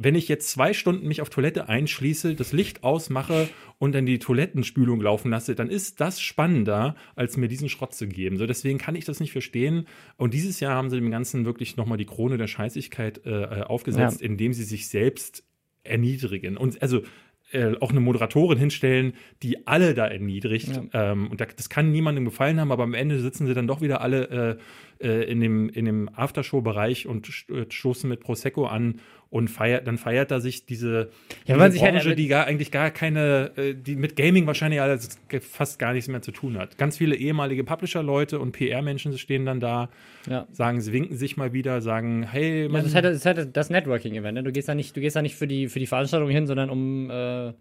wenn 0.00 0.14
ich 0.14 0.28
jetzt 0.28 0.50
zwei 0.50 0.72
Stunden 0.74 1.08
mich 1.08 1.20
auf 1.20 1.28
Toilette 1.28 1.68
einschließe, 1.68 2.36
das 2.36 2.52
Licht 2.52 2.84
ausmache 2.84 3.48
und 3.78 3.96
dann 3.96 4.06
die 4.06 4.20
Toilettenspülung 4.20 5.00
laufen 5.00 5.30
lasse, 5.30 5.56
dann 5.56 5.68
ist 5.68 6.00
das 6.00 6.20
spannender, 6.20 6.94
als 7.16 7.36
mir 7.36 7.48
diesen 7.48 7.68
Schrott 7.68 7.94
zu 7.94 8.06
geben. 8.06 8.36
So, 8.36 8.46
deswegen 8.46 8.78
kann 8.78 8.94
ich 8.94 9.04
das 9.04 9.18
nicht 9.18 9.32
verstehen. 9.32 9.88
Und 10.16 10.34
dieses 10.34 10.60
Jahr 10.60 10.76
haben 10.76 10.88
sie 10.88 10.96
dem 10.96 11.10
Ganzen 11.10 11.44
wirklich 11.44 11.76
nochmal 11.76 11.98
die 11.98 12.06
Krone 12.06 12.38
der 12.38 12.46
Scheißigkeit 12.46 13.26
äh, 13.26 13.30
äh, 13.30 13.62
aufgesetzt, 13.62 14.22
indem 14.22 14.52
sie 14.52 14.62
sich 14.62 14.86
selbst 14.86 15.44
erniedrigen. 15.82 16.56
Und 16.56 16.80
also 16.80 17.02
äh, 17.50 17.74
auch 17.80 17.90
eine 17.90 18.00
Moderatorin 18.00 18.58
hinstellen, 18.58 19.14
die 19.42 19.66
alle 19.66 19.94
da 19.94 20.06
erniedrigt. 20.06 20.80
Ähm, 20.92 21.28
und 21.28 21.40
da, 21.40 21.46
das 21.46 21.68
kann 21.68 21.90
niemandem 21.90 22.24
gefallen 22.24 22.60
haben, 22.60 22.70
aber 22.70 22.82
am 22.82 22.94
Ende 22.94 23.18
sitzen 23.18 23.46
sie 23.46 23.54
dann 23.54 23.66
doch 23.66 23.80
wieder 23.80 24.00
alle 24.00 24.58
äh, 25.00 25.06
äh, 25.06 25.30
in 25.30 25.40
dem, 25.40 25.68
in 25.68 25.84
dem 25.84 26.08
Aftershow-Bereich 26.12 27.06
und 27.06 27.28
äh, 27.48 27.64
stoßen 27.68 28.08
mit 28.08 28.20
Prosecco 28.20 28.66
an 28.66 29.00
und 29.30 29.48
feiert, 29.48 29.86
dann 29.86 29.98
feiert 29.98 30.30
da 30.30 30.40
sich 30.40 30.64
diese, 30.64 31.10
Ja, 31.46 31.56
diese 31.56 31.72
sich 31.72 31.82
halt 31.82 31.92
Branche, 31.92 32.04
damit- 32.04 32.18
die 32.18 32.28
gar 32.28 32.46
eigentlich 32.46 32.70
gar 32.70 32.90
keine, 32.90 33.50
äh, 33.56 33.74
die 33.74 33.94
mit 33.96 34.16
Gaming 34.16 34.46
wahrscheinlich 34.46 34.80
alles 34.80 35.18
fast 35.42 35.78
gar 35.78 35.92
nichts 35.92 36.08
mehr 36.08 36.22
zu 36.22 36.32
tun 36.32 36.56
hat. 36.56 36.78
Ganz 36.78 36.96
viele 36.96 37.14
ehemalige 37.14 37.62
Publisher-Leute 37.64 38.38
und 38.38 38.52
PR-Menschen 38.52 39.16
stehen 39.18 39.44
dann 39.44 39.60
da, 39.60 39.90
Ja. 40.28 40.46
sagen, 40.52 40.80
sie 40.80 40.92
winken 40.94 41.16
sich 41.16 41.36
mal 41.36 41.52
wieder, 41.52 41.82
sagen, 41.82 42.22
hey, 42.22 42.62
Ja, 42.62 42.68
man, 42.70 42.80
das 42.80 42.86
ist 42.88 42.94
halt 42.94 43.04
das, 43.04 43.16
ist 43.16 43.26
halt 43.26 43.56
das 43.56 43.68
Networking-Event. 43.70 44.34
Ne? 44.34 44.42
Du 44.42 44.52
gehst 44.52 44.68
da 44.68 44.74
nicht, 44.74 44.96
du 44.96 45.00
gehst 45.00 45.14
da 45.16 45.20
nicht 45.22 45.34
für 45.36 45.46
die, 45.46 45.68
für 45.68 45.78
die 45.78 45.86
Veranstaltung 45.86 46.30
hin, 46.30 46.46
sondern 46.46 46.70
um 46.70 47.10
äh, 47.10 47.52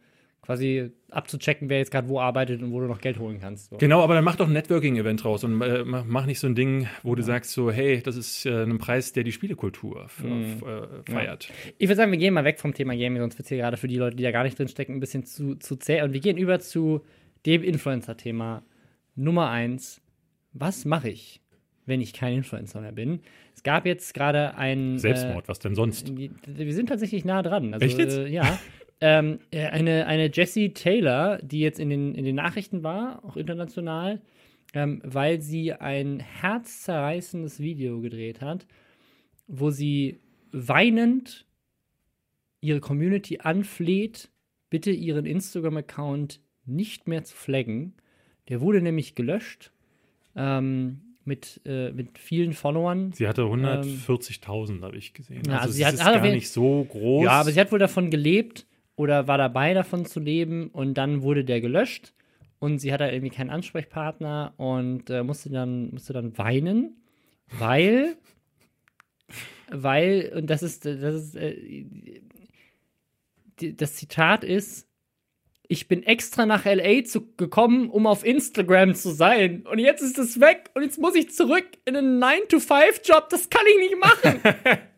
quasi 0.42 0.92
abzuchecken, 1.12 1.68
wer 1.70 1.80
jetzt 1.80 1.92
gerade 1.92 2.08
wo 2.08 2.20
arbeitet 2.22 2.62
und 2.62 2.72
wo 2.72 2.80
du 2.80 2.88
noch 2.88 3.02
Geld 3.02 3.20
holen 3.20 3.40
kannst. 3.40 3.70
So. 3.70 3.78
Genau, 3.78 4.02
aber 4.02 4.14
dann 4.16 4.24
mach 4.24 4.38
doch 4.38 4.48
ein 4.48 4.54
Networking-Event 4.54 5.24
draus 5.24 5.44
und 5.44 5.62
äh, 5.62 5.84
mach 5.84 6.26
nicht 6.26 6.40
so 6.40 6.48
ein 6.48 6.56
Ding, 6.56 6.88
wo 7.04 7.16
du 7.16 7.24
sagst 7.24 7.52
so, 7.52 7.70
hey, 7.72 8.02
das 8.02 8.16
ist 8.16 8.46
äh, 8.46 8.64
ein 8.64 8.78
Preis, 8.78 9.12
der 9.12 9.24
die 9.24 9.32
Spielekultur 9.34 10.06
f- 10.06 10.24
äh, 10.24 11.12
feiert. 11.12 11.50
Ich 11.78 11.90
würde 11.90 11.98
sagen, 11.98 12.12
wir 12.12 12.18
gehen 12.20 12.34
mal 12.34 12.46
weg 12.46 12.60
vom 12.60 12.74
Thema 12.74 12.96
Gaming, 12.96 13.22
sonst 13.22 13.38
wird 13.38 13.46
es 13.46 13.50
hier 13.50 13.58
gerade 13.58 13.76
für 13.78 13.88
die 13.90 13.98
Leute, 13.98 14.16
die 14.16 14.24
da 14.24 14.32
gar 14.32 14.44
nicht 14.44 14.58
drin 14.58 14.70
stecken, 14.70 14.94
ein 14.94 15.00
bisschen 15.02 15.26
zu, 15.26 15.56
zu 15.56 15.76
zäh. 15.76 16.02
Und 16.02 16.14
wir 16.14 16.20
gehen 16.22 16.38
über 16.38 16.60
zu 16.60 17.02
dem 17.46 17.62
Influencer-Thema 17.64 18.64
Nummer 19.16 19.50
eins. 19.50 20.02
Was 20.54 20.86
mache 20.86 21.10
ich, 21.10 21.42
wenn 21.86 22.00
ich 22.00 22.14
kein 22.14 22.34
Influencer 22.36 22.80
mehr 22.82 22.92
bin? 22.94 23.20
Es 23.54 23.64
gab 23.64 23.86
jetzt 23.86 24.14
gerade 24.14 24.56
ein. 24.56 24.98
Selbstmord, 24.98 25.48
was 25.50 25.60
denn 25.60 25.76
sonst? 25.76 26.10
Äh, 26.10 26.30
wir 26.46 26.74
sind 26.74 26.88
tatsächlich 26.90 27.26
nah 27.26 27.42
dran. 27.42 27.74
Also, 27.74 27.86
Echt 27.86 27.98
jetzt? 27.98 28.18
Äh, 28.18 28.28
ja. 28.30 28.58
ähm, 29.02 29.40
äh, 29.52 29.66
eine, 29.68 30.08
eine 30.08 30.32
Jessie 30.34 30.74
Taylor, 30.74 31.38
die 31.44 31.60
jetzt 31.60 31.80
in 31.80 31.90
den, 31.90 32.16
in 32.16 32.26
den 32.26 32.36
Nachrichten 32.36 32.84
war, 32.84 33.24
auch 33.24 33.38
international, 33.38 34.22
ähm, 34.74 35.02
weil 35.06 35.42
sie 35.42 35.74
ein 35.74 36.20
herzzerreißendes 36.20 37.60
Video 37.60 38.02
gedreht 38.02 38.42
hat, 38.42 38.66
wo 39.48 39.70
sie 39.70 40.20
weinend 40.52 41.46
ihre 42.62 42.80
Community 42.80 43.40
anfleht, 43.40 44.30
bitte 44.70 44.92
ihren 44.92 45.26
Instagram-Account 45.26 46.42
nicht 46.66 47.08
mehr 47.08 47.24
zu 47.24 47.36
flaggen. 47.36 47.94
Der 48.50 48.62
wurde 48.62 48.82
nämlich 48.82 49.16
gelöscht 49.16 49.72
ähm, 50.36 51.02
mit, 51.24 51.62
äh, 51.66 51.92
mit 51.92 52.18
vielen 52.18 52.54
Followern. 52.54 53.12
Sie 53.14 53.28
hatte 53.28 53.44
140.000, 53.44 54.82
habe 54.82 54.98
ich 54.98 55.14
gesehen. 55.14 55.44
Ja, 55.46 55.54
also 55.60 55.64
also 55.68 55.74
sie 55.74 55.86
hat- 55.86 55.94
ist 55.94 56.04
hat 56.04 56.16
gar 56.16 56.24
nicht 56.32 56.50
so 56.50 56.84
groß. 56.86 57.24
Ja, 57.26 57.32
aber 57.32 57.52
sie 57.52 57.60
hat 57.60 57.72
wohl 57.72 57.80
davon 57.80 58.10
gelebt 58.10 58.66
oder 58.98 59.28
war 59.28 59.38
dabei 59.38 59.74
davon 59.74 60.06
zu 60.06 60.20
leben 60.20 60.68
und 60.68 60.96
dann 60.96 61.22
wurde 61.22 61.46
der 61.46 61.62
gelöscht 61.62 62.14
und 62.60 62.80
sie 62.80 62.92
hatte 62.92 63.06
irgendwie 63.06 63.34
keinen 63.34 63.52
Ansprechpartner 63.52 64.54
und 64.58 65.10
äh, 65.10 65.24
musste 65.24 65.50
dann 65.50 65.92
musste 65.92 66.12
dann 66.12 66.38
weinen, 66.38 66.98
weil 67.58 68.18
weil 69.70 70.34
und 70.36 70.50
das 70.50 70.64
ist 70.64 70.86
das 70.86 71.16
ist 71.16 71.36
äh, 71.36 71.86
das 73.60 73.96
Zitat 73.96 74.44
ist 74.44 74.88
ich 75.70 75.88
bin 75.88 76.04
extra 76.04 76.46
nach 76.46 76.66
LA 76.66 77.04
zu, 77.04 77.34
gekommen, 77.36 77.90
um 77.90 78.08
auf 78.08 78.26
Instagram 78.26 78.96
zu 78.96 79.12
sein. 79.12 79.66
Und 79.70 79.80
jetzt 79.80 80.02
ist 80.02 80.18
es 80.18 80.40
weg. 80.40 80.70
Und 80.76 80.84
jetzt 80.84 80.98
muss 80.98 81.14
ich 81.14 81.34
zurück 81.34 81.66
in 81.84 81.98
einen 81.98 82.24
9-to-5-Job. 82.24 83.28
Das 83.30 83.50
kann 83.50 83.64
ich 83.68 83.90
nicht 83.90 84.00
machen. 84.00 84.40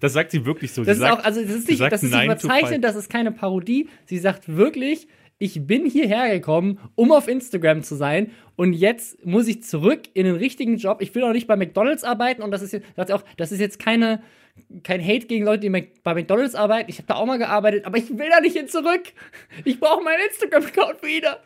das 0.00 0.12
sagt 0.12 0.30
sie 0.30 0.44
wirklich 0.44 0.72
so. 0.72 0.82
Das 0.82 0.96
sie 0.96 1.02
ist 1.02 1.08
sagt, 1.08 1.20
auch, 1.20 1.24
also 1.24 1.42
das 1.42 1.50
ist 1.50 1.68
nicht, 1.68 1.80
das 1.80 2.02
ist 2.02 2.12
nicht 2.12 2.24
überzeichnet, 2.24 2.84
das 2.84 2.96
ist 2.96 3.10
keine 3.10 3.32
Parodie. 3.32 3.88
Sie 4.06 4.18
sagt 4.18 4.54
wirklich, 4.54 5.08
ich 5.38 5.66
bin 5.66 5.86
hierher 5.86 6.30
gekommen, 6.30 6.78
um 6.94 7.10
auf 7.10 7.26
Instagram 7.26 7.82
zu 7.82 7.96
sein 7.96 8.30
und 8.56 8.74
jetzt 8.74 9.24
muss 9.24 9.48
ich 9.48 9.64
zurück 9.64 10.02
in 10.14 10.24
den 10.24 10.36
richtigen 10.36 10.76
Job. 10.76 11.02
Ich 11.02 11.14
will 11.14 11.24
auch 11.24 11.32
nicht 11.32 11.46
bei 11.46 11.56
McDonalds 11.56 12.04
arbeiten 12.04 12.42
und 12.42 12.50
das 12.50 12.62
ist 12.62 12.72
jetzt, 12.72 12.86
sagt 12.96 13.10
auch, 13.10 13.24
das 13.36 13.50
ist 13.50 13.60
jetzt 13.60 13.78
keine 13.78 14.22
kein 14.82 15.02
Hate 15.02 15.26
gegen 15.26 15.44
Leute, 15.44 15.60
die 15.60 15.70
bei 15.70 16.14
McDonalds 16.14 16.54
arbeiten. 16.54 16.90
Ich 16.90 16.98
habe 16.98 17.08
da 17.08 17.14
auch 17.14 17.26
mal 17.26 17.38
gearbeitet, 17.38 17.86
aber 17.86 17.98
ich 17.98 18.10
will 18.10 18.28
da 18.28 18.40
nicht 18.40 18.56
hin 18.56 18.68
zurück. 18.68 19.02
Ich 19.64 19.80
brauche 19.80 20.02
meinen 20.02 20.20
Instagram-Account 20.28 21.02
wieder. 21.02 21.40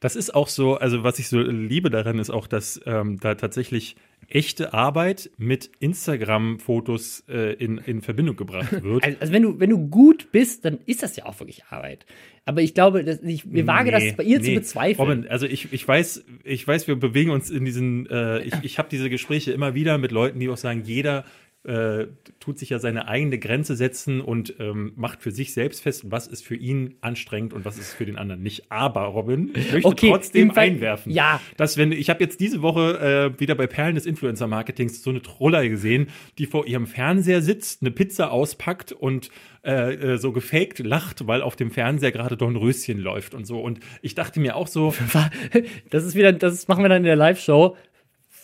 Das 0.00 0.16
ist 0.16 0.34
auch 0.34 0.48
so, 0.48 0.76
also 0.76 1.02
was 1.02 1.18
ich 1.18 1.28
so 1.28 1.40
liebe 1.40 1.90
daran 1.90 2.18
ist 2.18 2.30
auch, 2.30 2.46
dass 2.46 2.80
ähm, 2.86 3.18
da 3.20 3.34
tatsächlich 3.34 3.96
echte 4.28 4.74
Arbeit 4.74 5.30
mit 5.38 5.70
Instagram-Fotos 5.78 7.24
äh, 7.28 7.52
in, 7.54 7.78
in 7.78 8.02
Verbindung 8.02 8.36
gebracht 8.36 8.72
wird. 8.82 9.04
Also, 9.04 9.18
also 9.20 9.32
wenn 9.32 9.42
du 9.42 9.60
wenn 9.60 9.70
du 9.70 9.88
gut 9.88 10.32
bist, 10.32 10.64
dann 10.64 10.78
ist 10.86 11.02
das 11.02 11.16
ja 11.16 11.26
auch 11.26 11.38
wirklich 11.38 11.64
Arbeit. 11.70 12.06
Aber 12.44 12.62
ich 12.62 12.74
glaube, 12.74 13.02
dass 13.02 13.22
ich 13.22 13.44
mir 13.44 13.66
wage 13.66 13.90
das 13.90 14.14
bei 14.16 14.22
ihr 14.22 14.40
zu 14.40 14.52
bezweifeln. 14.52 15.08
Robin, 15.08 15.28
also 15.28 15.46
ich, 15.46 15.72
ich 15.72 15.86
weiß, 15.86 16.24
ich 16.44 16.66
weiß, 16.66 16.86
wir 16.86 16.94
bewegen 16.94 17.30
uns 17.30 17.50
in 17.50 17.64
diesen, 17.64 18.08
äh, 18.08 18.42
ich, 18.42 18.54
ich 18.62 18.78
habe 18.78 18.88
diese 18.88 19.10
Gespräche 19.10 19.52
immer 19.52 19.74
wieder 19.74 19.98
mit 19.98 20.12
Leuten, 20.12 20.38
die 20.38 20.48
auch 20.48 20.56
sagen, 20.56 20.82
jeder 20.84 21.24
äh, 21.66 22.06
tut 22.40 22.58
sich 22.58 22.70
ja 22.70 22.78
seine 22.78 23.08
eigene 23.08 23.38
Grenze 23.38 23.76
setzen 23.76 24.20
und 24.20 24.54
ähm, 24.60 24.92
macht 24.96 25.22
für 25.22 25.30
sich 25.30 25.52
selbst 25.52 25.82
fest, 25.82 26.10
was 26.10 26.26
ist 26.26 26.44
für 26.44 26.54
ihn 26.54 26.94
anstrengend 27.00 27.52
und 27.52 27.64
was 27.64 27.76
ist 27.78 27.92
für 27.92 28.06
den 28.06 28.16
anderen 28.16 28.42
nicht. 28.42 28.70
Aber 28.70 29.02
Robin, 29.02 29.50
ich 29.54 29.72
möchte 29.72 29.88
Okay, 29.88 30.10
trotzdem 30.10 30.50
einwerfen, 30.52 31.12
ja. 31.12 31.40
dass 31.56 31.76
wenn 31.76 31.92
ich 31.92 32.08
habe 32.08 32.22
jetzt 32.22 32.40
diese 32.40 32.62
Woche 32.62 33.34
äh, 33.36 33.40
wieder 33.40 33.54
bei 33.54 33.66
Perlen 33.66 33.96
des 33.96 34.06
Influencer-Marketings 34.06 35.02
so 35.02 35.10
eine 35.10 35.22
Troller 35.22 35.68
gesehen, 35.68 36.08
die 36.38 36.46
vor 36.46 36.66
ihrem 36.66 36.86
Fernseher 36.86 37.42
sitzt, 37.42 37.82
eine 37.82 37.90
Pizza 37.90 38.30
auspackt 38.30 38.92
und 38.92 39.30
äh, 39.64 39.94
äh, 39.94 40.18
so 40.18 40.30
gefaked 40.30 40.78
lacht, 40.78 41.26
weil 41.26 41.42
auf 41.42 41.56
dem 41.56 41.72
Fernseher 41.72 42.12
gerade 42.12 42.36
Dornröschen 42.36 43.00
läuft 43.00 43.34
und 43.34 43.46
so. 43.46 43.58
Und 43.58 43.80
ich 44.02 44.14
dachte 44.14 44.38
mir 44.38 44.54
auch 44.54 44.68
so, 44.68 44.94
Das 45.90 46.04
ist 46.04 46.14
wieder, 46.14 46.32
das 46.32 46.68
machen 46.68 46.84
wir 46.84 46.88
dann 46.88 46.98
in 46.98 47.04
der 47.04 47.16
Live-Show. 47.16 47.76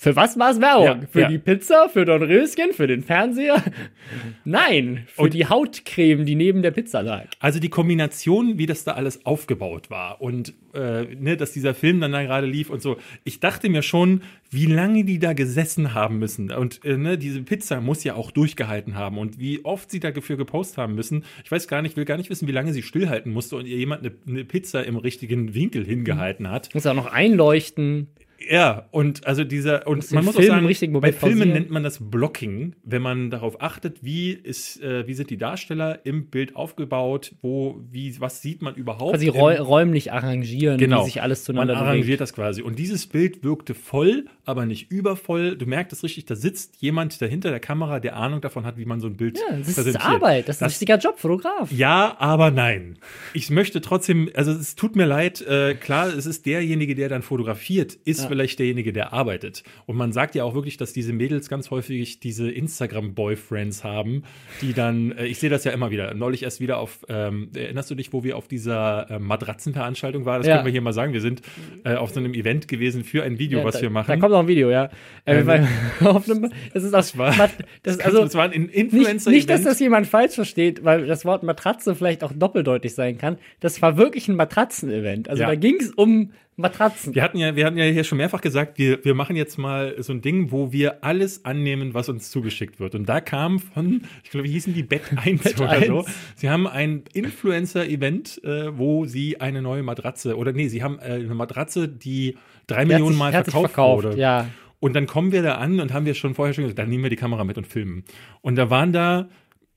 Für 0.02 0.16
was 0.16 0.36
war 0.36 0.50
es 0.50 0.60
Werbung? 0.60 0.84
Ja, 0.84 1.00
für 1.08 1.20
ja. 1.20 1.28
die 1.28 1.38
Pizza, 1.38 1.88
für 1.88 2.04
Dornröschen, 2.04 2.72
für 2.72 2.88
den 2.88 3.04
Fernseher? 3.04 3.62
Nein, 4.44 5.04
für 5.06 5.22
Und- 5.22 5.34
die 5.34 5.46
Hautcreme, 5.46 6.26
die 6.26 6.34
neben 6.34 6.60
der 6.60 6.72
Pizza 6.72 7.02
lag. 7.02 7.26
Also 7.38 7.60
die 7.60 7.68
Kombination, 7.68 8.58
wie 8.58 8.66
das 8.66 8.82
da 8.82 8.94
alles 8.94 9.24
aufgebaut 9.24 9.90
war 9.90 10.20
und 10.20 10.54
äh, 10.74 11.04
ne, 11.14 11.36
dass 11.36 11.52
dieser 11.52 11.72
Film 11.72 12.00
dann 12.00 12.10
da 12.10 12.24
gerade 12.24 12.48
lief 12.48 12.68
und 12.68 12.82
so. 12.82 12.96
Ich 13.22 13.38
dachte 13.38 13.68
mir 13.68 13.82
schon, 13.82 14.22
wie 14.50 14.66
lange 14.66 15.04
die 15.04 15.20
da 15.20 15.34
gesessen 15.34 15.94
haben 15.94 16.18
müssen. 16.18 16.50
Und 16.50 16.84
äh, 16.84 16.96
ne, 16.96 17.16
diese 17.16 17.40
Pizza 17.42 17.80
muss 17.80 18.02
ja 18.02 18.14
auch 18.14 18.32
durchgehalten 18.32 18.96
haben 18.96 19.18
und 19.18 19.38
wie 19.38 19.64
oft 19.64 19.88
sie 19.88 20.00
dafür 20.00 20.36
gepostet 20.36 20.78
haben 20.78 20.96
müssen. 20.96 21.24
Ich 21.44 21.52
weiß 21.52 21.68
gar 21.68 21.80
nicht, 21.80 21.96
will 21.96 22.06
gar 22.06 22.16
nicht 22.16 22.28
wissen, 22.28 22.48
wie 22.48 22.52
lange 22.52 22.72
sie 22.72 22.82
stillhalten 22.82 23.32
musste 23.32 23.54
und 23.54 23.66
ihr 23.66 23.76
jemand 23.76 24.04
eine, 24.04 24.12
eine 24.26 24.44
Pizza 24.44 24.84
im 24.84 24.96
richtigen 24.96 25.54
Winkel 25.54 25.84
hingehalten 25.84 26.50
hat. 26.50 26.74
Muss 26.74 26.86
auch 26.86 26.94
noch 26.94 27.06
einleuchten. 27.06 28.08
Ja, 28.50 28.88
und 28.90 29.26
also 29.26 29.44
dieser, 29.44 29.86
und 29.86 30.10
man 30.12 30.24
muss 30.24 30.36
Film 30.36 30.50
auch 30.50 30.72
sagen, 30.72 31.00
bei 31.00 31.12
Filmen 31.12 31.38
pausieren. 31.38 31.48
nennt 31.52 31.70
man 31.70 31.82
das 31.82 31.98
Blocking, 32.00 32.74
wenn 32.84 33.02
man 33.02 33.30
darauf 33.30 33.60
achtet, 33.62 34.02
wie 34.02 34.30
ist, 34.32 34.82
äh, 34.82 35.06
wie 35.06 35.14
sind 35.14 35.30
die 35.30 35.36
Darsteller 35.36 36.00
im 36.04 36.26
Bild 36.26 36.56
aufgebaut, 36.56 37.32
wo, 37.42 37.80
wie, 37.90 38.18
was 38.20 38.42
sieht 38.42 38.62
man 38.62 38.74
überhaupt? 38.74 39.12
Quasi 39.12 39.28
räu 39.28 39.60
räumlich 39.60 40.12
arrangieren, 40.12 40.78
Genau. 40.78 41.02
wie 41.02 41.06
sich 41.06 41.22
alles 41.22 41.40
Man 41.40 41.56
zueinander 41.56 41.76
arrangiert 41.76 42.04
bewegt. 42.06 42.20
das 42.20 42.32
quasi. 42.32 42.62
Und 42.62 42.78
dieses 42.78 43.06
Bild 43.06 43.44
wirkte 43.44 43.74
voll, 43.74 44.26
aber 44.44 44.66
nicht 44.66 44.90
übervoll. 44.90 45.56
Du 45.56 45.66
merkst 45.66 45.92
es 45.92 46.02
richtig, 46.02 46.24
da 46.26 46.34
sitzt 46.36 46.76
jemand 46.80 47.20
dahinter 47.22 47.50
der 47.50 47.60
Kamera, 47.60 48.00
der 48.00 48.16
Ahnung 48.16 48.40
davon 48.40 48.64
hat, 48.64 48.76
wie 48.76 48.84
man 48.84 49.00
so 49.00 49.06
ein 49.06 49.16
Bild 49.16 49.38
Ja, 49.38 49.56
das 49.56 49.78
ist. 49.78 49.96
Arbeit, 50.00 50.48
das 50.48 50.56
ist 50.56 50.62
ein 50.62 50.66
Das- 50.66 50.72
richtiger 50.72 50.98
Job, 50.98 51.18
Fotograf. 51.18 51.70
Ja, 51.72 52.16
aber 52.18 52.50
nein. 52.50 52.98
Ich 53.34 53.50
möchte 53.50 53.80
trotzdem, 53.80 54.30
also 54.34 54.52
es 54.52 54.74
tut 54.74 54.96
mir 54.96 55.06
leid, 55.06 55.40
äh, 55.42 55.74
klar, 55.74 56.08
es 56.08 56.26
ist 56.26 56.46
derjenige, 56.46 56.94
der 56.94 57.08
dann 57.08 57.22
fotografiert, 57.22 57.94
ist 58.04 58.30
vielleicht 58.32 58.58
derjenige, 58.58 58.94
der 58.94 59.12
arbeitet. 59.12 59.62
Und 59.84 59.96
man 59.96 60.10
sagt 60.12 60.34
ja 60.34 60.42
auch 60.44 60.54
wirklich, 60.54 60.78
dass 60.78 60.94
diese 60.94 61.12
Mädels 61.12 61.50
ganz 61.50 61.70
häufig 61.70 62.18
diese 62.20 62.50
Instagram-Boyfriends 62.50 63.84
haben, 63.84 64.22
die 64.60 64.72
dann, 64.72 65.12
äh, 65.12 65.26
ich 65.26 65.38
sehe 65.38 65.50
das 65.50 65.64
ja 65.64 65.72
immer 65.72 65.90
wieder, 65.90 66.14
neulich 66.14 66.42
erst 66.42 66.60
wieder 66.60 66.78
auf, 66.78 67.04
ähm, 67.08 67.50
erinnerst 67.54 67.90
du 67.90 67.94
dich, 67.94 68.12
wo 68.12 68.24
wir 68.24 68.36
auf 68.38 68.48
dieser 68.48 69.10
äh, 69.10 69.18
Matratzenveranstaltung 69.18 70.24
waren? 70.24 70.40
Das 70.40 70.46
Ja. 70.48 70.54
können 70.56 70.66
wir 70.66 70.72
hier 70.72 70.80
mal 70.80 70.92
sagen. 70.92 71.12
Wir 71.12 71.20
sind 71.20 71.42
äh, 71.84 71.94
auf 71.94 72.10
so 72.12 72.20
einem 72.20 72.32
Event 72.34 72.68
gewesen 72.68 73.04
für 73.04 73.22
ein 73.22 73.38
Video, 73.38 73.58
Ja, 73.60 73.64
was 73.64 73.76
da, 73.76 73.82
wir 73.82 73.90
machen. 73.90 74.08
Da 74.08 74.16
kommt 74.16 74.32
noch 74.32 74.40
ein 74.40 74.48
Video, 74.48 74.70
ja. 74.70 74.88
Äh, 75.24 75.42
Ähm, 75.42 75.66
auf 76.06 76.28
einem, 76.30 76.50
das 76.72 76.84
ist 76.84 76.92
das 76.94 77.18
war- 77.18 77.50
das, 77.82 77.98
also, 78.00 78.22
es 78.22 78.34
war 78.34 78.44
ein 78.50 78.62
nicht, 78.62 78.74
Influencer-Event. 78.74 79.26
nicht, 79.26 79.50
dass 79.50 79.62
das 79.64 79.78
jemand 79.80 80.06
falsch 80.06 80.34
versteht, 80.34 80.84
weil 80.84 81.06
das 81.06 81.24
Wort 81.24 81.42
Matratze 81.42 81.94
vielleicht 81.94 82.24
auch 82.24 82.32
doppeldeutig 82.34 82.94
sein 82.94 83.18
kann. 83.18 83.38
Das 83.60 83.82
war 83.82 83.96
wirklich 83.96 84.28
ein 84.28 84.36
Matratzen-Event. 84.36 85.28
Also 85.28 85.42
Ja. 85.42 85.48
da 85.48 85.54
ging 85.56 85.76
es 85.80 85.90
um 85.90 86.30
Matratzen. 86.56 87.14
Wir 87.14 87.22
hatten 87.22 87.38
ja, 87.38 87.56
wir 87.56 87.64
hatten 87.64 87.78
ja 87.78 87.84
hier 87.84 88.04
schon 88.04 88.18
mehrfach 88.18 88.40
gesagt, 88.42 88.78
wir, 88.78 89.02
wir 89.04 89.14
machen 89.14 89.36
jetzt 89.36 89.56
mal 89.58 89.94
so 90.02 90.12
ein 90.12 90.20
Ding, 90.20 90.50
wo 90.52 90.70
wir 90.70 91.02
alles 91.02 91.44
annehmen, 91.46 91.94
was 91.94 92.08
uns 92.10 92.30
zugeschickt 92.30 92.78
wird. 92.78 92.94
Und 92.94 93.08
da 93.08 93.20
kam 93.22 93.58
von, 93.58 94.02
ich 94.22 94.30
glaube, 94.30 94.46
wie 94.46 94.52
hießen 94.52 94.74
die 94.74 94.82
Bett 94.82 95.02
1 95.16 95.42
Bett 95.42 95.60
oder 95.60 95.82
so. 95.84 95.98
1. 96.00 96.10
Sie 96.36 96.50
haben 96.50 96.66
ein 96.66 97.04
Influencer-Event, 97.14 98.42
äh, 98.44 98.76
wo 98.76 99.06
sie 99.06 99.40
eine 99.40 99.62
neue 99.62 99.82
Matratze, 99.82 100.36
oder 100.36 100.52
nee, 100.52 100.68
sie 100.68 100.82
haben 100.82 100.98
äh, 100.98 101.14
eine 101.14 101.34
Matratze, 101.34 101.88
die 101.88 102.36
drei 102.66 102.84
Der 102.84 102.86
Millionen 102.86 103.12
sich- 103.12 103.18
Mal 103.18 103.32
verkauft, 103.32 103.72
verkauft, 103.72 104.04
wurde. 104.04 104.18
ja. 104.18 104.48
Und 104.80 104.94
dann 104.94 105.06
kommen 105.06 105.30
wir 105.30 105.42
da 105.42 105.54
an 105.58 105.78
und 105.78 105.92
haben 105.92 106.06
wir 106.06 106.14
schon 106.14 106.34
vorher 106.34 106.54
schon 106.54 106.64
gesagt, 106.64 106.78
dann 106.80 106.88
nehmen 106.88 107.04
wir 107.04 107.10
die 107.10 107.14
Kamera 107.16 107.44
mit 107.44 107.56
und 107.56 107.68
filmen. 107.68 108.02
Und 108.40 108.56
da 108.56 108.68
waren 108.68 108.92
da 108.92 109.28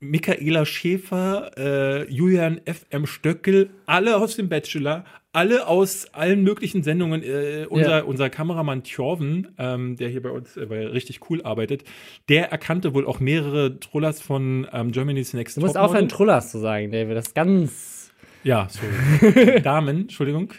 Michaela 0.10 0.66
Schäfer, 0.66 1.52
äh, 1.58 2.12
Julian 2.12 2.60
F.M. 2.66 3.06
Stöckel, 3.06 3.70
alle 3.86 4.18
aus 4.18 4.36
dem 4.36 4.50
Bachelor, 4.50 5.06
alle 5.34 5.68
aus 5.68 6.08
allen 6.14 6.44
möglichen 6.44 6.82
Sendungen. 6.84 7.22
Äh, 7.24 7.66
unser, 7.70 7.98
Ja. 8.00 8.04
unser 8.04 8.30
Kameramann 8.30 8.84
Thjorven, 8.84 9.50
ähm, 9.58 9.96
der 9.98 10.10
hier 10.10 10.22
bei 10.22 10.30
uns 10.30 10.56
äh, 10.58 10.66
bei 10.66 10.86
richtig 10.88 11.20
cool 11.30 11.42
arbeitet, 11.44 11.84
der 12.30 12.52
erkannte 12.52 12.94
wohl 12.94 13.06
auch 13.06 13.20
mehrere 13.20 13.80
Trollers 13.80 14.22
von 14.22 14.68
ähm, 14.72 14.92
Germany's 14.92 15.34
Next 15.34 15.58
Du 15.58 15.62
musst 15.62 15.74
Topmodel. 15.76 15.90
aufhören, 15.96 16.10
Trullers 16.10 16.52
zu 16.52 16.60
sagen, 16.60 16.92
David. 16.92 17.16
Das 17.18 17.28
ist 17.28 17.36
ganz. 17.36 18.12
Ja, 18.44 18.68
sorry. 18.70 19.60
Damen, 19.62 20.02
Entschuldigung. 20.02 20.54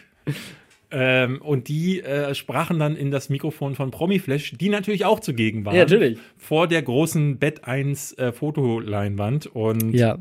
Ähm, 0.89 1.41
und 1.41 1.67
die 1.67 2.01
äh, 2.01 2.33
sprachen 2.33 2.79
dann 2.79 2.95
in 2.95 3.11
das 3.11 3.29
Mikrofon 3.29 3.75
von 3.75 3.91
Promiflash, 3.91 4.53
die 4.57 4.69
natürlich 4.69 5.03
auch 5.05 5.19
zugegen 5.19 5.65
waren. 5.65 5.75
Ja, 5.75 5.81
natürlich. 5.81 6.17
Vor 6.37 6.67
der 6.67 6.81
großen 6.81 7.37
Bett 7.39 7.65
1 7.65 8.13
äh, 8.13 8.31
Fotoleinwand. 8.31 9.47
Und 9.47 9.93
Ja. 9.93 10.17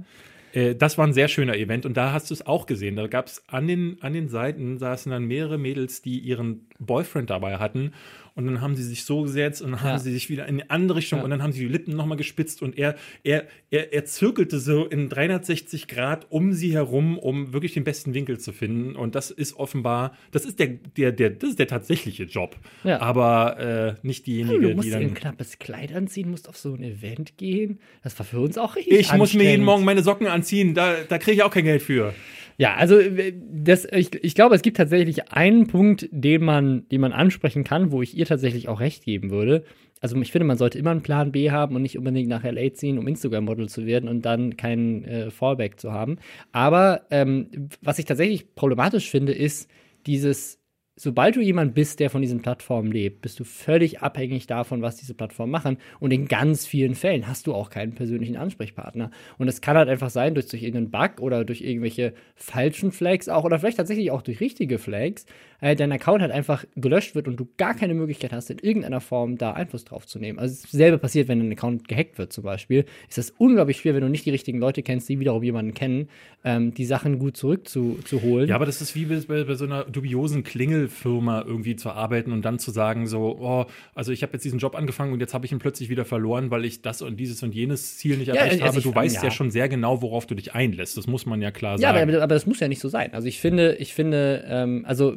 äh, 0.53 0.75
das 0.75 0.99
war 0.99 1.07
ein 1.07 1.13
sehr 1.13 1.29
schöner 1.29 1.55
Event. 1.57 1.87
Und 1.87 1.97
da 1.97 2.13
hast 2.13 2.31
du 2.31 2.35
es 2.35 2.47
auch 2.47 2.67
gesehen. 2.67 2.97
Da 2.97 3.07
gab 3.07 3.27
es 3.27 3.45
an 3.47 3.69
den, 3.69 3.99
an 4.01 4.13
den 4.13 4.29
Seiten 4.29 4.79
saßen 4.79 5.11
dann 5.13 5.25
mehrere 5.27 5.57
Mädels, 5.59 6.03
die 6.03 6.19
ihren 6.19 6.67
Boyfriend 6.81 7.31
dabei 7.31 7.59
hatten. 7.59 7.93
Und 8.37 8.45
dann 8.47 8.61
haben 8.61 8.77
sie 8.77 8.83
sich 8.85 9.05
so 9.05 9.23
gesetzt 9.23 9.63
und 9.63 9.73
dann 9.73 9.83
haben 9.83 9.99
sie 9.99 10.13
sich 10.13 10.29
wieder 10.29 10.47
in 10.47 10.59
die 10.59 10.69
andere 10.71 10.99
Richtung 10.99 11.23
und 11.23 11.31
dann 11.31 11.43
haben 11.43 11.53
sie 11.53 11.61
die 11.61 11.69
Lippen 11.73 11.97
nochmal 11.97 12.19
gespitzt 12.19 12.61
und 12.61 12.77
er, 12.79 12.95
er, 13.25 13.47
er, 13.71 13.95
er 13.95 14.05
zirkelte 14.05 14.61
so 14.61 14.85
in 14.85 15.09
360 15.09 15.89
Grad 15.89 16.27
um 16.31 16.53
sie 16.53 16.75
herum, 16.75 17.19
um 17.19 17.55
wirklich 17.55 17.73
den 17.73 17.85
besten 17.85 18.13
Winkel 18.13 18.39
zu 18.39 18.53
finden. 18.53 18.95
Und 18.95 19.15
das 19.15 19.31
ist 19.31 19.57
offenbar, 19.57 20.15
das 20.33 20.45
ist 20.45 20.59
der, 20.59 20.69
der, 20.69 21.13
der, 21.13 21.31
das 21.31 21.49
ist 21.51 21.59
der 21.59 21.67
tatsächliche 21.67 22.25
Job. 22.25 22.57
Ja. 22.85 23.01
Aber 23.01 23.59
äh, 23.59 24.07
nicht 24.07 24.27
diejenige, 24.27 24.61
Du 24.61 24.69
die 24.69 24.75
musst 24.75 24.89
dir 24.89 24.97
ein 24.99 25.03
dann. 25.05 25.15
knappes 25.15 25.59
Kleid 25.59 25.95
anziehen, 25.95 26.31
musst 26.31 26.47
auf 26.49 26.59
so 26.59 26.75
ein 26.75 26.83
Event 26.83 27.39
gehen. 27.39 27.79
Das 28.03 28.19
war 28.19 28.27
für 28.27 28.41
uns 28.41 28.59
auch 28.59 28.77
richtig 28.77 28.99
Ich 29.01 29.13
muss 29.15 29.33
mir 29.33 29.45
jeden. 29.51 29.65
Morgen 29.65 29.85
meine 29.85 30.03
Socken 30.03 30.27
anziehen, 30.27 30.75
da, 30.75 30.95
da 31.09 31.17
kriege 31.17 31.37
ich 31.37 31.43
auch 31.43 31.51
kein 31.51 31.65
Geld 31.65 31.81
für. 31.81 32.13
Ja, 32.59 32.75
also 32.75 32.99
äh, 32.99 33.35
das, 33.37 33.87
ich, 33.91 34.15
ich 34.23 34.35
glaube, 34.35 34.55
es 34.55 34.63
gibt 34.63 34.77
tatsächlich 34.77 35.33
einen 35.33 35.67
Punkt, 35.67 36.09
den 36.11 36.45
man, 36.45 36.89
den 36.89 37.01
man 37.01 37.13
ansprechen 37.13 37.65
kann, 37.65 37.93
wo 37.93 38.03
ich 38.03 38.17
ihr 38.17 38.27
tatsächlich 38.27 38.69
auch 38.69 38.81
recht 38.81 39.05
geben 39.05 39.31
würde. 39.31 39.65
Also 40.01 40.17
ich 40.21 40.33
finde, 40.33 40.47
man 40.47 40.59
sollte 40.59 40.79
immer 40.79 40.91
einen 40.91 41.03
Plan 41.03 41.33
B 41.33 41.51
haben 41.51 41.75
und 41.75 41.83
nicht 41.83 41.97
unbedingt 41.97 42.29
nach 42.29 42.45
LA 42.45 42.73
ziehen, 42.75 42.99
um 42.99 43.09
Instagram-Model 43.09 43.69
zu 43.69 43.87
werden 43.87 44.09
und 44.09 44.23
dann 44.27 44.57
keinen 44.57 45.05
äh, 45.05 45.31
Fallback 45.31 45.81
zu 45.81 45.93
haben. 45.93 46.19
Aber 46.53 47.07
ähm, 47.11 47.69
was 47.83 47.99
ich 47.99 48.05
tatsächlich 48.05 48.55
problematisch 48.55 49.11
finde, 49.11 49.33
ist 49.33 49.71
dieses, 50.07 50.59
sobald 50.97 51.37
du 51.37 51.41
jemand 51.41 51.75
bist, 51.75 52.01
der 52.01 52.09
von 52.09 52.23
diesen 52.23 52.41
Plattformen 52.41 52.91
lebt, 52.91 53.21
bist 53.21 53.39
du 53.39 53.45
völlig 53.45 54.01
abhängig 54.01 54.47
davon, 54.47 54.81
was 54.81 54.97
diese 54.97 55.15
Plattformen 55.15 55.53
machen. 55.53 55.77
Und 56.01 56.11
in 56.11 56.27
ganz 56.27 56.67
vielen 56.67 56.95
Fällen 56.95 57.29
hast 57.29 57.47
du 57.47 57.55
auch 57.55 57.69
keinen 57.69 57.95
persönlichen 57.95 58.37
Ansprechpartner. 58.37 59.11
Und 59.37 59.49
es 59.49 59.61
kann 59.61 59.77
halt 59.77 59.91
einfach 59.91 60.11
sein, 60.11 60.35
durch, 60.35 60.47
durch 60.47 60.63
irgendeinen 60.63 60.91
Bug 60.91 61.21
oder 61.21 61.45
durch 61.45 61.61
irgendwelche 61.61 62.15
falschen 62.35 62.93
Flags 62.93 63.29
auch 63.29 63.45
oder 63.45 63.59
vielleicht 63.59 63.77
tatsächlich 63.77 64.11
auch 64.11 64.23
durch 64.23 64.41
richtige 64.41 64.79
Flags, 64.79 65.27
äh, 65.61 65.77
dein 65.77 65.93
Account 65.93 66.23
halt 66.23 66.33
einfach 66.33 66.65
gelöscht 66.77 67.15
wird 67.15 67.29
und 67.29 67.37
du 67.37 67.49
gar 67.57 67.75
keine 67.75 67.95
Möglichkeit 67.95 68.33
hast, 68.33 68.51
in 68.51 68.59
irgendeiner 68.59 69.01
Form 69.01 69.39
da 69.39 69.53
Einfluss 69.53 69.85
drauf 69.85 70.07
zu 70.07 70.19
nehmen. 70.19 70.39
Also 70.39 70.63
dasselbe 70.71 70.99
passiert, 70.99 71.29
wenn 71.29 71.41
ein 71.41 71.53
Account 71.53 71.89
gehackt 71.89 72.19
wird 72.19 72.33
zum 72.33 72.45
Beispiel. 72.45 72.85
Ist 73.09 73.19
das 73.19 73.31
unglaublich 73.39 73.79
schwer, 73.79 73.95
wenn 73.95 74.03
du 74.03 74.09
nicht 74.09 74.27
die 74.27 74.31
richtigen 74.31 74.59
Leute 74.59 74.83
kennst, 74.83 75.09
die 75.09 75.19
wiederum 75.19 75.43
jemanden 75.43 75.75
kennen, 75.75 76.09
ähm, 76.45 76.75
die 76.75 76.85
Sachen 76.85 77.19
gut 77.19 77.37
zurückzuholen. 77.37 78.05
Zu, 78.05 78.19
zu 78.19 78.23
holen. 78.23 78.49
Ja, 78.49 78.55
aber 78.55 78.67
das 78.67 78.81
ist 78.81 78.95
wie 78.95 79.05
bei, 79.07 79.45
bei 79.45 79.55
so 79.55 79.65
einer 79.65 79.85
dubiosen 79.85 80.45
Klingelfirma 80.45 81.43
irgendwie 81.47 81.77
zu 81.77 81.91
arbeiten 81.91 82.33
und 82.33 82.43
dann 82.45 82.59
zu 82.59 82.71
sagen, 82.71 83.07
so, 83.07 83.39
oh, 83.41 83.67
also 83.95 84.13
ich 84.13 84.23
habe 84.23 84.35
jetzt 84.35 84.45
diesen 84.45 84.59
Job 84.59 84.75
angefangen 84.75 85.13
und 85.13 85.21
jetzt 85.21 85.35
habe 85.35 85.47
ich 85.47 85.53
ihn 85.53 85.59
plötzlich 85.59 85.89
wieder 85.89 86.05
verloren, 86.05 86.51
weil 86.51 86.65
ich 86.65 86.83
das 86.83 87.03
und 87.03 87.19
dieses 87.19 87.43
und 87.43 87.55
jenes 87.55 87.99
Ziel 87.99 88.17
nicht 88.17 88.29
Ja, 88.29 88.35
erreicht 88.35 88.63
also 88.63 88.75
habe. 88.75 88.83
Du 88.83 88.95
weißt 88.95 89.17
ja. 89.17 89.25
ja. 89.25 89.31
schon 89.31 89.51
sehr 89.51 89.69
genau, 89.69 90.03
worauf 90.03 90.27
du 90.27 90.35
dich 90.35 90.55
einlässt. 90.55 90.97
Das 90.97 91.07
muss 91.07 91.27
man 91.27 91.43
ja 91.43 91.51
klar 91.51 91.79
Ja, 91.79 91.93
sagen. 91.93 92.11
aber, 92.11 92.23
aber 92.23 92.35
das 92.35 92.47
muss 92.47 92.61
ja 92.61 92.69
nicht 92.69 92.81
so 92.81 92.89
sein. 92.89 93.13
Also 93.13 93.27
ich 93.29 93.41
finde, 93.41 93.77
ich 93.77 93.95
finde, 93.95 94.45
ähm, 94.49 94.85
also 94.87 95.17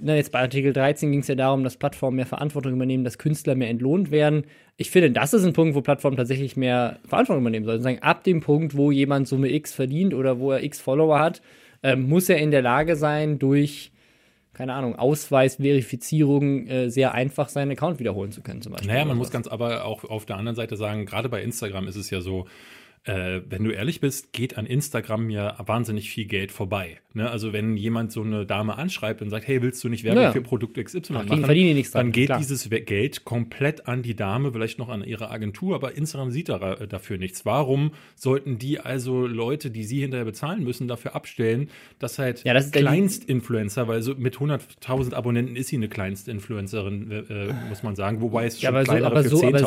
ne, 0.00 0.16
jetzt 0.16 0.32
bei 0.32 0.40
Artikel 0.40 0.72
13 0.72 1.10
ging 1.10 1.20
es 1.20 1.28
ja 1.28 1.34
darum, 1.34 1.64
dass 1.64 1.76
Plattformen 1.76 2.16
mehr 2.16 2.26
Verantwortung 2.26 2.72
übernehmen, 2.72 3.04
dass 3.04 3.18
Künstler 3.18 3.54
mehr 3.54 3.70
entlohnt 3.70 4.10
werden. 4.10 4.44
Ich 4.76 4.90
finde, 4.90 5.10
das 5.10 5.34
ist 5.34 5.44
ein 5.44 5.52
Punkt, 5.52 5.74
wo 5.74 5.80
Plattformen 5.80 6.16
tatsächlich 6.16 6.56
mehr 6.56 6.98
Verantwortung 7.06 7.42
übernehmen 7.42 7.66
sollten. 7.66 7.82
Sagen, 7.82 7.98
ab 8.00 8.24
dem 8.24 8.40
Punkt, 8.40 8.76
wo 8.76 8.90
jemand 8.90 9.28
Summe 9.28 9.50
X 9.52 9.72
verdient 9.72 10.14
oder 10.14 10.38
wo 10.38 10.52
er 10.52 10.62
X 10.62 10.80
Follower 10.80 11.18
hat, 11.18 11.42
ähm, 11.82 12.08
muss 12.08 12.28
er 12.28 12.38
in 12.38 12.50
der 12.50 12.62
Lage 12.62 12.96
sein, 12.96 13.38
durch 13.38 13.92
keine 14.54 14.74
Ahnung, 14.74 14.96
Ausweis, 14.96 15.56
Verifizierung 15.56 16.66
äh, 16.66 16.90
sehr 16.90 17.14
einfach 17.14 17.48
seinen 17.48 17.72
Account 17.72 17.98
wiederholen 17.98 18.32
zu 18.32 18.42
können, 18.42 18.60
zum 18.60 18.72
Beispiel. 18.72 18.92
Naja, 18.92 19.04
man 19.06 19.16
muss 19.16 19.30
ganz 19.30 19.48
aber 19.48 19.84
auch 19.84 20.04
auf 20.04 20.26
der 20.26 20.36
anderen 20.36 20.56
Seite 20.56 20.76
sagen, 20.76 21.06
gerade 21.06 21.28
bei 21.30 21.42
Instagram 21.42 21.88
ist 21.88 21.96
es 21.96 22.10
ja 22.10 22.20
so, 22.20 22.46
äh, 23.04 23.40
wenn 23.48 23.64
du 23.64 23.70
ehrlich 23.70 24.00
bist, 24.00 24.32
geht 24.32 24.56
an 24.56 24.66
Instagram 24.66 25.28
ja 25.28 25.56
wahnsinnig 25.66 26.10
viel 26.10 26.24
Geld 26.26 26.52
vorbei. 26.52 26.98
Ne? 27.14 27.28
Also 27.28 27.52
wenn 27.52 27.76
jemand 27.76 28.12
so 28.12 28.22
eine 28.22 28.46
Dame 28.46 28.78
anschreibt 28.78 29.22
und 29.22 29.30
sagt, 29.30 29.46
hey, 29.48 29.60
willst 29.60 29.82
du 29.82 29.88
nicht 29.88 30.04
Werbung 30.04 30.22
Ja. 30.22 30.32
für 30.32 30.40
Produkt 30.40 30.76
XY 30.82 31.12
machen, 31.12 31.42
nichts 31.42 31.90
dran, 31.90 32.06
dann 32.06 32.12
geht 32.12 32.26
klar. 32.26 32.38
dieses 32.38 32.70
Geld 32.70 33.24
komplett 33.24 33.88
an 33.88 34.02
die 34.02 34.14
Dame, 34.14 34.52
vielleicht 34.52 34.78
noch 34.78 34.88
an 34.88 35.02
ihre 35.02 35.30
Agentur, 35.30 35.74
aber 35.74 35.96
Instagram 35.96 36.30
sieht 36.30 36.48
da, 36.48 36.74
äh, 36.74 36.86
dafür 36.86 37.18
nichts. 37.18 37.44
Warum 37.44 37.92
sollten 38.14 38.58
die 38.58 38.78
also 38.78 39.26
Leute, 39.26 39.70
die 39.70 39.84
sie 39.84 40.00
hinterher 40.00 40.24
bezahlen 40.24 40.62
müssen, 40.62 40.86
dafür 40.88 41.14
abstellen, 41.16 41.68
dass 41.98 42.18
halt 42.18 42.44
Ja, 42.44 42.54
das 42.54 42.70
Kleinstinfluencer, 42.70 43.88
weil 43.88 44.02
so 44.02 44.14
mit 44.14 44.36
100.000 44.36 45.14
Abonnenten 45.14 45.56
ist 45.56 45.68
sie 45.68 45.76
eine 45.76 45.88
Kleinstinfluencerin, 45.88 47.10
äh, 47.10 47.16
äh, 47.48 47.54
muss 47.68 47.82
man 47.82 47.96
sagen, 47.96 48.20
wobei 48.20 48.46
es 48.46 48.60
Ja, 48.60 48.68
schon 48.70 48.76
aber 48.76 48.84
so, 48.86 49.04
aber 49.06 49.22
für 49.22 49.28
so, 49.28 49.44
aber 49.44 49.58
10.000 49.58 49.62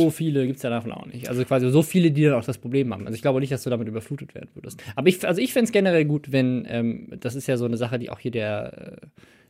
so 0.00 0.10
viele 0.10 0.46
gibt 0.46 0.56
es 0.56 0.62
ja 0.62 0.70
davon 0.70 0.92
auch 0.92 1.06
nicht. 1.06 1.28
Also 1.28 1.44
quasi 1.44 1.70
so 1.70 1.82
viele, 1.82 2.10
die 2.10 2.24
dann 2.24 2.34
auch 2.34 2.44
das 2.44 2.58
Problem 2.58 2.79
haben. 2.88 3.06
Also 3.06 3.14
ich 3.14 3.22
glaube 3.22 3.40
nicht, 3.40 3.52
dass 3.52 3.62
du 3.62 3.70
damit 3.70 3.88
überflutet 3.88 4.34
werden 4.34 4.50
würdest. 4.54 4.82
Aber 4.96 5.08
ich, 5.08 5.26
also 5.26 5.40
ich 5.40 5.52
fände 5.52 5.66
es 5.66 5.72
generell 5.72 6.04
gut, 6.04 6.32
wenn, 6.32 6.66
ähm, 6.68 7.08
das 7.20 7.34
ist 7.34 7.46
ja 7.46 7.56
so 7.56 7.64
eine 7.64 7.76
Sache, 7.76 7.98
die 7.98 8.10
auch 8.10 8.18
hier 8.18 8.30
der 8.30 9.00
äh, 9.02 9.06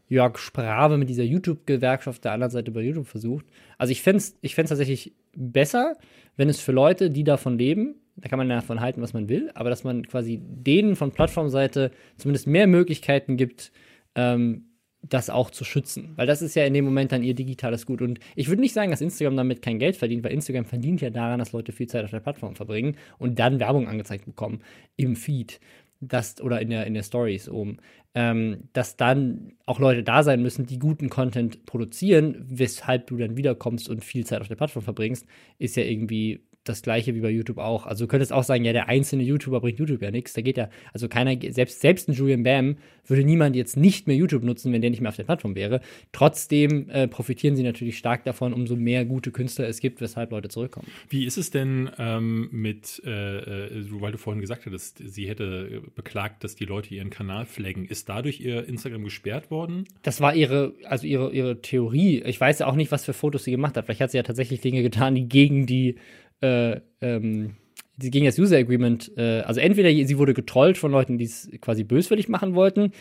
Jörg 0.08 0.38
Sprave 0.38 0.98
mit 0.98 1.08
dieser 1.08 1.22
YouTube-Gewerkschaft 1.22 2.24
der 2.24 2.32
anderen 2.32 2.50
Seite 2.50 2.72
bei 2.72 2.80
YouTube 2.80 3.06
versucht. 3.06 3.46
Also 3.78 3.92
ich 3.92 4.02
fände 4.02 4.18
es 4.18 4.36
ich 4.40 4.54
fänd's 4.54 4.70
tatsächlich 4.70 5.14
besser, 5.36 5.96
wenn 6.36 6.48
es 6.48 6.60
für 6.60 6.72
Leute, 6.72 7.10
die 7.10 7.24
davon 7.24 7.58
leben, 7.58 7.94
da 8.16 8.28
kann 8.28 8.38
man 8.38 8.48
davon 8.48 8.80
halten, 8.80 9.00
was 9.02 9.12
man 9.12 9.28
will, 9.28 9.50
aber 9.54 9.70
dass 9.70 9.84
man 9.84 10.06
quasi 10.06 10.40
denen 10.42 10.96
von 10.96 11.12
Plattformseite 11.12 11.92
zumindest 12.16 12.46
mehr 12.46 12.66
Möglichkeiten 12.66 13.36
gibt, 13.36 13.72
ähm, 14.14 14.64
das 15.02 15.30
auch 15.30 15.50
zu 15.50 15.64
schützen. 15.64 16.12
Weil 16.16 16.26
das 16.26 16.42
ist 16.42 16.54
ja 16.54 16.64
in 16.64 16.74
dem 16.74 16.84
Moment 16.84 17.12
dann 17.12 17.22
ihr 17.22 17.34
digitales 17.34 17.86
Gut. 17.86 18.02
Und 18.02 18.20
ich 18.36 18.48
würde 18.48 18.60
nicht 18.60 18.74
sagen, 18.74 18.90
dass 18.90 19.00
Instagram 19.00 19.36
damit 19.36 19.62
kein 19.62 19.78
Geld 19.78 19.96
verdient, 19.96 20.24
weil 20.24 20.32
Instagram 20.32 20.64
verdient 20.66 21.00
ja 21.00 21.10
daran, 21.10 21.38
dass 21.38 21.52
Leute 21.52 21.72
viel 21.72 21.88
Zeit 21.88 22.04
auf 22.04 22.10
der 22.10 22.20
Plattform 22.20 22.54
verbringen 22.54 22.96
und 23.18 23.38
dann 23.38 23.60
Werbung 23.60 23.88
angezeigt 23.88 24.26
bekommen 24.26 24.60
im 24.96 25.16
Feed. 25.16 25.60
dass, 26.00 26.40
oder 26.40 26.60
in 26.60 26.70
der, 26.70 26.86
in 26.86 26.94
der 26.94 27.02
Stories 27.02 27.48
oben, 27.48 27.76
ähm, 28.14 28.68
dass 28.72 28.96
dann 28.96 29.52
auch 29.66 29.78
Leute 29.78 30.02
da 30.02 30.22
sein 30.22 30.42
müssen, 30.42 30.66
die 30.66 30.78
guten 30.78 31.10
Content 31.10 31.66
produzieren, 31.66 32.44
weshalb 32.48 33.06
du 33.06 33.16
dann 33.18 33.36
wiederkommst 33.36 33.88
und 33.88 34.04
viel 34.04 34.24
Zeit 34.24 34.40
auf 34.40 34.48
der 34.48 34.56
Plattform 34.56 34.82
verbringst, 34.82 35.26
ist 35.58 35.76
ja 35.76 35.84
irgendwie 35.84 36.40
das 36.64 36.82
gleiche 36.82 37.14
wie 37.14 37.20
bei 37.20 37.30
YouTube 37.30 37.58
auch. 37.58 37.86
Also 37.86 38.04
du 38.04 38.08
könntest 38.08 38.32
auch 38.32 38.44
sagen, 38.44 38.64
ja, 38.64 38.72
der 38.72 38.88
einzelne 38.88 39.22
YouTuber 39.22 39.60
bringt 39.60 39.78
YouTube 39.78 40.02
ja 40.02 40.10
nichts. 40.10 40.34
Da 40.34 40.42
geht 40.42 40.58
ja, 40.58 40.68
also 40.92 41.08
keiner, 41.08 41.36
selbst, 41.52 41.80
selbst 41.80 42.08
ein 42.08 42.12
Julian 42.12 42.42
Bam 42.42 42.76
würde 43.06 43.24
niemand 43.24 43.56
jetzt 43.56 43.76
nicht 43.76 44.06
mehr 44.06 44.16
YouTube 44.16 44.44
nutzen, 44.44 44.72
wenn 44.72 44.82
der 44.82 44.90
nicht 44.90 45.00
mehr 45.00 45.08
auf 45.08 45.16
der 45.16 45.24
Plattform 45.24 45.54
wäre. 45.54 45.80
Trotzdem 46.12 46.88
äh, 46.90 47.08
profitieren 47.08 47.56
sie 47.56 47.62
natürlich 47.62 47.98
stark 47.98 48.24
davon, 48.24 48.52
umso 48.52 48.76
mehr 48.76 49.04
gute 49.04 49.30
Künstler 49.32 49.68
es 49.68 49.80
gibt, 49.80 50.00
weshalb 50.00 50.30
Leute 50.30 50.48
zurückkommen. 50.48 50.86
Wie 51.08 51.24
ist 51.24 51.38
es 51.38 51.50
denn 51.50 51.90
ähm, 51.98 52.48
mit, 52.52 53.02
äh, 53.04 53.38
äh 53.38 53.84
weil 53.90 54.12
du 54.12 54.18
vorhin 54.18 54.40
gesagt 54.40 54.66
hattest, 54.66 55.02
sie 55.04 55.28
hätte 55.28 55.82
beklagt, 55.94 56.44
dass 56.44 56.56
die 56.56 56.66
Leute 56.66 56.94
ihren 56.94 57.10
Kanal 57.10 57.46
flaggen. 57.46 57.84
Ist 57.84 58.08
dadurch 58.08 58.40
ihr 58.40 58.66
Instagram 58.68 59.04
gesperrt 59.04 59.50
worden? 59.50 59.84
Das 60.02 60.20
war 60.20 60.34
ihre, 60.34 60.74
also 60.84 61.06
ihre, 61.06 61.32
ihre 61.32 61.62
Theorie. 61.62 62.22
Ich 62.24 62.40
weiß 62.40 62.60
ja 62.60 62.66
auch 62.66 62.76
nicht, 62.76 62.92
was 62.92 63.04
für 63.04 63.12
Fotos 63.12 63.44
sie 63.44 63.50
gemacht 63.50 63.76
hat. 63.76 63.86
Vielleicht 63.86 64.00
hat 64.00 64.10
sie 64.10 64.18
ja 64.18 64.22
tatsächlich 64.22 64.60
Dinge 64.60 64.82
getan, 64.82 65.14
die 65.14 65.28
gegen 65.28 65.66
die 65.66 65.96
äh, 66.40 66.80
ähm, 67.00 67.56
gegen 67.98 68.24
das 68.24 68.38
User 68.38 68.56
Agreement, 68.56 69.12
äh, 69.16 69.40
also 69.40 69.60
entweder 69.60 69.90
sie 69.90 70.18
wurde 70.18 70.34
getrollt 70.34 70.78
von 70.78 70.90
Leuten, 70.90 71.18
die 71.18 71.26
es 71.26 71.50
quasi 71.60 71.84
böswillig 71.84 72.28
machen 72.28 72.54
wollten, 72.54 72.92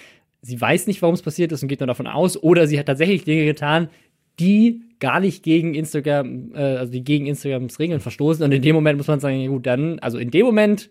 sie 0.42 0.60
weiß 0.60 0.88
nicht, 0.88 1.02
warum 1.02 1.16
es 1.16 1.22
passiert 1.22 1.52
ist 1.52 1.62
und 1.62 1.70
geht 1.70 1.80
nur 1.80 1.88
davon 1.88 2.08
aus, 2.08 2.42
oder 2.42 2.68
sie 2.68 2.80
hat 2.80 2.88
tatsächlich 2.88 3.24
Dinge 3.24 3.46
getan, 3.46 3.90
die 4.40 4.82
gar 5.00 5.20
nicht 5.20 5.44
gegen 5.44 5.76
Instagram, 5.76 6.54
äh, 6.54 6.58
also 6.58 6.92
die 6.92 7.04
gegen 7.04 7.26
Instagrams 7.26 7.80
Regeln 7.80 8.00
verstoßen. 8.00 8.44
Und 8.44 8.52
in 8.52 8.62
dem 8.62 8.76
Moment 8.76 8.98
muss 8.98 9.08
man 9.08 9.20
sagen, 9.20 9.40
ja 9.40 9.50
gut, 9.50 9.66
dann, 9.66 10.00
also 10.00 10.18
in 10.18 10.32
dem 10.32 10.46
Moment 10.46 10.90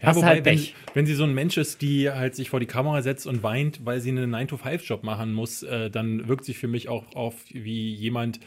ja, 0.00 0.08
hast 0.08 0.16
wobei, 0.16 0.26
halt 0.26 0.44
wenn, 0.44 0.60
wenn, 0.94 1.06
sie 1.06 1.14
so 1.14 1.24
ein 1.24 1.34
Mensch 1.34 1.56
ist, 1.58 1.82
die 1.82 2.10
halt 2.10 2.34
sich 2.34 2.50
vor 2.50 2.60
die 2.60 2.66
Kamera 2.66 3.02
setzt 3.02 3.26
und 3.26 3.42
weint, 3.42 3.84
weil 3.84 4.00
sie 4.00 4.10
einen 4.10 4.34
9-to-5-Job 4.34 5.02
machen 5.02 5.32
muss, 5.32 5.62
äh, 5.62 5.90
dann 5.90 6.28
wirkt 6.28 6.44
sich 6.44 6.58
für 6.58 6.68
mich 6.68 6.88
auch 6.88 7.14
auf 7.14 7.34
wie 7.50 7.92
jemand, 7.94 8.40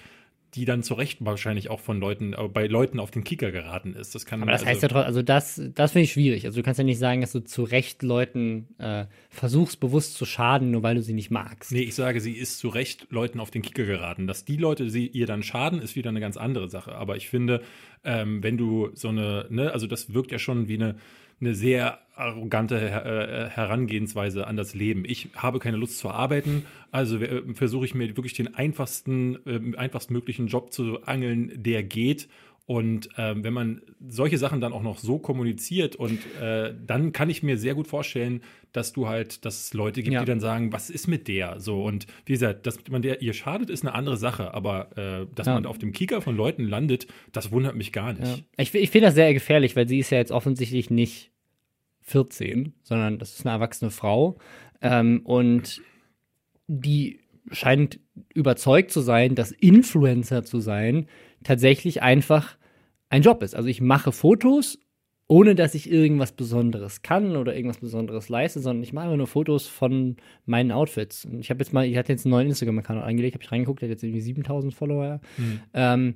die 0.55 0.65
dann 0.65 0.83
zu 0.83 0.95
Recht 0.95 1.23
wahrscheinlich 1.23 1.69
auch 1.69 1.79
von 1.79 1.99
Leuten, 1.99 2.33
äh, 2.33 2.47
bei 2.47 2.67
Leuten 2.67 2.99
auf 2.99 3.11
den 3.11 3.23
Kicker 3.23 3.51
geraten 3.51 3.93
ist. 3.93 4.15
Das 4.15 4.25
kann, 4.25 4.41
Aber 4.41 4.51
das 4.51 4.61
also, 4.61 4.71
heißt 4.71 4.81
ja 4.81 4.87
trotzdem, 4.87 5.07
also 5.07 5.21
das, 5.21 5.61
das 5.75 5.91
finde 5.91 6.03
ich 6.05 6.13
schwierig. 6.13 6.45
Also 6.45 6.59
du 6.59 6.63
kannst 6.63 6.77
ja 6.77 6.83
nicht 6.83 6.99
sagen, 6.99 7.21
dass 7.21 7.31
du 7.31 7.43
zu 7.43 7.63
Recht 7.63 8.03
Leuten 8.03 8.67
äh, 8.79 9.05
versuchst, 9.29 9.79
bewusst 9.79 10.15
zu 10.15 10.25
schaden, 10.25 10.71
nur 10.71 10.83
weil 10.83 10.95
du 10.95 11.01
sie 11.01 11.13
nicht 11.13 11.31
magst. 11.31 11.71
Nee, 11.71 11.81
ich 11.81 11.95
sage, 11.95 12.19
sie 12.21 12.33
ist 12.33 12.59
zu 12.59 12.69
Recht 12.69 13.07
Leuten 13.09 13.39
auf 13.39 13.51
den 13.51 13.61
Kicker 13.61 13.85
geraten. 13.85 14.27
Dass 14.27 14.45
die 14.45 14.57
Leute 14.57 14.89
sie 14.89 15.07
ihr 15.07 15.27
dann 15.27 15.43
schaden, 15.43 15.81
ist 15.81 15.95
wieder 15.95 16.09
eine 16.09 16.19
ganz 16.19 16.37
andere 16.37 16.69
Sache. 16.69 16.95
Aber 16.95 17.15
ich 17.15 17.29
finde, 17.29 17.61
ähm, 18.03 18.43
wenn 18.43 18.57
du 18.57 18.89
so 18.93 19.09
eine, 19.09 19.45
ne, 19.49 19.71
also 19.71 19.87
das 19.87 20.13
wirkt 20.13 20.31
ja 20.31 20.39
schon 20.39 20.67
wie 20.67 20.75
eine 20.75 20.95
eine 21.41 21.55
sehr 21.55 21.99
arrogante 22.15 22.75
äh, 22.77 23.49
Herangehensweise 23.49 24.45
an 24.45 24.57
das 24.57 24.75
Leben. 24.75 25.03
Ich 25.05 25.29
habe 25.35 25.59
keine 25.59 25.77
Lust 25.77 25.99
zu 25.99 26.09
arbeiten, 26.09 26.65
also 26.91 27.17
äh, 27.17 27.41
versuche 27.53 27.85
ich 27.85 27.95
mir 27.95 28.07
wirklich 28.17 28.33
den 28.33 28.53
einfachsten, 28.53 29.39
äh, 29.45 29.77
einfachstmöglichen 29.77 30.47
Job 30.47 30.73
zu 30.73 31.03
angeln, 31.03 31.51
der 31.55 31.83
geht. 31.83 32.27
Und 32.69 33.09
ähm, 33.17 33.43
wenn 33.43 33.53
man 33.53 33.81
solche 34.09 34.37
Sachen 34.37 34.61
dann 34.61 34.73
auch 34.73 34.83
noch 34.83 34.99
so 34.99 35.17
kommuniziert 35.17 35.95
und 35.95 36.19
äh, 36.39 36.71
dann 36.85 37.13
kann 37.13 37.31
ich 37.31 37.41
mir 37.41 37.57
sehr 37.57 37.73
gut 37.73 37.87
vorstellen, 37.87 38.41
dass 38.73 38.93
du 38.93 39.07
halt, 39.07 39.43
dass 39.43 39.59
es 39.59 39.73
Leute 39.73 40.03
gibt, 40.03 40.13
ja. 40.13 40.19
die 40.19 40.27
dann 40.27 40.39
sagen, 40.39 40.71
was 40.71 40.91
ist 40.91 41.07
mit 41.07 41.27
der? 41.27 41.59
So 41.59 41.83
und 41.83 42.05
wie 42.27 42.33
gesagt, 42.33 42.67
dass 42.67 42.77
man 42.87 43.01
der 43.01 43.23
ihr 43.23 43.33
schadet, 43.33 43.71
ist 43.71 43.83
eine 43.83 43.95
andere 43.95 44.17
Sache, 44.17 44.53
aber 44.53 44.95
äh, 44.95 45.25
dass 45.33 45.47
ja. 45.47 45.55
man 45.55 45.65
auf 45.65 45.79
dem 45.79 45.93
Kicker 45.93 46.21
von 46.21 46.37
Leuten 46.37 46.63
landet, 46.63 47.07
das 47.31 47.51
wundert 47.51 47.75
mich 47.75 47.91
gar 47.91 48.13
nicht. 48.13 48.37
Ja. 48.37 48.43
Ich, 48.57 48.71
ich 48.75 48.91
finde 48.91 49.07
das 49.07 49.15
sehr 49.15 49.33
gefährlich, 49.33 49.75
weil 49.75 49.87
sie 49.87 49.97
ist 49.97 50.11
ja 50.11 50.19
jetzt 50.19 50.31
offensichtlich 50.31 50.91
nicht 50.91 51.31
14, 52.01 52.73
sondern 52.83 53.17
das 53.17 53.33
ist 53.33 53.47
eine 53.47 53.55
erwachsene 53.55 53.89
Frau 53.89 54.37
ähm, 54.83 55.21
und 55.23 55.81
die 56.67 57.21
scheint 57.51 57.99
überzeugt 58.35 58.91
zu 58.91 59.01
sein, 59.01 59.33
dass 59.33 59.49
Influencer 59.51 60.43
zu 60.43 60.59
sein 60.59 61.07
tatsächlich 61.43 62.03
einfach 62.03 62.58
ein 63.09 63.21
Job 63.21 63.43
ist. 63.43 63.55
Also 63.55 63.67
ich 63.67 63.81
mache 63.81 64.11
Fotos, 64.11 64.79
ohne 65.27 65.53
dass 65.53 65.75
ich 65.75 65.91
irgendwas 65.91 66.31
Besonderes 66.31 67.01
kann 67.01 67.35
oder 67.35 67.55
irgendwas 67.55 67.79
Besonderes 67.79 68.29
leiste, 68.29 68.59
sondern 68.59 68.83
ich 68.83 68.93
mache 68.93 69.15
nur 69.15 69.27
Fotos 69.27 69.67
von 69.67 70.17
meinen 70.45 70.71
Outfits. 70.71 71.25
Und 71.25 71.39
ich 71.39 71.49
habe 71.49 71.59
jetzt 71.59 71.71
mal, 71.71 71.85
ich 71.85 71.97
hatte 71.97 72.11
jetzt 72.11 72.25
einen 72.25 72.31
neuen 72.31 72.47
Instagram-Kanal 72.47 73.03
angelegt, 73.03 73.35
habe 73.35 73.43
ich 73.43 73.51
reingeguckt, 73.51 73.81
der 73.81 73.89
hat 73.89 73.93
jetzt 73.93 74.03
irgendwie 74.03 74.21
7000 74.21 74.73
Follower. 74.73 75.21
Mhm. 75.37 75.59
Ähm, 75.73 76.15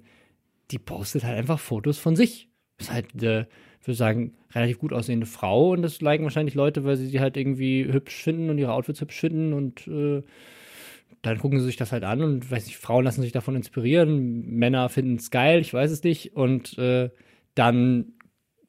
die 0.71 0.79
postet 0.79 1.23
halt 1.23 1.37
einfach 1.37 1.59
Fotos 1.59 1.99
von 1.99 2.15
sich. 2.15 2.49
Ist 2.79 2.91
halt, 2.91 3.21
äh, 3.21 3.41
ich 3.81 3.87
würde 3.87 3.97
sagen, 3.97 4.33
relativ 4.51 4.79
gut 4.79 4.93
aussehende 4.93 5.27
Frau 5.27 5.71
und 5.71 5.81
das 5.81 6.01
liken 6.01 6.23
wahrscheinlich 6.23 6.55
Leute, 6.55 6.83
weil 6.83 6.97
sie 6.97 7.07
sie 7.07 7.19
halt 7.19 7.37
irgendwie 7.37 7.85
hübsch 7.85 8.23
finden 8.23 8.49
und 8.49 8.57
ihre 8.57 8.73
Outfits 8.73 9.01
hübsch 9.01 9.19
finden 9.19 9.53
und 9.53 9.87
äh, 9.87 10.23
dann 11.23 11.39
gucken 11.39 11.59
sie 11.59 11.65
sich 11.65 11.77
das 11.77 11.93
halt 11.93 12.03
an 12.03 12.21
und 12.21 12.51
weiß 12.51 12.65
nicht, 12.65 12.77
Frauen 12.77 13.05
lassen 13.05 13.21
sich 13.21 13.31
davon 13.31 13.55
inspirieren, 13.55 14.45
Männer 14.45 14.89
finden 14.89 15.15
es 15.15 15.31
geil, 15.31 15.61
ich 15.61 15.73
weiß 15.73 15.89
es 15.89 16.03
nicht. 16.03 16.35
Und 16.35 16.77
äh, 16.77 17.09
dann 17.55 18.13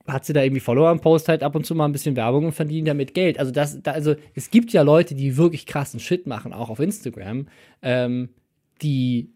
hat 0.06 0.24
sie 0.24 0.32
da 0.32 0.42
irgendwie 0.42 0.60
Follower 0.60 0.92
im 0.92 1.00
Post 1.00 1.28
halt 1.28 1.42
ab 1.42 1.56
und 1.56 1.66
zu 1.66 1.74
mal 1.74 1.86
ein 1.86 1.92
bisschen 1.92 2.14
Werbung 2.14 2.46
und 2.46 2.52
verdienen 2.52 2.86
damit 2.86 3.12
Geld. 3.12 3.40
Also 3.40 3.50
das, 3.50 3.82
da, 3.82 3.90
also 3.90 4.14
es 4.34 4.50
gibt 4.50 4.72
ja 4.72 4.82
Leute, 4.82 5.16
die 5.16 5.36
wirklich 5.36 5.66
krassen 5.66 5.98
Shit 5.98 6.28
machen, 6.28 6.52
auch 6.52 6.70
auf 6.70 6.78
Instagram, 6.78 7.48
ähm, 7.82 8.28
die 8.82 9.32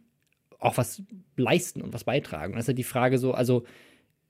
auch 0.60 0.76
was 0.76 1.02
leisten 1.36 1.82
und 1.82 1.92
was 1.92 2.04
beitragen. 2.04 2.52
Und 2.52 2.58
das 2.58 2.64
ist 2.64 2.68
ja 2.68 2.74
die 2.74 2.84
Frage 2.84 3.18
so, 3.18 3.32
also 3.32 3.64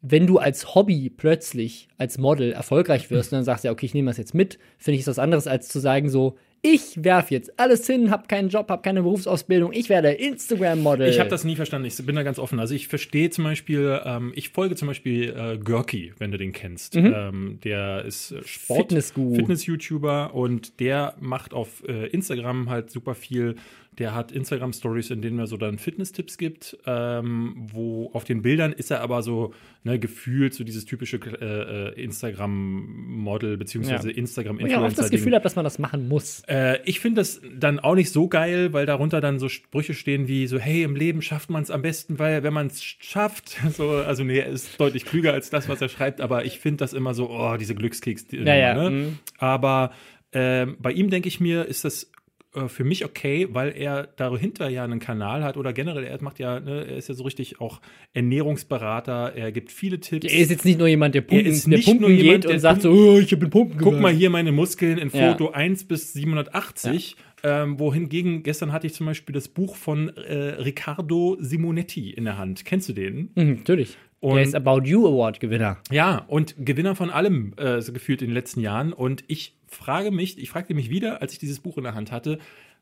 wenn 0.01 0.27
du 0.27 0.39
als 0.39 0.75
Hobby 0.75 1.11
plötzlich 1.11 1.89
als 1.99 2.17
Model 2.17 2.53
erfolgreich 2.53 3.11
wirst 3.11 3.33
und 3.33 3.37
dann 3.39 3.45
sagst 3.45 3.65
ja, 3.65 3.73
okay, 3.73 3.85
ich 3.85 3.95
nehme 3.95 4.09
das 4.09 4.17
jetzt 4.17 4.35
mit, 4.35 4.59
finde 4.79 4.95
ich 4.95 5.03
es 5.03 5.09
was 5.09 5.19
anderes, 5.19 5.47
als 5.47 5.69
zu 5.69 5.79
sagen 5.79 6.09
so, 6.09 6.39
ich 6.63 7.05
werfe 7.05 7.35
jetzt 7.35 7.59
alles 7.59 7.87
hin, 7.87 8.11
habe 8.11 8.27
keinen 8.27 8.49
Job, 8.49 8.69
habe 8.69 8.83
keine 8.83 9.03
Berufsausbildung, 9.03 9.73
ich 9.73 9.89
werde 9.89 10.11
Instagram-Model. 10.11 11.09
Ich 11.09 11.21
habe 11.21 11.31
das 11.31 11.45
nie 11.45 11.57
verstanden, 11.57 11.87
ich 11.87 11.97
bin 12.05 12.17
da 12.17 12.23
ganz 12.23 12.39
offen. 12.39 12.59
Also 12.59 12.75
ich 12.75 12.89
verstehe 12.89 13.31
zum 13.31 13.45
Beispiel, 13.45 14.01
ähm, 14.05 14.33
ich 14.35 14.51
folge 14.51 14.75
zum 14.75 14.89
Beispiel 14.89 15.31
äh, 15.31 15.59
Görki, 15.59 16.13
wenn 16.19 16.33
du 16.33 16.39
den 16.39 16.53
kennst. 16.53 16.97
Mhm. 16.97 17.15
Ähm, 17.15 17.59
der 17.63 18.05
ist 18.05 18.33
äh, 18.33 18.43
Fitness-YouTuber 18.43 20.35
und 20.35 20.81
der 20.81 21.15
macht 21.21 21.55
auf 21.55 21.85
äh, 21.87 22.07
Instagram 22.09 22.69
halt 22.69 22.91
super 22.91 23.15
viel 23.15 23.57
der 23.99 24.15
hat 24.15 24.33
Instagram-Stories, 24.33 25.11
in 25.11 25.23
denen 25.23 25.39
er 25.39 25.47
so 25.47 25.57
dann 25.57 25.79
Fitness-Tipps 25.79 26.39
gibt, 26.39 26.79
ähm, 26.87 27.55
wo 27.73 28.11
auf 28.13 28.25
den 28.25 28.43
Bildern 28.43 28.73
ist 28.73 28.91
er 28.91 29.01
aber 29.01 29.23
so 29.23 29.53
ne, 29.83 29.99
gefühlt 29.99 30.55
so 30.55 30.65
dieses 30.65 30.85
typische 30.85 31.17
äh, 31.17 31.95
äh 31.95 32.03
Instagram-Model 32.03 33.57
beziehungsweise 33.57 34.11
ja. 34.11 34.17
Instagram-Influencer. 34.17 34.81
Ich 34.81 34.85
habe 34.85 34.95
das 34.95 35.11
Gefühl 35.11 35.35
habe, 35.35 35.43
dass 35.43 35.57
man 35.57 35.65
das 35.65 35.79
machen 35.79 36.09
muss. 36.09 36.43
Äh, 36.49 36.79
ich 36.85 37.01
finde 37.01 37.21
das 37.21 37.41
dann 37.57 37.81
auch 37.81 37.95
nicht 37.95 38.11
so 38.11 38.29
geil, 38.29 38.73
weil 38.73 38.87
darunter 38.87 39.21
dann 39.21 39.39
so 39.39 39.49
Sprüche 39.49 39.95
stehen 39.95 40.29
wie 40.29 40.47
so, 40.47 40.59
hey, 40.59 40.83
im 40.83 40.95
Leben 40.95 41.21
schafft 41.21 41.51
man 41.51 41.63
es 41.63 41.71
am 41.71 41.83
besten, 41.83 42.19
weil 42.19 42.43
wenn 42.43 42.53
man 42.53 42.69
es 42.69 42.83
schafft, 42.83 43.59
so, 43.77 43.91
also 43.91 44.23
nee, 44.23 44.39
er 44.39 44.47
ist 44.47 44.81
deutlich 44.81 45.05
klüger 45.05 45.33
als 45.33 45.51
das, 45.51 45.69
was 45.69 45.81
er 45.81 45.89
schreibt, 45.89 46.21
aber 46.21 46.45
ich 46.45 46.61
finde 46.61 46.79
das 46.79 46.93
immer 46.93 47.15
so, 47.15 47.31
oh, 47.31 47.57
diese 47.57 47.75
Glückskeks. 47.75 48.27
Ja, 48.31 48.55
ja. 48.55 48.75
Ne? 48.75 48.91
Mhm. 48.91 49.19
Aber 49.39 49.93
äh, 50.31 50.67
bei 50.67 50.93
ihm 50.93 51.11
denke 51.11 51.29
ich 51.29 51.41
mir, 51.41 51.65
ist 51.65 51.85
das 51.85 52.11
äh, 52.55 52.69
für 52.69 52.85
mich 52.85 53.05
okay, 53.05 53.49
weil 53.51 53.77
er 53.77 54.07
dahinter 54.17 54.69
ja 54.69 54.85
einen 54.85 55.01
Kanal 55.01 55.45
hat 55.45 55.57
oder 55.57 55.73
generell, 55.73 56.05
er 56.05 56.23
macht 56.23 56.39
ja, 56.39 56.61
ne, 56.61 56.87
er 56.87 56.97
ist 56.97 57.09
ja 57.09 57.15
so 57.15 57.25
richtig 57.25 57.61
auch 57.61 57.81
Ernährungsberater, 58.15 59.35
er 59.35 59.53
gibt 59.53 59.71
viele 59.71 60.01
Tipps. 60.01 60.33
Er 60.33 60.39
ist 60.39 60.51
jetzt 60.51 60.65
nicht 60.65 60.79
nur 60.79 60.89
jemand, 60.89 61.15
der 61.15 61.21
pumpen, 61.21 61.45
der 61.45 61.79
der 61.79 61.85
pumpen 61.85 62.17
jemand, 62.17 62.45
geht 62.45 62.53
und 62.53 62.59
sagt 62.59 62.83
so, 62.83 62.91
oh, 62.91 63.19
ich 63.19 63.39
bin 63.39 63.51
Pumpen 63.51 63.79
Guck 63.79 64.01
mal 64.01 64.13
hier 64.13 64.31
meine 64.31 64.53
Muskeln 64.53 64.99
in 64.99 65.11
Foto 65.11 65.47
ja. 65.47 65.53
1 65.53 65.85
bis 65.85 66.13
780. 66.15 67.11
Ja. 67.11 67.25
Ähm, 67.45 67.79
wohingegen, 67.79 68.43
gestern 68.43 68.73
hatte 68.73 68.89
ich 68.89 68.95
zum 68.95 69.07
Beispiel 69.07 69.33
das 69.33 69.47
Buch 69.47 69.77
von 69.77 70.09
äh, 70.17 70.61
Riccardo 70.61 71.37
Simonetti 71.39 72.11
in 72.11 72.25
der 72.25 72.37
Hand. 72.37 72.65
Kennst 72.65 72.89
du 72.89 72.93
den? 72.93 73.31
Mhm, 73.37 73.55
natürlich. 73.59 73.97
Und, 74.21 74.37
der 74.37 74.45
ist 74.45 74.55
About 74.55 74.83
You 74.85 75.07
Award 75.07 75.41
Gewinner. 75.41 75.79
Ja, 75.91 76.25
und 76.29 76.55
Gewinner 76.59 76.97
von 76.97 77.11
allem 77.11 77.55
äh, 77.57 77.81
so 77.81 77.93
gefühlt 77.93 78.21
in 78.21 78.29
den 78.29 78.35
letzten 78.35 78.61
Jahren. 78.61 78.93
Und 78.93 79.25
ich 79.29 79.55
frage 79.69 80.11
mich, 80.11 80.39
ich 80.39 80.51
fragte 80.51 80.75
mich 80.75 80.91
wieder, 80.91 81.23
als 81.23 81.33
ich 81.33 81.39
dieses 81.39 81.61
Buch 81.61 81.77
in 81.79 81.85
der 81.85 81.95
Hand 81.95 82.11
hatte, 82.11 82.39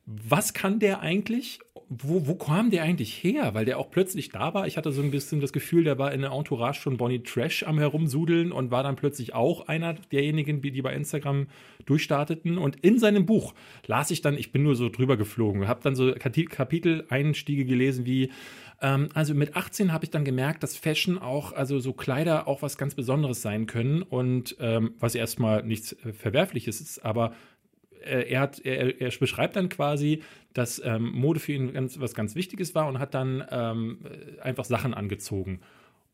was 0.07 0.55
kann 0.55 0.79
der 0.79 1.01
eigentlich? 1.01 1.59
Wo, 1.89 2.27
wo 2.27 2.35
kam 2.35 2.71
der 2.71 2.83
eigentlich 2.83 3.23
her? 3.23 3.55
Weil 3.55 3.65
der 3.65 3.79
auch 3.79 3.91
plötzlich 3.91 4.31
da 4.31 4.55
war. 4.55 4.67
Ich 4.67 4.77
hatte 4.77 4.91
so 4.91 5.03
ein 5.03 5.11
bisschen 5.11 5.41
das 5.41 5.53
Gefühl, 5.53 5.85
der 5.85 5.99
war 5.99 6.13
in 6.13 6.21
der 6.21 6.33
Entourage 6.33 6.81
von 6.81 6.97
Bonnie 6.97 7.23
Trash 7.23 7.65
am 7.65 7.79
Herumsudeln 7.79 8.51
und 8.51 8.71
war 8.71 8.83
dann 8.83 8.97
plötzlich 8.97 9.35
auch 9.35 9.69
einer 9.69 9.95
derjenigen, 9.95 10.63
die 10.63 10.83
bei 10.83 10.95
Instagram 10.95 11.47
durchstarteten. 11.85 12.59
Und 12.59 12.77
in 12.85 12.99
seinem 12.99 13.27
Buch 13.27 13.55
las 13.87 14.11
ich 14.11 14.21
dann, 14.21 14.37
ich 14.37 14.51
bin 14.53 14.63
nur 14.63 14.75
so 14.75 14.89
drüber 14.89 15.17
geflogen, 15.17 15.69
habe 15.69 15.81
dann 15.83 15.95
so 15.95 16.13
Kapitel-Einstiege 16.13 17.65
gelesen 17.65 18.07
wie 18.07 18.31
ähm, 18.81 19.09
also 19.15 19.35
mit 19.35 19.57
18 19.57 19.93
habe 19.93 20.05
ich 20.05 20.11
dann 20.11 20.25
gemerkt, 20.25 20.63
dass 20.63 20.77
Fashion 20.77 21.19
auch, 21.19 21.53
also 21.53 21.79
so 21.79 21.93
Kleider 21.93 22.47
auch 22.47 22.63
was 22.63 22.77
ganz 22.77 22.95
Besonderes 22.95 23.43
sein 23.43 23.67
können 23.67 24.03
und 24.03 24.57
ähm, 24.61 24.95
was 24.99 25.15
erstmal 25.15 25.63
nichts 25.63 25.93
äh, 25.93 26.13
Verwerfliches 26.13 26.81
ist, 26.81 27.05
aber 27.05 27.33
er, 28.07 28.41
hat, 28.41 28.61
er, 28.65 29.01
er, 29.01 29.11
beschreibt 29.19 29.57
dann 29.57 29.69
quasi, 29.69 30.23
dass 30.55 30.81
ähm, 30.85 31.11
Mode 31.13 31.41
für 31.41 31.53
ihn 31.53 31.73
ganz, 31.73 32.01
was 32.01 32.15
ganz 32.15 32.35
Wichtiges 32.35 32.75
war 32.75 32.89
und 32.89 32.99
hat 32.99 33.15
dann 33.15 33.45
ähm, 33.51 33.99
einfach 34.41 34.65
Sachen 34.65 34.95
angezogen. 34.95 35.61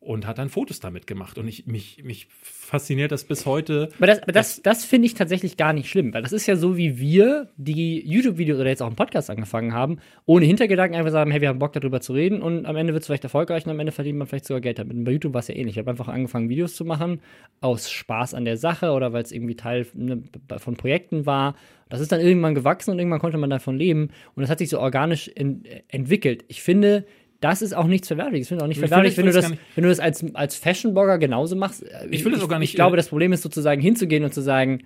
Und 0.05 0.27
hat 0.27 0.39
dann 0.39 0.49
Fotos 0.49 0.81
damit 0.81 1.07
gemacht. 1.07 1.39
Und 1.39 1.47
ich, 1.47 1.67
mich, 1.67 2.03
mich 2.03 2.27
fasziniert 2.41 3.13
das 3.13 3.25
bis 3.25 3.47
heute. 3.47 3.89
Aber 3.97 4.07
das, 4.07 4.23
aber 4.23 4.33
das, 4.33 4.61
das 4.63 4.85
finde 4.85 5.07
ich 5.07 5.15
tatsächlich 5.15 5.57
gar 5.57 5.73
nicht 5.73 5.89
schlimm, 5.89 6.13
weil 6.13 6.23
das 6.23 6.33
ist 6.33 6.47
ja 6.47 6.57
so, 6.57 6.77
wie 6.77 6.99
wir 6.99 7.49
die 7.57 8.05
YouTube-Videos 8.07 8.59
oder 8.59 8.69
jetzt 8.69 8.83
auch 8.83 8.89
einen 8.89 8.97
Podcast 8.97 9.31
angefangen 9.31 9.73
haben, 9.73 9.99
ohne 10.27 10.45
Hintergedanken 10.45 10.99
einfach 10.99 11.13
sagen, 11.13 11.31
hey, 11.31 11.41
wir 11.41 11.49
haben 11.49 11.61
Bock 11.61 11.73
darüber 11.73 12.01
zu 12.01 12.13
reden 12.13 12.43
und 12.43 12.67
am 12.67 12.77
Ende 12.77 12.93
wird 12.93 13.03
es 13.03 13.07
vielleicht 13.07 13.25
erfolgreich 13.25 13.65
und 13.65 13.71
am 13.71 13.79
Ende 13.79 13.93
verdient 13.93 14.19
man 14.19 14.27
vielleicht 14.27 14.47
sogar 14.47 14.61
Geld 14.61 14.79
damit. 14.79 14.97
Und 14.97 15.05
bei 15.05 15.13
YouTube 15.13 15.35
war 15.35 15.41
es 15.41 15.49
ja 15.49 15.55
ähnlich. 15.55 15.77
Ich 15.77 15.79
habe 15.79 15.91
einfach 15.91 16.09
angefangen, 16.09 16.49
Videos 16.49 16.75
zu 16.75 16.85
machen, 16.85 17.21
aus 17.61 17.91
Spaß 17.91 18.35
an 18.35 18.45
der 18.45 18.57
Sache 18.57 18.91
oder 18.91 19.13
weil 19.13 19.23
es 19.23 19.31
irgendwie 19.31 19.55
Teil 19.55 19.87
ne, 19.95 20.23
von 20.59 20.77
Projekten 20.77 21.27
war. 21.27 21.55
Das 21.89 22.01
ist 22.01 22.11
dann 22.11 22.21
irgendwann 22.21 22.55
gewachsen 22.55 22.91
und 22.91 22.99
irgendwann 22.99 23.21
konnte 23.21 23.37
man 23.37 23.51
davon 23.51 23.77
leben 23.77 24.09
und 24.35 24.41
das 24.41 24.51
hat 24.51 24.59
sich 24.59 24.71
so 24.71 24.81
organisch 24.81 25.29
in, 25.29 25.65
entwickelt. 25.89 26.45
Ich 26.49 26.63
finde, 26.63 27.05
das 27.43 27.61
ist 27.61 27.75
auch 27.75 27.87
nichts 27.87 28.09
Verwerfliches. 28.09 28.47
Ich 28.47 28.49
finde 28.49 28.65
auch 28.65 28.69
nicht 28.69 28.79
Ich 28.83 28.89
verwerflich, 28.89 29.17
wenn 29.19 29.27
du 29.27 29.33
das 29.33 29.51
wenn 29.75 29.83
du 29.85 29.91
das 29.91 30.01
als, 30.01 30.25
als 30.35 30.57
Fashion-Blogger 30.57 31.19
genauso 31.19 31.57
machst. 31.57 31.85
Ich 32.11 32.25
will 32.25 32.33
das 32.33 32.43
auch 32.43 32.49
gar 32.49 32.59
nicht, 32.59 32.71
Ich 32.71 32.75
glaube, 32.77 32.97
das 32.97 33.09
Problem 33.09 33.33
ist 33.33 33.43
sozusagen 33.43 33.81
hinzugehen 33.83 34.25
und 34.25 34.33
zu 34.33 34.41
sagen, 34.41 34.85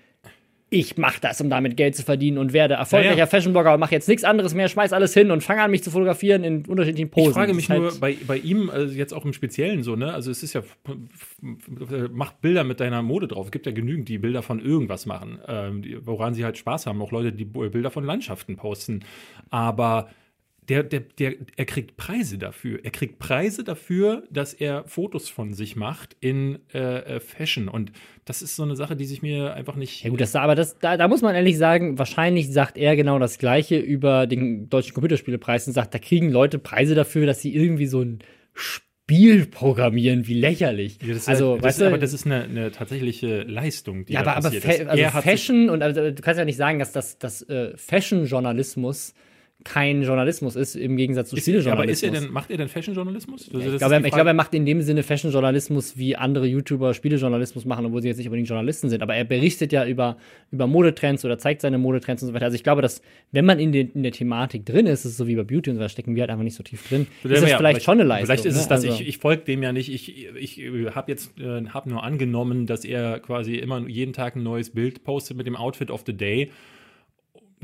ich 0.68 0.96
mache 0.96 1.20
das, 1.20 1.40
um 1.40 1.48
damit 1.48 1.76
Geld 1.76 1.94
zu 1.94 2.02
verdienen 2.02 2.38
und 2.38 2.52
werde 2.52 2.74
erfolgreicher 2.74 3.12
Ja, 3.12 3.18
ja. 3.18 3.26
Fashion-Blogger 3.26 3.74
und 3.74 3.78
mache 3.78 3.92
jetzt 3.94 4.09
nichts 4.09 4.24
anderes 4.24 4.52
mehr, 4.52 4.66
schmeiß 4.66 4.92
alles 4.92 5.14
hin 5.14 5.30
und 5.30 5.44
fange 5.44 5.62
an, 5.62 5.70
mich 5.70 5.84
zu 5.84 5.92
fotografieren 5.92 6.42
in 6.42 6.64
unterschiedlichen 6.66 7.09
Posen. 7.09 7.28
Ich 7.28 7.34
frage 7.34 7.54
mich 7.54 7.68
ist 7.68 7.76
nur 7.76 7.90
halt- 7.90 8.00
bei, 8.00 8.16
bei 8.26 8.36
ihm, 8.38 8.68
also 8.68 8.92
jetzt 8.92 9.14
auch 9.14 9.24
im 9.24 9.32
Speziellen 9.32 9.84
so, 9.84 9.94
ne? 9.94 10.12
Also 10.12 10.32
es 10.32 10.42
ist 10.42 10.54
ja, 10.54 10.62
mach 12.11 12.32
Bilder 12.32 12.64
mit 12.64 12.80
deiner 12.80 13.02
Mode 13.02 13.28
drauf. 13.28 13.46
Es 13.46 13.52
gibt 13.52 13.66
ja 13.66 13.72
genügend, 13.72 14.09
die 14.09 14.18
Bilder 14.18 14.42
von 14.42 14.59
irgendwas 14.61 15.07
machen, 15.07 15.38
ähm, 15.46 15.84
woran 16.04 16.34
sie 16.34 16.44
halt 16.44 16.59
Spaß 16.59 16.86
haben. 16.86 17.00
Auch 17.00 17.12
Leute, 17.12 17.32
die 17.32 17.44
Bilder 17.44 17.90
von 17.90 18.04
Landschaften 18.04 18.57
posten. 18.57 19.04
Aber 19.50 20.09
der, 20.68 20.82
der, 20.82 21.00
der, 21.00 21.34
er 21.56 21.64
kriegt 21.64 21.96
Preise 21.96 22.38
dafür. 22.38 22.80
Er 22.82 22.90
kriegt 22.90 23.18
Preise 23.18 23.62
dafür, 23.62 24.24
dass 24.30 24.52
er 24.52 24.84
Fotos 24.84 25.28
von 25.28 25.54
sich 25.54 25.76
macht 25.76 26.16
in 26.20 26.58
äh, 26.74 27.16
äh, 27.16 27.20
Fashion. 27.20 27.68
Und 27.68 27.92
das 28.24 28.42
ist 28.42 28.56
so 28.56 28.64
eine 28.64 28.74
Sache, 28.74 28.96
die 28.96 29.04
sich 29.04 29.22
mir 29.22 29.54
einfach 29.54 29.76
nicht. 29.76 30.02
Ja 30.02 30.10
gut, 30.10 30.20
das, 30.20 30.34
aber 30.34 30.54
das, 30.54 30.78
da, 30.78 30.96
da 30.96 31.08
muss 31.08 31.22
man 31.22 31.34
ehrlich 31.34 31.56
sagen, 31.56 31.98
wahrscheinlich 31.98 32.52
sagt 32.52 32.78
er 32.78 32.96
genau 32.96 33.18
das 33.18 33.38
Gleiche 33.38 33.78
über 33.78 34.26
den 34.26 34.68
deutschen 34.68 34.94
Computerspielepreis 34.94 35.66
und 35.68 35.72
sagt, 35.72 35.94
da 35.94 35.98
kriegen 35.98 36.30
Leute 36.30 36.58
Preise 36.58 36.94
dafür, 36.94 37.26
dass 37.26 37.40
sie 37.40 37.54
irgendwie 37.54 37.86
so 37.86 38.02
ein 38.02 38.18
Spiel 38.54 39.46
programmieren, 39.46 40.26
wie 40.26 40.34
lächerlich. 40.34 40.98
Ja, 41.00 41.08
das 41.08 41.18
ist, 41.18 41.28
also, 41.28 41.54
das 41.56 41.64
weißt 41.64 41.80
du, 41.82 41.86
aber 41.86 41.98
das 41.98 42.12
ist 42.12 42.26
eine, 42.26 42.42
eine 42.42 42.70
tatsächliche 42.72 43.42
Leistung, 43.42 44.04
die 44.04 44.14
ja, 44.14 44.24
da 44.24 44.32
aber, 44.32 44.48
aber 44.48 44.60
Fa 44.60 44.72
also 44.88 45.20
Fashion 45.20 45.70
und 45.70 45.82
also, 45.82 46.10
du 46.10 46.22
kannst 46.22 46.40
ja 46.40 46.44
nicht 46.44 46.56
sagen, 46.56 46.80
dass 46.80 46.90
das, 46.90 47.18
das 47.18 47.42
äh, 47.42 47.76
Fashion-Journalismus 47.76 49.14
kein 49.66 50.02
Journalismus 50.02 50.54
ist, 50.56 50.76
im 50.76 50.96
Gegensatz 50.96 51.30
zu 51.30 51.36
Ist, 51.36 51.48
aber 51.48 51.58
Spielejournalismus. 51.58 52.02
ist 52.02 52.14
er 52.14 52.20
denn, 52.20 52.32
macht 52.32 52.50
er 52.50 52.56
denn 52.56 52.68
Fashion-Journalismus? 52.68 53.50
Also 53.52 53.72
ich, 53.72 53.78
glaube, 53.78 53.94
er, 53.96 54.04
ich 54.04 54.12
glaube, 54.12 54.30
er 54.30 54.34
macht 54.34 54.54
in 54.54 54.64
dem 54.64 54.80
Sinne 54.80 55.02
Fashion-Journalismus, 55.02 55.96
wie 55.98 56.14
andere 56.16 56.46
YouTuber 56.46 56.94
Spielejournalismus 56.94 57.64
machen, 57.64 57.84
obwohl 57.86 58.00
sie 58.00 58.08
jetzt 58.08 58.18
nicht 58.18 58.28
unbedingt 58.28 58.48
Journalisten 58.48 58.88
sind. 58.88 59.02
Aber 59.02 59.14
er 59.14 59.24
berichtet 59.24 59.72
ja 59.72 59.84
über, 59.86 60.16
über 60.52 60.66
Modetrends 60.66 61.24
oder 61.24 61.36
zeigt 61.38 61.60
seine 61.62 61.78
Modetrends 61.78 62.22
und 62.22 62.28
so 62.28 62.34
weiter. 62.34 62.44
Also 62.46 62.54
ich 62.54 62.62
glaube, 62.62 62.80
dass, 62.82 63.02
wenn 63.32 63.44
man 63.44 63.58
in, 63.58 63.72
den, 63.72 63.90
in 63.90 64.02
der 64.04 64.12
Thematik 64.12 64.64
drin 64.64 64.86
ist, 64.86 65.00
ist 65.04 65.12
es 65.12 65.16
so 65.16 65.26
wie 65.26 65.34
bei 65.34 65.42
Beauty 65.44 65.70
und 65.70 65.76
so, 65.76 65.82
da 65.82 65.88
stecken 65.88 66.14
wir 66.14 66.22
halt 66.22 66.30
einfach 66.30 66.44
nicht 66.44 66.56
so 66.56 66.62
tief 66.62 66.88
drin, 66.88 67.06
ist 67.24 67.42
das 67.42 67.50
Ja, 67.50 67.56
vielleicht 67.58 67.82
schon 67.82 67.94
eine 67.98 68.04
Leistung. 68.04 68.26
Vielleicht 68.26 68.44
ist 68.46 68.54
es 68.56 68.62
ne? 68.62 68.68
das, 68.68 68.84
Also- 68.84 69.02
ich, 69.02 69.08
ich 69.08 69.18
folge 69.18 69.42
dem 69.42 69.62
ja 69.62 69.72
nicht. 69.72 69.92
Ich, 69.92 70.26
ich, 70.36 70.58
habe 70.94 71.10
jetzt 71.10 71.38
äh, 71.40 71.64
hab 71.66 71.86
nur 71.86 72.04
angenommen, 72.04 72.66
dass 72.66 72.84
er 72.84 73.18
quasi 73.20 73.56
immer 73.56 73.86
jeden 73.88 74.12
Tag 74.12 74.36
ein 74.36 74.42
neues 74.42 74.70
Bild 74.70 75.02
postet 75.04 75.36
mit 75.36 75.46
dem 75.46 75.56
Outfit 75.56 75.90
of 75.90 76.04
the 76.06 76.12
Day. 76.12 76.50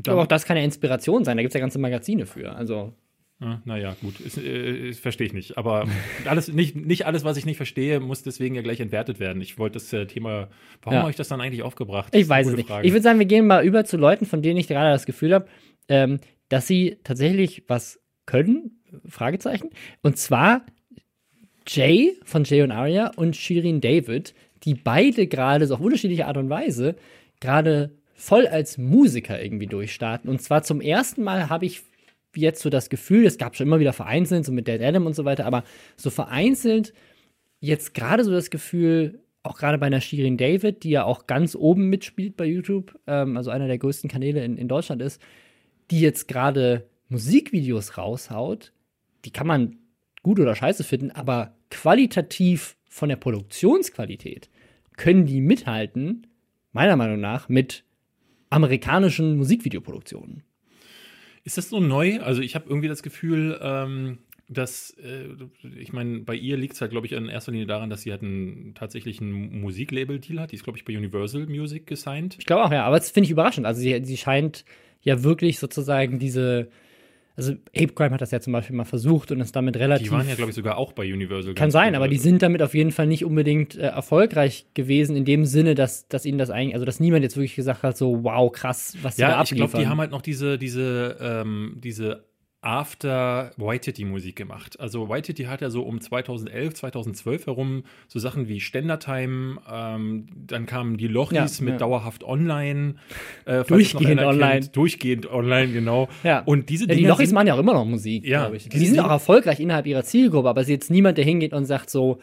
Aber 0.07 0.21
auch 0.23 0.27
das 0.27 0.45
kann 0.45 0.57
ja 0.57 0.63
Inspiration 0.63 1.23
sein, 1.25 1.37
da 1.37 1.43
gibt 1.43 1.51
es 1.51 1.55
ja 1.55 1.59
ganze 1.61 1.79
Magazine 1.79 2.25
für. 2.25 2.55
Also 2.55 2.93
Ja, 3.39 3.61
naja, 3.65 3.95
gut, 4.01 4.15
äh, 4.37 4.93
verstehe 4.93 5.27
ich 5.27 5.33
nicht. 5.33 5.57
Aber 5.57 5.87
alles, 6.25 6.47
nicht, 6.51 6.75
nicht 6.75 7.05
alles, 7.05 7.23
was 7.23 7.37
ich 7.37 7.45
nicht 7.45 7.57
verstehe, 7.57 7.99
muss 7.99 8.23
deswegen 8.23 8.55
ja 8.55 8.61
gleich 8.61 8.79
entwertet 8.79 9.19
werden. 9.19 9.41
Ich 9.41 9.57
wollte 9.57 9.73
das 9.75 9.91
äh, 9.93 10.05
Thema, 10.05 10.49
warum 10.81 10.93
Ja. 10.95 10.99
habe 11.01 11.09
ich 11.11 11.17
das 11.17 11.27
dann 11.27 11.41
eigentlich 11.41 11.63
aufgebracht? 11.63 12.15
Ich 12.15 12.27
weiß 12.29 12.47
es 12.47 12.55
nicht. 12.55 12.67
Frage. 12.67 12.87
Ich 12.87 12.93
würde 12.93 13.03
sagen, 13.03 13.19
wir 13.19 13.25
gehen 13.25 13.45
mal 13.47 13.65
über 13.65 13.85
zu 13.85 13.97
Leuten, 13.97 14.25
von 14.25 14.41
denen 14.41 14.57
ich 14.57 14.67
gerade 14.67 14.91
das 14.91 15.05
Gefühl 15.05 15.33
habe, 15.33 15.47
ähm, 15.89 16.19
dass 16.49 16.67
sie 16.67 16.97
tatsächlich 17.03 17.63
was 17.67 17.99
können, 18.25 18.79
Fragezeichen. 19.07 19.69
Und 20.01 20.17
zwar 20.17 20.61
Jay 21.67 22.17
von 22.23 22.43
Jay 22.43 22.61
und 22.61 22.71
Aria 22.71 23.11
und 23.15 23.35
Shirin 23.35 23.81
David, 23.81 24.33
die 24.63 24.75
beide 24.75 25.27
gerade 25.27 25.65
so 25.67 25.75
auf 25.75 25.79
unterschiedliche 25.81 26.27
Art 26.27 26.37
und 26.37 26.49
Weise 26.49 26.95
gerade 27.39 27.91
voll 28.13 28.47
als 28.47 28.77
Musiker 28.77 29.41
irgendwie 29.41 29.67
durchstarten. 29.67 30.29
Und 30.29 30.41
zwar 30.41 30.63
zum 30.63 30.81
ersten 30.81 31.23
Mal 31.23 31.49
habe 31.49 31.65
ich 31.65 31.83
jetzt 32.35 32.61
so 32.61 32.69
das 32.69 32.89
Gefühl, 32.89 33.25
es 33.25 33.37
gab 33.37 33.55
schon 33.55 33.67
immer 33.67 33.79
wieder 33.79 33.93
vereinzelt, 33.93 34.45
so 34.45 34.51
mit 34.51 34.67
Dead 34.67 34.81
Adam 34.81 35.05
und 35.05 35.15
so 35.15 35.25
weiter, 35.25 35.45
aber 35.45 35.63
so 35.95 36.09
vereinzelt 36.09 36.93
jetzt 37.59 37.93
gerade 37.93 38.23
so 38.23 38.31
das 38.31 38.49
Gefühl, 38.49 39.19
auch 39.43 39.57
gerade 39.57 39.77
bei 39.77 39.87
einer 39.87 40.01
Shirin 40.01 40.37
David, 40.37 40.83
die 40.83 40.89
ja 40.89 41.03
auch 41.03 41.27
ganz 41.27 41.55
oben 41.55 41.89
mitspielt 41.89 42.37
bei 42.37 42.45
YouTube, 42.45 42.97
ähm, 43.07 43.37
also 43.37 43.51
einer 43.51 43.67
der 43.67 43.77
größten 43.77 44.09
Kanäle 44.09 44.43
in, 44.43 44.57
in 44.57 44.67
Deutschland 44.67 45.01
ist, 45.01 45.21
die 45.91 45.99
jetzt 45.99 46.27
gerade 46.27 46.87
Musikvideos 47.09 47.97
raushaut, 47.97 48.73
die 49.25 49.31
kann 49.31 49.47
man 49.47 49.77
gut 50.23 50.39
oder 50.39 50.55
scheiße 50.55 50.83
finden, 50.83 51.11
aber 51.11 51.55
qualitativ 51.69 52.77
von 52.87 53.09
der 53.09 53.17
Produktionsqualität 53.17 54.49
können 54.95 55.25
die 55.25 55.41
mithalten, 55.41 56.27
meiner 56.71 56.95
Meinung 56.95 57.19
nach, 57.19 57.49
mit 57.49 57.83
amerikanischen 58.53 59.37
Musikvideoproduktionen. 59.37 60.43
Ist 61.43 61.57
das 61.57 61.69
so 61.69 61.79
neu? 61.79 62.19
Also 62.21 62.41
ich 62.41 62.55
habe 62.55 62.69
irgendwie 62.69 62.87
das 62.87 63.03
Gefühl, 63.03 63.59
ähm, 63.61 64.19
dass, 64.47 64.91
äh, 64.91 65.27
ich 65.77 65.93
meine, 65.93 66.19
bei 66.19 66.35
ihr 66.35 66.57
liegt 66.57 66.73
es 66.73 66.81
halt, 66.81 66.91
glaube 66.91 67.07
ich, 67.07 67.13
in 67.13 67.27
erster 67.27 67.51
Linie 67.51 67.67
daran, 67.67 67.89
dass 67.89 68.03
sie 68.03 68.11
halt 68.11 68.21
einen 68.21 68.73
tatsächlichen 68.75 69.59
Musiklabel-Deal 69.61 70.39
hat. 70.39 70.51
Die 70.51 70.55
ist, 70.55 70.63
glaube 70.63 70.77
ich, 70.77 70.85
bei 70.85 70.95
Universal 70.95 71.45
Music 71.47 71.87
gesigned. 71.87 72.35
Ich 72.39 72.45
glaube 72.45 72.63
auch, 72.63 72.71
ja, 72.71 72.85
aber 72.85 72.97
das 72.97 73.11
finde 73.11 73.25
ich 73.25 73.31
überraschend. 73.31 73.65
Also 73.65 73.81
sie, 73.81 73.99
sie 74.03 74.17
scheint 74.17 74.65
ja 75.01 75.23
wirklich 75.23 75.59
sozusagen 75.59 76.19
diese, 76.19 76.69
also 77.35 77.53
Ape 77.75 77.93
Crime 77.93 78.11
hat 78.11 78.21
das 78.21 78.31
ja 78.31 78.39
zum 78.39 78.53
Beispiel 78.53 78.75
mal 78.75 78.83
versucht 78.85 79.31
und 79.31 79.41
ist 79.41 79.55
damit 79.55 79.75
relativ. 79.77 80.07
Die 80.07 80.11
waren 80.11 80.27
ja, 80.29 80.35
glaube 80.35 80.51
ich, 80.51 80.55
sogar 80.55 80.77
auch 80.77 80.93
bei 80.93 81.11
Universal. 81.11 81.55
kann 81.55 81.71
sein, 81.71 81.95
aber 81.95 82.07
die 82.07 82.17
sind 82.17 82.41
damit 82.43 82.61
auf 82.61 82.75
jeden 82.75 82.91
Fall 82.91 83.07
nicht 83.07 83.25
unbedingt 83.25 83.75
äh, 83.75 83.81
erfolgreich 83.87 84.67
gewesen, 84.75 85.15
in 85.15 85.25
dem 85.25 85.45
Sinne, 85.45 85.73
dass, 85.75 86.07
dass 86.07 86.25
ihnen 86.25 86.37
das 86.37 86.49
eigentlich, 86.51 86.75
also 86.75 86.85
dass 86.85 86.99
niemand 86.99 87.23
jetzt 87.23 87.35
wirklich 87.35 87.55
gesagt 87.55 87.81
hat, 87.83 87.97
so 87.97 88.23
wow, 88.23 88.51
krass, 88.51 88.95
was 89.01 89.15
sie 89.15 89.23
da 89.23 89.29
Ja, 89.29 89.33
ich 89.35 89.51
abliefern. 89.51 89.69
glaube, 89.69 89.83
die 89.83 89.89
haben 89.89 89.99
halt 89.99 90.11
noch 90.11 90.21
diese, 90.21 90.57
diese, 90.57 91.17
ähm, 91.19 91.77
diese 91.83 92.25
After 92.63 93.51
White 93.57 94.05
Musik 94.05 94.35
gemacht. 94.35 94.79
Also 94.79 95.09
White 95.09 95.33
hat 95.47 95.61
ja 95.61 95.69
so 95.69 95.83
um 95.83 95.99
2011, 96.01 96.73
2012 96.75 97.45
herum 97.47 97.83
so 98.07 98.19
Sachen 98.19 98.47
wie 98.47 98.59
Ständertime, 98.59 99.57
ähm, 99.71 100.25
dann 100.47 100.65
kamen 100.65 100.97
die 100.97 101.07
Lochis 101.07 101.59
Ja, 101.59 101.63
mit 101.65 101.73
ja. 101.73 101.77
dauerhaft 101.79 102.23
online. 102.23 102.95
Äh, 103.45 103.63
Durchgehend 103.65 104.21
online. 104.21 104.61
Kennt. 104.61 104.75
Durchgehend 104.75 105.29
online, 105.31 105.73
genau. 105.73 106.07
Ja. 106.23 106.39
Und 106.45 106.69
diese 106.69 106.85
ja, 106.85 106.89
die 106.93 106.95
Dinger 107.01 107.09
Lochis 107.09 107.29
sind- 107.29 107.35
machen 107.35 107.47
ja 107.47 107.55
auch 107.55 107.59
immer 107.59 107.73
noch 107.73 107.85
Musik, 107.85 108.25
Ja, 108.25 108.41
glaube 108.41 108.57
ich. 108.57 108.63
Die 108.63 108.69
diese 108.79 108.95
sind 108.95 108.99
auch 109.01 109.09
erfolgreich 109.09 109.59
innerhalb 109.59 109.85
ihrer 109.85 110.03
Zielgruppe, 110.03 110.49
aber 110.49 110.61
es 110.61 110.67
ist 110.67 110.71
jetzt 110.71 110.91
niemand, 110.91 111.17
der 111.17 111.25
hingeht 111.25 111.53
und 111.53 111.65
sagt 111.65 111.89
so, 111.89 112.19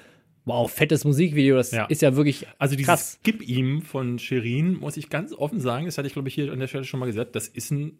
wow, 0.46 0.70
fettes 0.72 1.04
Musikvideo, 1.04 1.56
das 1.56 1.70
Ja. 1.70 1.84
ist 1.84 2.00
ja 2.02 2.16
wirklich 2.16 2.46
Also 2.58 2.74
dieses 2.74 2.86
krass. 2.88 3.20
Gib 3.22 3.46
ihm 3.46 3.82
von 3.82 4.18
Shirin, 4.18 4.78
muss 4.80 4.96
ich 4.96 5.10
ganz 5.10 5.32
offen 5.34 5.60
sagen, 5.60 5.84
das 5.84 5.98
hatte 5.98 6.06
ich, 6.08 6.14
glaube 6.14 6.28
ich, 6.28 6.34
hier 6.34 6.50
an 6.50 6.58
der 6.58 6.66
Stelle 6.66 6.84
schon 6.84 6.98
mal 6.98 7.06
gesagt, 7.06 7.36
das 7.36 7.46
ist 7.46 7.70
ein, 7.70 7.92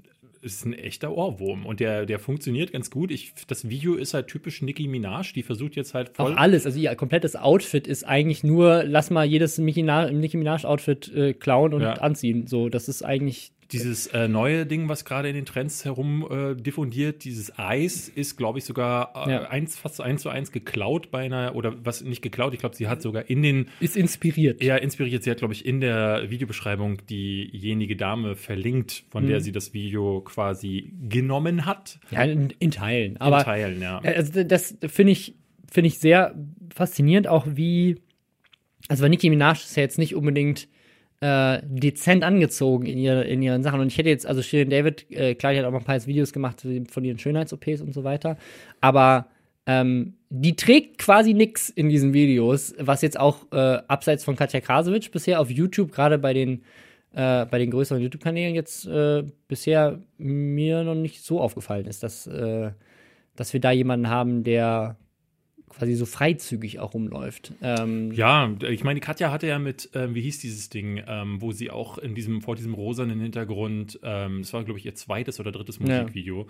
ist 0.43 0.64
ein 0.64 0.72
echter 0.72 1.12
Ohrwurm. 1.14 1.66
Und 1.66 1.80
der, 1.80 2.07
der 2.07 2.18
funktioniert 2.18 2.72
ganz 2.72 2.91
gut. 2.91 3.11
Ich, 3.11 3.34
das 3.47 3.68
Video 3.68 3.95
ist 3.95 4.14
halt 4.14 4.28
typisch 4.28 4.62
Nicki 4.62 4.88
Minaj, 4.88 5.32
die 5.34 5.43
versucht 5.43 5.76
jetzt 5.76 5.93
halt 5.95 6.16
voll. 6.16 6.32
Auch 6.32 6.36
alles, 6.36 6.64
also 6.66 6.78
ihr 6.78 6.95
komplettes 6.95 7.36
Outfit 7.36 7.86
ist 7.86 8.05
eigentlich 8.05 8.43
nur, 8.43 8.84
lass 8.84 9.11
mal 9.11 9.24
jedes 9.26 9.59
Nicki 9.59 9.82
Minaj- 9.82 10.12
Nicki 10.12 10.36
Minaj-Outfit 10.38 11.14
äh, 11.14 11.34
klauen 11.34 11.74
und 11.74 11.82
Ja. 11.82 11.93
anziehen. 11.95 12.47
So, 12.47 12.68
das 12.68 12.88
ist 12.88 13.03
eigentlich. 13.03 13.53
Dieses 13.72 14.06
äh, 14.08 14.28
neue 14.28 14.66
Ding, 14.66 14.88
was 14.88 15.04
gerade 15.04 15.28
in 15.28 15.34
den 15.34 15.44
Trends 15.46 15.84
herum 15.84 16.26
äh, 16.30 16.54
diffundiert, 16.60 17.24
dieses 17.24 17.56
Eis, 17.58 18.08
ist, 18.08 18.36
glaube 18.36 18.58
ich, 18.58 18.64
sogar 18.64 19.26
äh, 19.26 19.30
Ja. 19.32 19.42
eins, 19.50 19.76
fast 19.78 20.00
eins 20.00 20.22
zu 20.22 20.28
eins 20.28 20.52
geklaut 20.52 21.10
bei 21.10 21.20
einer, 21.24 21.54
oder 21.54 21.74
was 21.84 22.02
nicht 22.02 22.22
geklaut, 22.22 22.52
ich 22.54 22.60
glaube, 22.60 22.74
sie 22.76 22.88
hat 22.88 23.00
sogar 23.02 23.30
in 23.30 23.42
den, 23.42 23.68
Ist 23.80 23.96
inspiriert. 23.96 24.60
eher 24.62 24.82
inspiriert, 24.82 25.22
sie 25.22 25.30
hat, 25.30 25.38
glaube 25.38 25.54
ich, 25.54 25.64
in 25.64 25.80
der 25.80 26.30
Videobeschreibung 26.30 27.06
diejenige 27.06 27.96
Dame 27.96 28.36
verlinkt, 28.36 29.04
von 29.10 29.26
der 29.26 29.40
sie 29.40 29.52
das 29.52 29.72
Video 29.74 30.20
quasi 30.22 30.92
genommen 31.08 31.66
hat. 31.66 31.98
Ja, 32.10 32.22
in, 32.24 32.50
in 32.58 32.70
Teilen. 32.70 33.16
Aber 33.18 33.38
in 33.38 33.44
Teilen, 33.44 33.80
ja. 33.82 34.00
Äh, 34.02 34.14
Also 34.16 34.42
das 34.44 34.76
finde 34.86 35.12
ich, 35.12 35.34
finde 35.70 35.88
ich 35.88 35.98
sehr 35.98 36.34
faszinierend, 36.74 37.28
auch 37.28 37.46
wie, 37.48 37.96
also 38.88 39.02
weil 39.02 39.10
Nicki 39.10 39.30
Minaj 39.30 39.58
ist 39.64 39.76
ja 39.76 39.82
jetzt 39.82 39.98
nicht 39.98 40.14
unbedingt 40.14 40.68
äh, 41.20 41.60
dezent 41.64 42.24
angezogen 42.24 42.86
in, 42.86 42.98
ihr, 42.98 43.24
in 43.26 43.42
ihren 43.42 43.62
Sachen. 43.62 43.80
Und 43.80 43.88
ich 43.88 43.98
hätte 43.98 44.08
jetzt, 44.08 44.26
also 44.26 44.42
Shirin 44.42 44.70
David, 44.70 45.10
äh, 45.10 45.34
klar, 45.34 45.52
die 45.52 45.58
hat 45.58 45.66
auch 45.66 45.70
mal 45.70 45.78
ein 45.78 45.84
paar 45.84 46.06
Videos 46.06 46.32
gemacht 46.32 46.66
von 46.90 47.04
ihren 47.04 47.18
Schönheits-OPs 47.18 47.80
und 47.82 47.92
so 47.92 48.04
weiter, 48.04 48.36
aber 48.80 49.26
ähm, 49.66 50.14
die 50.30 50.56
trägt 50.56 50.98
quasi 50.98 51.34
nix 51.34 51.68
in 51.68 51.88
diesen 51.88 52.14
Videos, 52.14 52.74
was 52.78 53.02
jetzt 53.02 53.20
auch 53.20 53.50
äh, 53.52 53.56
abseits 53.88 54.24
von 54.24 54.36
Katja 54.36 54.60
Krasowitsch 54.60 55.10
bisher 55.10 55.40
auf 55.40 55.50
YouTube, 55.50 55.92
gerade 55.92 56.18
bei 56.18 56.32
den 56.32 56.62
äh, 57.12 57.44
bei 57.46 57.58
den 57.58 57.70
größeren 57.70 58.00
YouTube-Kanälen 58.00 58.54
jetzt 58.54 58.86
äh, 58.86 59.24
bisher 59.48 59.98
mir 60.16 60.84
noch 60.84 60.94
nicht 60.94 61.22
so 61.24 61.40
aufgefallen 61.40 61.86
ist, 61.86 62.02
dass, 62.02 62.26
äh, 62.28 62.70
dass 63.34 63.52
wir 63.52 63.60
da 63.60 63.72
jemanden 63.72 64.08
haben, 64.08 64.44
der 64.44 64.96
quasi 65.70 65.94
so 65.94 66.04
freizügig 66.04 66.78
auch 66.80 66.92
rumläuft. 66.94 67.52
Ähm, 67.62 68.12
Ja, 68.12 68.50
ich 68.68 68.84
meine, 68.84 69.00
Katja 69.00 69.30
hatte 69.32 69.46
ja 69.46 69.58
mit, 69.58 69.88
ähm, 69.94 70.14
wie 70.14 70.20
hieß 70.20 70.38
dieses 70.40 70.68
Ding, 70.68 71.02
ähm, 71.06 71.40
wo 71.40 71.52
sie 71.52 71.70
auch 71.70 71.96
in 71.98 72.14
diesem, 72.14 72.42
vor 72.42 72.56
diesem 72.56 72.74
rosanen 72.74 73.20
Hintergrund, 73.20 73.98
ähm, 74.02 74.40
das 74.42 74.52
war, 74.52 74.64
glaube 74.64 74.78
ich, 74.78 74.84
ihr 74.86 74.94
zweites 74.94 75.40
oder 75.40 75.52
drittes 75.52 75.78
Ja. 75.78 76.02
Musikvideo. 76.02 76.46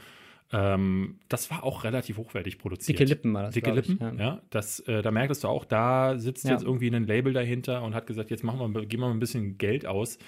Ähm, 0.52 1.16
das 1.28 1.48
war 1.50 1.62
auch 1.62 1.84
relativ 1.84 2.16
hochwertig 2.16 2.58
produziert. 2.58 2.98
Dicke 2.98 3.08
Lippen 3.08 3.32
war 3.34 3.44
das, 3.44 3.54
Dicke 3.54 3.70
glaub 3.72 3.84
ich, 3.84 3.88
Lippen, 3.88 4.18
ja. 4.18 4.24
ja. 4.24 4.42
das, 4.50 4.80
äh, 4.80 5.00
da 5.00 5.12
merktest 5.12 5.44
du 5.44 5.48
auch, 5.48 5.64
da 5.64 6.18
sitzt 6.18 6.44
Ja. 6.44 6.52
jetzt 6.52 6.64
irgendwie 6.64 6.88
ein 6.90 7.06
Label 7.06 7.32
dahinter 7.32 7.82
und 7.84 7.94
hat 7.94 8.06
gesagt, 8.08 8.30
jetzt 8.30 8.42
machen 8.42 8.58
wir, 8.74 8.84
geben 8.86 9.02
wir 9.02 9.06
mal 9.08 9.14
ein 9.14 9.20
bisschen 9.20 9.58
Geld 9.58 9.86
aus. 9.86 10.18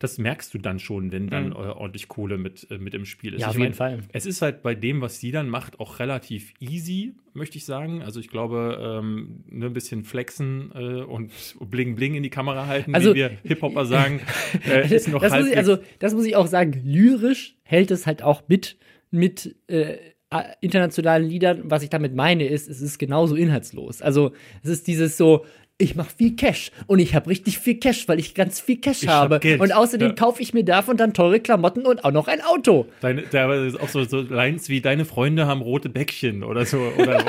Das 0.00 0.16
merkst 0.18 0.54
du 0.54 0.58
dann 0.58 0.78
schon, 0.78 1.10
wenn 1.10 1.28
dann 1.28 1.46
Mhm. 1.48 1.52
äh, 1.52 1.56
ordentlich 1.56 2.06
Kohle 2.06 2.38
mit, 2.38 2.70
äh, 2.70 2.78
mit 2.78 2.94
im 2.94 3.04
Spiel 3.04 3.34
ist. 3.34 3.40
Ja, 3.40 3.46
Ich 3.46 3.50
auf 3.50 3.54
mein, 3.56 3.64
jeden 3.64 3.74
Fall. 3.74 3.98
Es 4.12 4.26
ist 4.26 4.42
halt 4.42 4.62
bei 4.62 4.74
dem, 4.76 5.00
was 5.00 5.18
sie 5.18 5.32
dann 5.32 5.48
macht, 5.48 5.80
auch 5.80 5.98
relativ 5.98 6.52
easy, 6.60 7.14
möchte 7.34 7.58
ich 7.58 7.64
sagen. 7.64 8.02
Also 8.02 8.20
ich 8.20 8.28
glaube, 8.28 8.78
ähm, 9.02 9.42
nur 9.50 9.68
ein 9.70 9.72
bisschen 9.74 10.04
flexen 10.04 10.70
äh, 10.74 11.02
und 11.02 11.32
bling 11.60 11.96
bling 11.96 12.14
in 12.14 12.22
die 12.22 12.30
Kamera 12.30 12.66
halten, 12.66 12.94
Also- 12.94 13.10
wie 13.10 13.16
wir 13.16 13.30
Hip-Hopper 13.42 13.86
sagen, 13.86 14.20
äh, 14.68 14.94
ist 14.94 15.08
noch 15.08 15.20
das 15.20 15.32
muss 15.32 15.48
ich, 15.48 15.56
also, 15.56 15.78
das 15.98 16.14
muss 16.14 16.26
ich 16.26 16.36
auch 16.36 16.46
sagen, 16.46 16.80
lyrisch 16.84 17.56
hält 17.64 17.90
es 17.90 18.06
halt 18.06 18.22
auch 18.22 18.42
mit, 18.48 18.76
mit 19.10 19.56
äh, 19.66 19.96
internationalen 20.60 21.28
Liedern. 21.28 21.62
Was 21.64 21.82
ich 21.82 21.90
damit 21.90 22.14
meine, 22.14 22.46
ist, 22.46 22.68
es 22.68 22.80
ist 22.80 22.98
genauso 22.98 23.34
inhaltslos. 23.34 24.02
Also, 24.02 24.32
es 24.62 24.70
ist 24.70 24.86
dieses 24.86 25.16
so, 25.16 25.44
ich 25.80 25.94
mache 25.94 26.10
viel 26.16 26.34
Cash 26.34 26.72
und 26.88 26.98
ich 26.98 27.14
habe 27.14 27.30
richtig 27.30 27.58
viel 27.60 27.76
Cash, 27.76 28.08
weil 28.08 28.18
ich 28.18 28.34
ganz 28.34 28.58
viel 28.60 28.76
Cash 28.78 29.02
Ich 29.04 29.08
hab 29.08 29.14
habe. 29.30 29.38
Geld. 29.38 29.60
Und 29.60 29.72
außerdem 29.72 30.08
Ja. 30.08 30.14
kaufe 30.14 30.42
ich 30.42 30.52
mir 30.52 30.64
davon 30.64 30.96
dann 30.96 31.14
teure 31.14 31.38
Klamotten 31.40 31.86
und 31.86 32.04
auch 32.04 32.10
noch 32.10 32.26
ein 32.28 32.40
Auto. 32.42 32.86
Deine, 33.00 33.22
da 33.30 33.52
ist 33.64 33.80
auch 33.80 33.88
so, 33.88 34.02
so 34.04 34.20
Lines 34.20 34.68
wie 34.68 34.80
deine 34.80 35.04
Freunde 35.04 35.46
haben 35.46 35.62
rote 35.62 35.88
Bäckchen 35.88 36.42
oder 36.42 36.66
so. 36.66 36.78
Oder, 36.98 37.24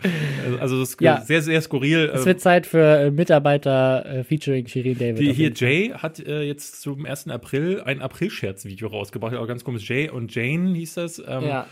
also 0.60 0.80
das 0.80 0.90
ist 0.92 1.00
Ja. 1.02 1.20
sehr, 1.20 1.42
sehr 1.42 1.60
skurril. 1.60 2.10
Es 2.14 2.20
Ähm, 2.20 2.26
wird 2.26 2.40
Zeit 2.40 2.66
für 2.66 3.00
äh, 3.00 3.10
Mitarbeiter 3.10 4.06
äh, 4.06 4.24
featuring 4.24 4.66
Shirin 4.66 4.96
David. 4.98 5.18
Die, 5.18 5.32
hier. 5.34 5.52
Jay 5.54 5.92
hat 5.94 6.18
äh, 6.20 6.42
jetzt 6.42 6.80
zum 6.80 7.04
1. 7.04 7.28
April 7.28 7.82
ein 7.84 8.00
April-Scherz-Video 8.00 8.88
rausgebracht. 8.88 9.34
Auch 9.36 9.46
ganz 9.46 9.62
komisch. 9.62 9.88
Jay 9.88 10.08
und 10.08 10.34
Jane 10.34 10.74
hieß 10.74 10.94
das. 10.94 11.18
Ähm, 11.18 11.44
Ja. 11.44 11.66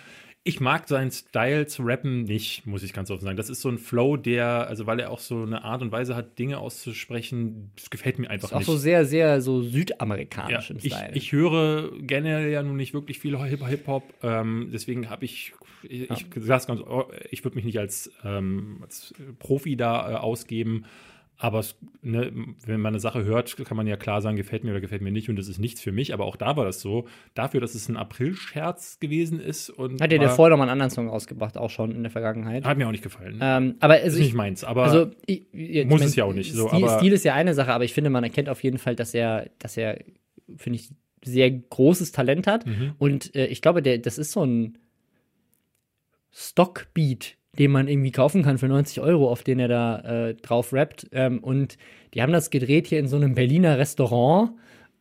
Ich 0.49 0.61
mag 0.61 0.89
seinen 0.89 1.11
Style 1.11 1.67
zu 1.67 1.83
rappen 1.83 2.23
nicht, 2.25 2.67
muss 2.67 2.83
ich 2.83 2.93
ganz 2.95 3.11
offen 3.11 3.23
sagen. 3.25 3.37
Das 3.37 3.51
ist 3.51 3.61
so 3.61 3.69
ein 3.69 3.77
Flow, 3.77 4.17
der, 4.17 4.67
also 4.67 4.87
weil 4.87 4.99
er 4.99 5.11
auch 5.11 5.19
so 5.19 5.43
eine 5.43 5.63
Art 5.63 5.83
und 5.83 5.93
Weise 5.93 6.17
hat, 6.17 6.39
Dinge 6.39 6.57
auszusprechen, 6.59 7.71
das 7.77 7.91
gefällt 7.91 8.19
mir 8.19 8.31
einfach 8.31 8.49
Ist 8.49 8.55
auch 8.55 8.59
nicht. 8.61 8.67
so 8.67 8.77
sehr, 8.79 9.05
sehr 9.05 9.41
so 9.43 9.61
ja, 9.61 9.69
südamerikanisch 9.71 10.71
im 10.71 10.79
ich, 10.79 10.95
Style. 10.95 11.11
ich 11.15 11.33
höre 11.33 11.93
generell 12.01 12.51
ja 12.51 12.63
nun 12.63 12.77
nicht 12.77 12.95
wirklich 12.95 13.19
viel 13.19 13.39
Hip- 13.45 13.67
Hip-Hop, 13.67 14.03
ähm, 14.23 14.71
deswegen 14.73 15.11
habe 15.11 15.25
ich, 15.27 15.53
ich, 15.83 16.11
ich 16.11 16.27
sag's 16.37 16.67
ganz, 16.67 16.81
ich 17.31 17.45
würde 17.45 17.57
mich 17.57 17.65
nicht 17.65 17.79
als, 17.79 18.11
ähm, 18.25 18.79
als 18.83 19.15
Profi 19.39 19.77
da 19.77 20.13
äh, 20.13 20.15
ausgeben, 20.17 20.85
aber 21.41 21.61
es, 21.61 21.77
ne, 22.03 22.33
wenn 22.67 22.81
man 22.81 22.95
eine 22.95 23.01
Sache 23.01 23.25
hört, 23.25 23.57
kann 23.65 23.77
man 23.77 23.87
ja 23.87 23.97
klar 23.97 24.21
sagen, 24.21 24.37
gefällt 24.37 24.65
mir 24.65 24.73
oder 24.73 24.81
gefällt 24.81 25.03
mir 25.03 25.13
nicht 25.13 25.29
und 25.29 25.37
das 25.37 25.47
ist 25.47 25.61
nichts 25.61 25.81
für 25.81 25.93
mich, 25.93 26.13
aber 26.13 26.25
auch 26.25 26.35
da 26.35 26.57
war 26.57 26.65
das 26.65 26.81
so, 26.81 27.07
dafür, 27.35 27.61
dass 27.61 27.77
es 27.77 27.89
ein 27.89 27.97
April-Scherz 27.97 28.99
gewesen 28.99 29.39
ist 29.39 29.71
und 29.71 30.01
Hat 30.01 30.11
ja 30.11 30.19
der 30.19 30.31
vorher 30.31 30.51
noch 30.51 30.59
mal 30.59 30.65
einen 30.65 30.73
anderen 30.73 30.91
Song 30.91 31.09
rausgebracht, 31.09 31.57
auch 31.57 31.71
schon 31.71 31.93
in 31.93 32.03
der 32.03 32.11
Vergangenheit. 32.11 32.65
hat 32.65 32.77
mir 32.77 32.89
auch 32.89 32.93
nicht 32.93 33.05
gefallen. 33.05 33.39
Ähm, 33.41 33.77
aber 33.79 33.95
also 33.95 34.07
ist 34.09 34.15
ich, 34.17 34.21
nicht 34.27 34.35
meins, 34.35 34.65
aber 34.65 34.83
Also, 34.85 35.13
ich, 35.27 35.47
ich, 35.55 35.87
Muss 35.87 36.01
ich 36.01 36.09
es 36.09 36.17
ja 36.17 36.25
auch 36.25 36.35
nicht, 36.35 36.53
so, 36.53 36.69
Stil, 36.69 36.89
Stil 36.89 37.13
ist 37.13 37.25
ja 37.25 37.35
eine 37.35 37.55
Sache, 37.55 37.73
aber 37.73 37.85
ich 37.85 37.95
finde, 37.95 38.11
man 38.11 38.25
erkennt 38.25 38.49
auf 38.49 38.63
jeden 38.65 38.79
Fall, 38.79 38.97
dass 38.97 39.15
er, 39.15 39.49
dass 39.61 39.77
er, 39.77 40.01
finde 40.57 40.81
ich, 40.81 40.91
sehr 41.25 41.51
großes 41.51 42.11
Talent 42.13 42.47
hat. 42.47 42.67
Mhm. 42.67 42.95
Und 42.99 43.35
äh, 43.37 43.47
ich 43.47 43.63
glaube, 43.63 43.83
der, 43.83 43.99
das 43.99 44.19
ist 44.19 44.33
so 44.33 44.45
ein 44.45 44.79
Stockbeat, 46.33 47.38
den 47.59 47.71
man 47.71 47.89
irgendwie 47.89 48.13
kaufen 48.13 48.43
kann 48.43 48.59
für 48.59 48.69
90 48.69 49.01
Euro, 49.01 49.31
auf 49.31 49.43
den 49.43 49.59
er 49.59 49.69
da 49.69 49.99
äh, 50.29 50.35
drauf 50.35 50.73
rappt. 50.73 51.09
Ähm, 51.13 51.39
und 51.41 51.77
die 52.15 52.23
haben 52.23 52.33
das 52.33 52.51
gedreht 52.51 52.87
hier 52.87 52.99
in 52.99 53.09
so 53.09 53.17
einem 53.17 53.35
Berliner 53.35 53.79
Restaurant. 53.79 54.53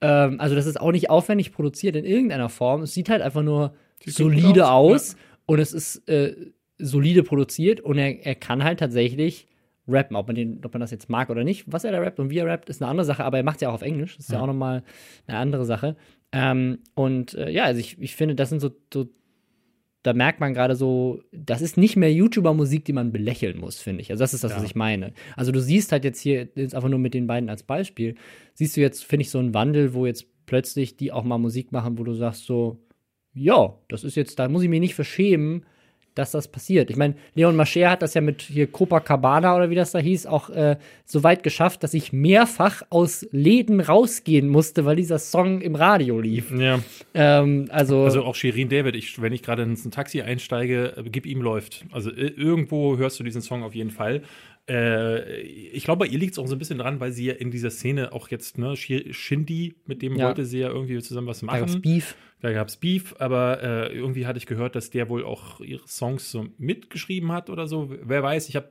Ähm, 0.01 0.39
also, 0.39 0.55
das 0.55 0.65
ist 0.65 0.79
auch 0.79 0.91
nicht 0.91 1.09
aufwendig 1.09 1.51
produziert 1.51 1.95
in 1.95 2.05
irgendeiner 2.05 2.49
Form. 2.49 2.81
Es 2.81 2.93
sieht 2.93 3.09
halt 3.09 3.21
einfach 3.21 3.43
nur 3.43 3.73
gut 4.03 4.13
solide 4.13 4.69
aus, 4.69 4.93
aus, 5.11 5.17
und 5.45 5.59
es 5.59 5.73
ist 5.73 6.07
äh, 6.09 6.35
solide 6.77 7.23
produziert 7.23 7.79
und 7.81 7.97
er, 7.97 8.25
er 8.25 8.35
kann 8.35 8.63
halt 8.63 8.79
tatsächlich 8.79 9.47
rappen, 9.87 10.15
ob 10.17 10.27
man, 10.27 10.35
den, 10.35 10.61
ob 10.65 10.73
man 10.73 10.81
das 10.81 10.91
jetzt 10.91 11.09
mag 11.09 11.29
oder 11.29 11.43
nicht. 11.43 11.63
Was 11.71 11.83
er 11.83 11.91
da 11.93 11.99
rappt 11.99 12.19
und 12.19 12.29
wie 12.29 12.37
er 12.39 12.45
rappt, 12.45 12.69
ist 12.69 12.81
eine 12.81 12.91
andere 12.91 13.05
Sache, 13.05 13.23
aber 13.23 13.37
er 13.37 13.43
macht 13.43 13.55
es 13.57 13.61
ja 13.61 13.69
auch 13.69 13.75
auf 13.75 13.81
Englisch. 13.81 14.17
Das 14.17 14.25
ist 14.25 14.31
ja, 14.31 14.37
Ja. 14.37 14.43
auch 14.43 14.47
nochmal 14.47 14.83
eine 15.27 15.37
andere 15.37 15.63
Sache. 15.65 15.95
Ähm, 16.33 16.79
und 16.93 17.33
äh, 17.35 17.49
ja, 17.49 17.63
also 17.63 17.79
ich, 17.79 17.99
ich 18.01 18.15
finde, 18.15 18.35
das 18.35 18.49
sind 18.49 18.59
so, 18.59 18.69
so 18.93 19.07
da 20.03 20.13
merkt 20.13 20.39
man 20.39 20.53
gerade 20.53 20.75
so, 20.75 21.21
das 21.31 21.61
ist 21.61 21.75
nicht 21.77 21.95
mehr 21.97 22.13
YouTuber-Musik, 22.13 22.85
die 22.85 22.93
man 22.93 23.11
belächeln 23.11 23.59
muss, 23.59 23.79
finde 23.79 24.01
ich. 24.01 24.11
Also 24.11 24.23
das 24.23 24.33
ist 24.33 24.43
das, 24.43 24.51
Ja. 24.51 24.57
was 24.57 24.63
ich 24.63 24.75
meine. 24.75 25.13
Also 25.35 25.51
du 25.51 25.59
siehst 25.59 25.91
halt 25.91 26.03
jetzt 26.05 26.19
hier, 26.21 26.47
jetzt 26.55 26.75
einfach 26.75 26.89
nur 26.89 26.99
mit 26.99 27.13
den 27.13 27.27
beiden 27.27 27.49
als 27.49 27.63
Beispiel, 27.63 28.15
siehst 28.53 28.77
du 28.77 28.81
jetzt, 28.81 29.03
finde 29.03 29.21
ich, 29.23 29.29
so 29.31 29.39
einen 29.39 29.53
Wandel, 29.53 29.93
wo 29.93 30.05
jetzt 30.05 30.25
plötzlich 30.45 30.95
die 30.97 31.11
auch 31.11 31.23
mal 31.23 31.37
Musik 31.37 31.71
machen, 31.71 31.97
wo 31.97 32.03
du 32.03 32.13
sagst 32.13 32.45
so, 32.45 32.79
ja, 33.33 33.75
das 33.89 34.03
ist 34.03 34.15
jetzt, 34.15 34.39
da 34.39 34.47
muss 34.47 34.63
ich 34.63 34.69
mich 34.69 34.79
nicht 34.79 34.95
verschämen, 34.95 35.65
dass 36.17 36.31
das 36.31 36.47
passiert. 36.47 36.89
Ich 36.89 36.95
meine, 36.95 37.15
Leon 37.35 37.55
Mascher 37.55 37.89
hat 37.91 38.01
das 38.01 38.13
ja 38.13 38.21
mit 38.21 38.41
hier 38.41 38.67
Copacabana 38.67 39.55
oder 39.55 39.69
wie 39.69 39.75
das 39.75 39.91
da 39.91 39.99
hieß, 39.99 40.25
auch 40.25 40.49
äh, 40.49 40.77
so 41.05 41.23
weit 41.23 41.43
geschafft, 41.43 41.83
dass 41.83 41.93
ich 41.93 42.13
mehrfach 42.13 42.83
aus 42.89 43.27
Läden 43.31 43.79
rausgehen 43.79 44.47
musste, 44.47 44.85
weil 44.85 44.95
dieser 44.95 45.19
Song 45.19 45.61
im 45.61 45.75
Radio 45.75 46.19
lief. 46.19 46.51
ja. 46.51 46.79
Ähm, 47.13 47.67
also, 47.69 48.03
Also 48.03 48.23
auch 48.23 48.35
Shirin 48.35 48.69
David, 48.69 48.95
ich, 48.95 49.21
wenn 49.21 49.33
ich 49.33 49.43
gerade 49.43 49.63
ins 49.63 49.85
ein 49.85 49.91
Taxi 49.91 50.21
einsteige, 50.21 50.97
äh, 50.97 51.03
gib 51.09 51.25
ihm 51.25 51.41
läuft. 51.41 51.85
Also 51.91 52.11
äh, 52.11 52.27
irgendwo 52.27 52.97
hörst 52.97 53.19
du 53.19 53.23
diesen 53.23 53.41
Song 53.41 53.63
auf 53.63 53.75
jeden 53.75 53.91
Fall. 53.91 54.21
Äh, 54.69 55.39
ich 55.41 55.83
glaube, 55.85 56.05
bei 56.05 56.11
ihr 56.11 56.19
liegt 56.19 56.33
es 56.33 56.39
auch 56.39 56.47
so 56.47 56.55
ein 56.55 56.59
bisschen 56.59 56.79
dran, 56.79 56.99
weil 56.99 57.11
sie 57.11 57.25
ja 57.25 57.33
in 57.33 57.51
dieser 57.51 57.69
Szene 57.69 58.11
auch 58.13 58.29
jetzt, 58.29 58.57
ne, 58.57 58.75
Shi- 58.75 59.13
Shindy, 59.13 59.75
mit 59.85 60.01
dem 60.01 60.15
Ja. 60.15 60.27
wollte 60.27 60.45
sie 60.45 60.59
ja 60.59 60.69
irgendwie 60.69 60.99
zusammen 61.01 61.27
was 61.27 61.39
da 61.41 61.47
gab's 61.47 61.71
machen. 61.73 61.81
Beef. 61.81 62.15
Da 62.41 62.51
gab 62.51 62.67
es 62.67 62.77
Beef, 62.77 63.15
aber 63.17 63.63
äh, 63.63 63.95
irgendwie 63.95 64.25
hatte 64.27 64.37
ich 64.37 64.45
gehört, 64.45 64.75
dass 64.75 64.89
der 64.89 65.09
wohl 65.09 65.23
auch 65.23 65.59
ihre 65.61 65.87
Songs 65.87 66.29
so 66.31 66.47
mitgeschrieben 66.57 67.31
hat 67.31 67.49
oder 67.49 67.67
so. 67.67 67.89
Wer 68.03 68.21
weiß, 68.23 68.49
ich 68.49 68.55
habe 68.55 68.69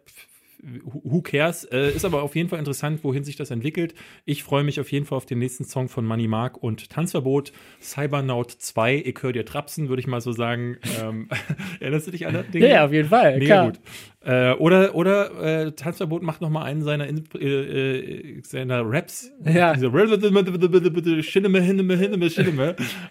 Who 0.85 1.21
cares? 1.21 1.65
Äh, 1.65 1.91
ist 1.91 2.07
aber 2.07 2.23
auf 2.23 2.35
jeden 2.35 2.49
Fall 2.49 2.59
interessant, 2.59 3.05
wohin 3.05 3.25
sich 3.25 3.37
das 3.37 3.51
entwickelt. 3.51 3.95
Ich 4.25 4.43
freue 4.43 4.65
mich 4.65 4.81
auf 4.81 4.91
jeden 4.91 5.05
Fall 5.05 5.17
auf 5.19 5.27
den 5.27 5.39
nächsten 5.39 5.65
Song 5.65 5.89
von 5.91 6.07
Money 6.07 6.29
Mark 6.29 6.61
und 6.63 6.89
Tanzverbot, 6.89 7.53
Cybernaut 7.81 8.51
2. 8.53 9.03
Ich 9.05 9.23
höre 9.23 9.33
dir 9.33 9.45
Trapsen, 9.45 9.91
würde 9.91 10.01
ich 10.01 10.07
mal 10.07 10.23
so 10.23 10.33
sagen. 10.33 10.79
Ähm, 11.01 11.29
erinnerst 11.81 12.07
du 12.07 12.11
dich 12.11 12.27
an 12.27 12.33
das 12.35 12.49
Ding? 12.51 12.63
Ja, 12.63 12.69
ja, 12.69 12.85
auf 12.87 12.93
jeden 12.93 13.09
Fall. 13.09 13.35
Mega 13.39 13.45
klar. 13.47 13.67
gut. 13.67 13.81
Äh, 14.27 14.55
oder 14.55 14.97
oder 14.97 15.67
äh, 15.67 15.73
Tanzverbot 15.73 16.25
macht 16.25 16.41
noch 16.41 16.51
mal 16.51 16.65
einen 16.65 16.83
seiner, 16.83 17.07
In- 17.07 17.25
äh, 17.39 18.39
äh, 18.39 18.43
seiner 18.43 18.83
Raps. 18.85 19.31
Ja. 19.45 19.73
Diese. 19.75 19.93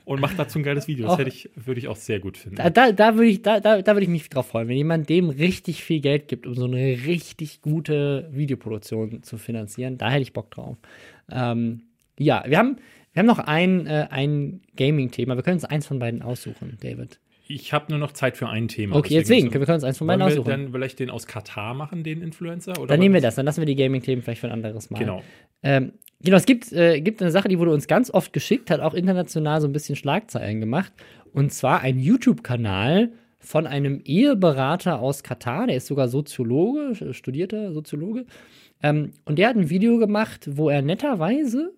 Und 0.04 0.20
macht 0.20 0.38
dazu 0.38 0.60
ein 0.60 0.64
geiles 0.64 0.90
Video. 0.90 1.08
Das 1.08 1.18
hätte 1.18 1.30
ich, 1.30 1.50
würde 1.56 1.80
ich 1.80 1.88
auch 1.88 1.96
sehr 1.96 2.20
gut 2.20 2.38
finden. 2.38 2.58
Da, 2.58 2.70
da, 2.70 2.92
da 2.92 3.16
würde 3.16 3.30
ich, 3.30 3.42
da, 3.42 3.62
da, 3.62 3.82
da 3.82 3.94
würde 3.94 4.04
ich 4.04 4.10
mich 4.10 4.28
drauf 4.30 4.48
freuen, 4.48 4.68
wenn 4.68 4.76
jemand 4.76 5.08
dem 5.10 5.30
richtig 5.30 5.86
viel 5.86 6.02
Geld 6.02 6.28
gibt, 6.28 6.46
um 6.46 6.54
so 6.54 6.66
eine 6.66 6.76
richtig 7.06 7.62
gute 7.62 8.28
Videoproduktion 8.34 9.24
zu 9.24 9.38
finanzieren. 9.38 9.98
Da 9.98 10.10
hätte 10.12 10.24
ich 10.24 10.34
Bock 10.34 10.52
drauf. 10.52 10.76
Ähm, 11.32 11.84
ja, 12.20 12.44
wir 12.46 12.58
haben, 12.58 12.76
wir 13.14 13.22
haben 13.22 13.28
noch 13.28 13.40
ein, 13.40 13.88
äh, 13.88 14.08
ein 14.10 14.60
Gaming-Thema. 14.76 15.38
Wir 15.38 15.44
können 15.44 15.56
uns 15.56 15.66
eins 15.66 15.88
von 15.88 15.98
beiden 16.00 16.22
aussuchen, 16.22 16.78
David. 16.82 17.20
Ich 17.48 17.74
habe 17.74 17.86
nur 17.90 18.00
noch 18.00 18.12
Zeit 18.12 18.38
für 18.38 18.50
ein 18.50 18.68
Thema. 18.68 18.96
Okay, 18.96 19.20
deswegen, 19.20 19.54
wir 19.54 19.60
können 19.60 19.76
uns 19.76 19.84
eins 19.84 19.98
von 20.00 20.08
wir 20.08 20.20
aussuchen. 20.20 20.50
Dann, 20.50 20.64
dann 20.64 20.72
vielleicht 20.72 21.00
den 21.00 21.10
aus 21.10 21.28
Katar 21.28 21.74
machen, 21.76 22.04
den 22.04 22.22
Influencer? 22.22 22.74
Oder 22.80 22.88
dann 22.88 23.00
nehmen 23.00 23.14
wir 23.14 23.22
das, 23.22 23.36
dann 23.36 23.46
lassen 23.46 23.62
wir 23.62 23.66
die 23.66 23.76
Gaming-Themen 23.76 24.24
vielleicht 24.24 24.42
für 24.42 24.48
ein 24.48 24.54
anderes 24.54 24.90
Mal. 24.90 25.00
Genau. 25.00 25.22
Ähm, 25.62 25.94
genau, 26.22 26.38
es 26.38 26.46
gibt, 26.46 26.72
äh, 26.74 27.02
gibt 27.02 27.22
eine 27.22 27.32
Sache, 27.32 27.48
die 27.48 27.60
wurde 27.60 27.72
uns 27.72 27.88
ganz 27.88 28.10
oft 28.10 28.34
geschickt, 28.34 28.72
hat 28.72 28.80
auch 28.80 28.96
international 28.96 29.62
so 29.62 29.68
ein 29.68 29.74
bisschen 29.74 29.96
Schlagzeilen 29.96 30.60
gemacht. 30.60 30.92
Und 31.34 31.54
zwar 31.54 31.82
ein 31.82 32.00
YouTube-Kanal 32.00 33.12
von 33.40 33.68
einem 33.68 34.02
Eheberater 34.04 35.00
aus 35.00 35.22
Katar, 35.22 35.68
der 35.68 35.78
ist 35.78 35.86
sogar 35.86 36.08
Soziologe, 36.08 37.14
studierter 37.14 37.74
Soziologe. 37.74 38.26
Ähm, 38.82 39.12
und 39.26 39.38
der 39.38 39.50
hat 39.50 39.56
ein 39.56 39.70
Video 39.70 40.00
gemacht, 40.00 40.50
wo 40.52 40.70
er 40.70 40.82
netterweise 40.82 41.74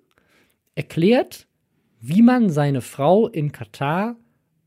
erklärt, 0.75 1.47
wie 1.99 2.21
man 2.21 2.49
seine 2.49 2.81
Frau 2.81 3.27
in 3.27 3.51
Katar 3.51 4.15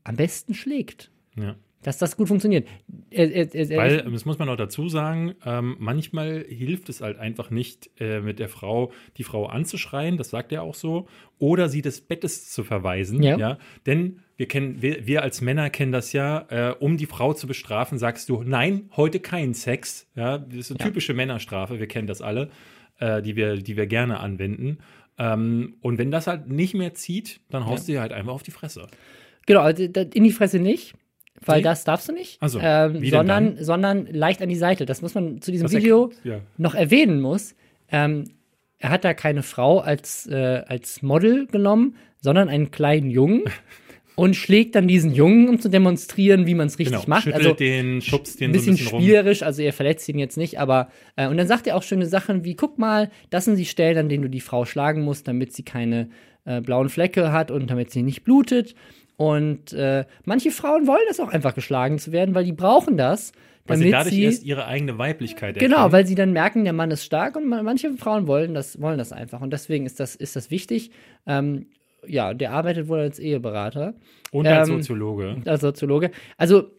am 0.03 0.15
besten 0.15 0.53
schlägt. 0.53 1.11
Ja. 1.35 1.55
Dass 1.83 1.97
das 1.97 2.15
gut 2.15 2.27
funktioniert. 2.27 2.67
Er, 3.09 3.31
er, 3.31 3.55
er, 3.55 3.77
Weil, 3.77 4.03
ähm, 4.05 4.13
das 4.13 4.23
muss 4.23 4.37
man 4.37 4.47
noch 4.47 4.55
dazu 4.55 4.87
sagen, 4.87 5.33
ähm, 5.43 5.77
manchmal 5.79 6.45
hilft 6.47 6.89
es 6.89 7.01
halt 7.01 7.17
einfach 7.17 7.49
nicht, 7.49 7.89
äh, 7.99 8.21
mit 8.21 8.37
der 8.37 8.49
Frau 8.49 8.91
die 9.17 9.23
Frau 9.23 9.47
anzuschreien, 9.47 10.17
das 10.17 10.29
sagt 10.29 10.51
er 10.51 10.61
auch 10.61 10.75
so, 10.75 11.07
oder 11.39 11.69
sie 11.69 11.81
des 11.81 12.01
Bettes 12.01 12.51
zu 12.51 12.63
verweisen. 12.63 13.23
Ja. 13.23 13.35
Ja. 13.35 13.57
Denn 13.87 14.19
wir 14.37 14.47
kennen, 14.47 14.83
wir, 14.83 15.07
wir 15.07 15.23
als 15.23 15.41
Männer 15.41 15.71
kennen 15.71 15.91
das 15.91 16.13
ja, 16.13 16.45
äh, 16.49 16.75
um 16.79 16.97
die 16.97 17.07
Frau 17.07 17.33
zu 17.33 17.47
bestrafen, 17.47 17.97
sagst 17.97 18.29
du, 18.29 18.43
nein, 18.43 18.91
heute 18.95 19.19
kein 19.19 19.55
Sex. 19.55 20.07
Ja, 20.15 20.37
das 20.37 20.57
ist 20.57 20.71
eine 20.71 20.79
Ja. 20.81 20.85
typische 20.85 21.15
Männerstrafe, 21.15 21.79
wir 21.79 21.87
kennen 21.87 22.05
das 22.05 22.21
alle, 22.21 22.51
äh, 22.99 23.23
die, 23.23 23.35
wir, 23.35 23.57
die 23.57 23.75
wir 23.75 23.87
gerne 23.87 24.19
anwenden. 24.19 24.77
Ähm, 25.17 25.77
und 25.81 25.97
wenn 25.97 26.11
das 26.11 26.27
halt 26.27 26.47
nicht 26.47 26.75
mehr 26.75 26.93
zieht, 26.93 27.41
dann 27.49 27.65
haust 27.65 27.87
du 27.87 27.93
dir 27.93 28.01
halt 28.01 28.13
einfach 28.13 28.33
auf 28.33 28.43
die 28.43 28.51
Fresse. 28.51 28.85
Genau, 29.53 29.61
also 29.61 29.83
in 29.83 30.23
die 30.23 30.31
Fresse 30.31 30.59
nicht. 30.59 30.93
weil 31.43 31.57
Nee. 31.57 31.63
das 31.63 31.83
darfst 31.83 32.07
du 32.07 32.13
nicht, 32.13 32.37
so, 32.45 32.59
ähm, 32.61 33.03
sondern, 33.09 33.57
sondern 33.63 34.05
leicht 34.05 34.41
an 34.43 34.49
die 34.49 34.55
Seite. 34.55 34.85
Das 34.85 35.01
muss 35.01 35.15
man 35.15 35.41
zu 35.41 35.51
diesem 35.51 35.65
Das 35.65 35.73
Video 35.75 36.09
erklärt- 36.09 36.25
ja. 36.25 36.39
noch 36.57 36.75
erwähnen 36.75 37.19
muss. 37.19 37.55
Ähm, 37.91 38.25
er 38.77 38.89
hat 38.91 39.03
da 39.03 39.13
keine 39.15 39.41
Frau 39.41 39.79
als, 39.79 40.27
äh, 40.27 40.61
als 40.67 41.01
Model 41.01 41.47
genommen, 41.47 41.95
sondern 42.19 42.47
einen 42.47 42.69
kleinen 42.69 43.09
Jungen 43.09 43.43
und 44.15 44.35
schlägt 44.35 44.75
dann 44.75 44.87
diesen 44.87 45.13
Jungen, 45.15 45.49
um 45.49 45.59
zu 45.59 45.69
demonstrieren, 45.69 46.45
wie 46.45 46.53
man 46.53 46.67
es 46.67 46.77
richtig 46.77 46.93
Genau, 46.97 47.09
macht. 47.09 47.23
schüttelt 47.23 47.43
Also 47.43 47.55
den, 47.55 48.01
schubst 48.01 48.39
den 48.39 48.49
ein 48.49 48.53
bisschen, 48.53 48.75
so 48.75 48.81
ein 48.81 48.85
bisschen 48.85 48.93
rum. 48.97 49.01
spielerisch, 49.01 49.41
also 49.41 49.63
er 49.63 49.73
verletzt 49.73 50.07
ihn 50.09 50.19
jetzt 50.19 50.37
nicht, 50.37 50.59
aber 50.59 50.89
äh, 51.15 51.27
und 51.27 51.37
dann 51.37 51.47
sagt 51.47 51.65
er 51.65 51.75
auch 51.75 51.81
schöne 51.83 52.05
Sachen 52.05 52.43
wie, 52.43 52.55
guck 52.55 52.77
mal, 52.77 53.09
das 53.31 53.45
sind 53.45 53.57
die 53.57 53.65
Stellen, 53.65 53.97
an 53.97 54.09
denen 54.09 54.21
du 54.21 54.29
die 54.29 54.41
Frau 54.41 54.65
schlagen 54.65 55.01
musst, 55.01 55.27
damit 55.27 55.53
sie 55.53 55.63
keine 55.63 56.09
äh, 56.45 56.61
blauen 56.61 56.89
Flecke 56.89 57.31
hat 57.31 57.49
und 57.51 57.69
damit 57.71 57.89
sie 57.91 58.03
nicht 58.03 58.23
blutet. 58.23 58.75
Und 59.21 59.71
äh, 59.73 60.05
manche 60.25 60.49
Frauen 60.49 60.87
wollen 60.87 61.03
das 61.07 61.19
auch 61.19 61.29
einfach 61.29 61.53
geschlagen 61.53 61.99
zu 61.99 62.11
werden, 62.11 62.33
weil 62.33 62.43
die 62.43 62.53
brauchen 62.53 62.97
das, 62.97 63.33
Weil 63.67 63.75
damit 63.77 63.83
sie 63.85 63.91
dadurch 63.91 64.15
sie 64.15 64.23
erst 64.23 64.43
ihre 64.43 64.65
eigene 64.65 64.97
Weiblichkeit 64.97 65.59
Genau, 65.59 65.75
erkennen. 65.75 65.91
weil 65.93 66.07
sie 66.07 66.15
dann 66.15 66.33
merken, 66.33 66.63
der 66.63 66.73
Mann 66.73 66.89
ist 66.89 67.05
stark 67.05 67.35
und 67.35 67.47
man, 67.47 67.63
manche 67.63 67.93
Frauen 67.93 68.25
wollen 68.25 68.55
das, 68.55 68.81
wollen 68.81 68.97
das 68.97 69.11
einfach. 69.11 69.39
Und 69.41 69.53
deswegen 69.53 69.85
ist 69.85 69.99
das, 69.99 70.15
ist 70.15 70.35
das 70.35 70.49
wichtig. 70.49 70.89
Ähm, 71.27 71.67
ja, 72.07 72.33
der 72.33 72.51
arbeitet 72.51 72.87
wohl 72.87 72.97
als 72.97 73.19
Eheberater, 73.19 73.93
Und 74.31 74.47
als 74.47 74.69
ähm, 74.69 74.77
Soziologe. 74.77 75.37
als 75.45 75.61
Soziologe. 75.61 76.09
Also, 76.37 76.71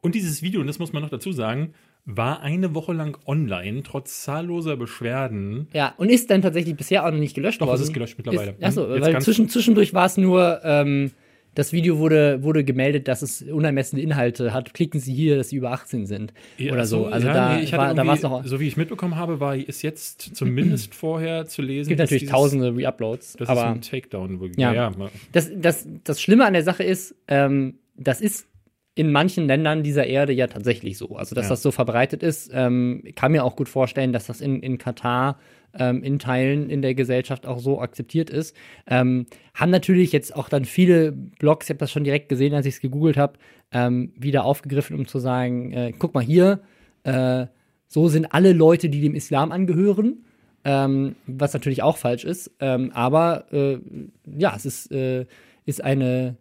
Und 0.00 0.16
dieses 0.16 0.42
Video, 0.42 0.60
und 0.60 0.66
das 0.66 0.80
muss 0.80 0.92
man 0.92 1.02
noch 1.04 1.10
dazu 1.10 1.30
sagen, 1.30 1.72
war 2.04 2.40
eine 2.40 2.74
Woche 2.74 2.92
lang 2.92 3.16
online, 3.26 3.84
trotz 3.84 4.24
zahlloser 4.24 4.76
Beschwerden. 4.76 5.68
ja, 5.72 5.94
und 5.98 6.10
ist 6.10 6.30
dann 6.30 6.42
tatsächlich 6.42 6.74
bisher 6.74 7.06
auch 7.06 7.12
noch 7.12 7.18
nicht 7.20 7.34
gelöscht 7.36 7.60
Doch, 7.60 7.68
worden. 7.68 7.76
es 7.80 7.86
ist 7.86 7.92
gelöscht 7.94 8.18
mittlerweile. 8.18 8.50
Ist, 8.58 8.62
achso, 8.64 8.90
weil 8.90 9.22
zwischen, 9.22 9.48
zwischendurch 9.48 9.94
war 9.94 10.06
es 10.06 10.16
nur, 10.16 10.60
ähm, 10.64 11.12
das 11.54 11.72
Video 11.72 11.98
wurde, 11.98 12.42
wurde 12.42 12.64
gemeldet, 12.64 13.08
dass 13.08 13.22
es 13.22 13.42
unermessene 13.42 14.02
Inhalte 14.02 14.52
hat. 14.52 14.74
Klicken 14.74 15.00
Sie 15.00 15.14
hier, 15.14 15.36
dass 15.36 15.50
Sie 15.50 15.56
über 15.56 15.72
18 15.72 16.06
sind. 16.06 16.32
Ja, 16.58 16.72
oder 16.72 16.86
so. 16.86 17.06
Also 17.06 17.26
ja, 17.28 17.34
da, 17.34 17.56
nee, 17.56 17.70
war, 17.72 17.94
da 17.94 18.06
war 18.06 18.14
es 18.14 18.22
noch. 18.22 18.44
So 18.44 18.60
wie 18.60 18.68
ich 18.68 18.76
mitbekommen 18.76 19.16
habe, 19.16 19.40
war 19.40 19.56
ist 19.56 19.82
jetzt 19.82 20.36
zumindest 20.36 20.94
vorher 20.94 21.46
zu 21.46 21.62
lesen. 21.62 21.82
Es 21.82 21.88
gibt 21.88 22.00
natürlich 22.00 22.22
dieses- 22.22 22.32
tausende 22.32 22.76
Re-Uploads. 22.76 23.34
Das 23.38 23.48
aber 23.48 23.60
ist 23.60 23.66
ein 23.66 23.80
Takedown. 23.80 24.52
Ja, 24.56 24.72
ja. 24.72 24.92
das, 25.32 25.50
das, 25.56 25.86
das 26.04 26.20
Schlimme 26.20 26.44
an 26.44 26.52
der 26.52 26.62
Sache 26.62 26.82
ist, 26.82 27.14
ähm, 27.28 27.78
das 27.96 28.20
ist 28.20 28.46
in 28.94 29.10
manchen 29.10 29.46
Ländern 29.46 29.82
dieser 29.82 30.06
Erde 30.06 30.32
ja 30.32 30.46
tatsächlich 30.46 30.96
so. 30.98 31.16
Also, 31.16 31.34
dass 31.34 31.46
Ja. 31.46 31.50
das 31.50 31.62
so 31.62 31.72
verbreitet 31.72 32.22
ist, 32.22 32.50
ähm, 32.52 33.02
kann 33.16 33.32
mir 33.32 33.44
auch 33.44 33.56
gut 33.56 33.68
vorstellen, 33.68 34.12
dass 34.12 34.26
das 34.26 34.40
in, 34.40 34.60
in 34.60 34.78
Katar 34.78 35.38
ähm, 35.76 36.02
in 36.04 36.20
Teilen 36.20 36.70
in 36.70 36.82
der 36.82 36.94
Gesellschaft 36.94 37.46
auch 37.46 37.58
so 37.58 37.80
akzeptiert 37.80 38.30
ist. 38.30 38.54
Ähm, 38.86 39.26
haben 39.54 39.70
natürlich 39.70 40.12
jetzt 40.12 40.36
auch 40.36 40.48
dann 40.48 40.64
viele 40.64 41.10
Blogs, 41.10 41.66
ich 41.66 41.70
habe 41.70 41.78
das 41.78 41.90
schon 41.90 42.04
direkt 42.04 42.28
gesehen, 42.28 42.54
als 42.54 42.66
ich 42.66 42.74
es 42.74 42.80
gegoogelt 42.80 43.16
habe, 43.16 43.38
ähm, 43.72 44.12
wieder 44.16 44.44
aufgegriffen, 44.44 44.96
um 44.96 45.06
zu 45.08 45.18
sagen, 45.18 45.72
äh, 45.72 45.92
guck 45.98 46.14
mal 46.14 46.22
hier, 46.22 46.60
äh, 47.02 47.46
so 47.88 48.08
sind 48.08 48.26
alle 48.32 48.52
Leute, 48.52 48.88
die 48.88 49.00
dem 49.00 49.14
Islam 49.16 49.50
angehören. 49.50 50.24
Ähm, 50.66 51.16
was 51.26 51.52
natürlich 51.52 51.82
auch 51.82 51.98
falsch 51.98 52.24
ist. 52.24 52.50
Ähm, 52.58 52.90
aber 52.94 53.52
äh, 53.52 53.78
ja, 54.24 54.54
es 54.56 54.64
ist, 54.64 54.90
äh, 54.92 55.26
ist 55.66 55.84
eine 55.84 56.36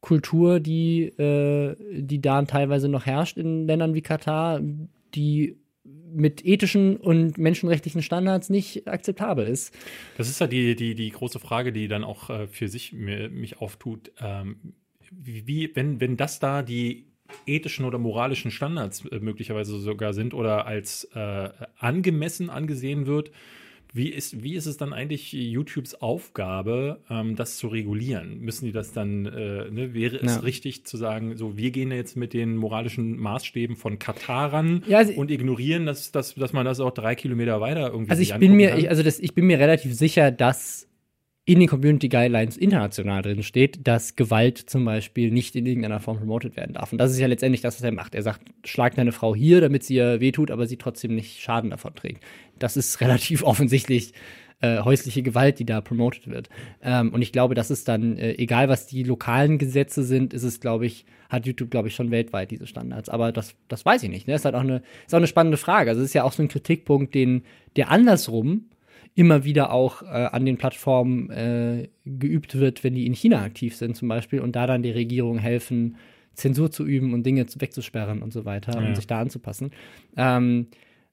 Kultur, 0.00 0.60
die, 0.60 1.04
äh, 1.18 1.74
die 2.02 2.20
da 2.20 2.42
teilweise 2.42 2.88
noch 2.88 3.06
herrscht 3.06 3.36
in 3.36 3.66
Ländern 3.66 3.94
wie 3.94 4.02
Katar, 4.02 4.60
die 5.14 5.56
mit 6.10 6.44
ethischen 6.44 6.96
und 6.96 7.38
menschenrechtlichen 7.38 8.02
Standards 8.02 8.50
nicht 8.50 8.88
akzeptabel 8.88 9.46
ist. 9.46 9.74
Das 10.16 10.28
ist 10.28 10.40
ja 10.40 10.46
die, 10.46 10.74
die, 10.74 10.94
die 10.94 11.10
große 11.10 11.38
Frage, 11.38 11.72
die 11.72 11.88
dann 11.88 12.04
auch 12.04 12.30
äh, 12.30 12.46
für 12.46 12.68
sich 12.68 12.92
mir, 12.92 13.28
mich 13.28 13.60
auftut. 13.60 14.12
Ähm, 14.20 14.74
wie, 15.10 15.74
wenn, 15.74 16.00
wenn 16.00 16.16
das 16.16 16.38
da 16.38 16.62
die 16.62 17.06
ethischen 17.46 17.84
oder 17.84 17.98
moralischen 17.98 18.50
Standards 18.50 19.04
äh, 19.06 19.20
möglicherweise 19.20 19.78
sogar 19.78 20.12
sind 20.12 20.34
oder 20.34 20.66
als 20.66 21.04
äh, 21.14 21.50
angemessen 21.78 22.50
angesehen 22.50 23.06
wird, 23.06 23.30
wie 23.98 24.08
ist, 24.08 24.42
wie 24.42 24.54
ist 24.54 24.64
es 24.64 24.78
dann 24.78 24.94
eigentlich 24.94 25.32
YouTubes 25.34 26.00
Aufgabe, 26.00 27.00
ähm, 27.10 27.36
das 27.36 27.58
zu 27.58 27.68
regulieren? 27.68 28.40
Müssen 28.40 28.64
die 28.64 28.72
das 28.72 28.92
dann, 28.92 29.26
äh, 29.26 29.70
ne, 29.70 29.92
wäre 29.92 30.16
es 30.16 30.36
Ja. 30.36 30.40
richtig 30.40 30.86
zu 30.86 30.96
sagen, 30.96 31.36
so, 31.36 31.58
wir 31.58 31.70
gehen 31.70 31.90
jetzt 31.92 32.16
mit 32.16 32.32
den 32.32 32.56
moralischen 32.56 33.18
Maßstäben 33.18 33.76
von 33.76 33.98
Katar 33.98 34.52
ran 34.54 34.82
Ja, 34.88 34.98
also- 34.98 35.12
und 35.12 35.30
ignorieren, 35.30 35.84
dass, 35.84 36.10
dass, 36.12 36.34
dass 36.34 36.54
man 36.54 36.64
das 36.64 36.80
auch 36.80 36.92
drei 36.92 37.14
Kilometer 37.14 37.60
weiter 37.60 37.90
irgendwie 37.92 38.10
Also 38.10 38.22
ich 38.22 38.34
bin 38.36 38.54
mir, 38.54 38.78
ich, 38.78 38.88
also 38.88 39.02
das, 39.02 39.18
ich 39.20 39.34
bin 39.34 39.46
mir 39.46 39.58
relativ 39.58 39.94
sicher, 39.94 40.30
dass 40.30 40.87
in 41.48 41.60
den 41.60 41.68
Community 41.68 42.10
Guidelines 42.10 42.58
international 42.58 43.22
drin 43.22 43.42
steht, 43.42 43.86
dass 43.86 44.16
Gewalt 44.16 44.58
zum 44.58 44.84
Beispiel 44.84 45.30
nicht 45.30 45.56
in 45.56 45.64
irgendeiner 45.64 45.98
Form 45.98 46.18
promoted 46.18 46.56
werden 46.56 46.74
darf. 46.74 46.92
Und 46.92 46.98
das 46.98 47.10
ist 47.10 47.18
ja 47.18 47.26
letztendlich 47.26 47.62
das, 47.62 47.76
was 47.76 47.82
er 47.82 47.92
macht. 47.92 48.14
Er 48.14 48.22
sagt, 48.22 48.42
schlag 48.66 48.94
deine 48.96 49.12
Frau 49.12 49.34
hier, 49.34 49.62
damit 49.62 49.82
sie 49.82 49.94
ihr 49.94 50.20
wehtut, 50.20 50.50
aber 50.50 50.66
sie 50.66 50.76
trotzdem 50.76 51.14
nicht 51.14 51.40
Schaden 51.40 51.70
davon 51.70 51.94
trägt. 51.94 52.22
Das 52.58 52.76
ist 52.76 53.00
relativ 53.00 53.42
offensichtlich 53.44 54.12
äh, 54.60 54.80
häusliche 54.80 55.22
Gewalt, 55.22 55.58
die 55.58 55.64
da 55.64 55.80
promoted 55.80 56.28
wird. 56.28 56.50
Ähm, 56.82 57.14
und 57.14 57.22
ich 57.22 57.32
glaube, 57.32 57.54
das 57.54 57.70
ist 57.70 57.88
dann, 57.88 58.18
äh, 58.18 58.34
egal 58.34 58.68
was 58.68 58.86
die 58.86 59.02
lokalen 59.02 59.56
Gesetze 59.56 60.02
sind, 60.02 60.34
ist 60.34 60.42
es, 60.42 60.60
glaube 60.60 60.84
ich, 60.84 61.06
hat 61.30 61.46
YouTube, 61.46 61.70
glaube 61.70 61.88
ich, 61.88 61.94
schon 61.94 62.10
weltweit 62.10 62.50
diese 62.50 62.66
Standards. 62.66 63.08
Aber 63.08 63.32
das, 63.32 63.54
das 63.68 63.86
weiß 63.86 64.02
ich 64.02 64.10
nicht. 64.10 64.26
Ne? 64.26 64.34
Das 64.34 64.42
ist 64.42 64.44
halt 64.44 64.54
auch 64.54 64.60
eine, 64.60 64.82
ist 65.06 65.14
auch 65.14 65.16
eine 65.18 65.26
spannende 65.26 65.56
Frage. 65.56 65.88
Also 65.88 66.02
es 66.02 66.08
ist 66.08 66.14
ja 66.14 66.24
auch 66.24 66.32
so 66.32 66.42
ein 66.42 66.48
Kritikpunkt, 66.48 67.14
den, 67.14 67.44
der 67.76 67.90
andersrum 67.90 68.66
immer 69.18 69.42
wieder 69.44 69.72
auch 69.72 70.02
äh, 70.02 70.06
an 70.06 70.46
den 70.46 70.56
Plattformen 70.58 71.28
äh, 71.30 71.88
geübt 72.04 72.54
wird, 72.58 72.84
wenn 72.84 72.94
die 72.94 73.04
in 73.06 73.14
China 73.14 73.42
aktiv 73.42 73.74
sind 73.74 73.96
zum 73.96 74.06
Beispiel 74.08 74.40
und 74.40 74.54
da 74.54 74.66
dann 74.68 74.82
die 74.82 74.90
Regierung 74.92 75.38
helfen, 75.38 75.96
Zensur 76.34 76.70
zu 76.70 76.86
üben 76.86 77.12
und 77.14 77.24
Dinge 77.26 77.46
zu- 77.46 77.60
wegzusperren 77.60 78.22
und 78.22 78.32
so 78.32 78.44
weiter 78.44 78.80
Ja. 78.80 78.86
und 78.86 78.94
sich 78.94 79.08
da 79.08 79.20
anzupassen. 79.20 79.70
Ähm, 80.16 80.68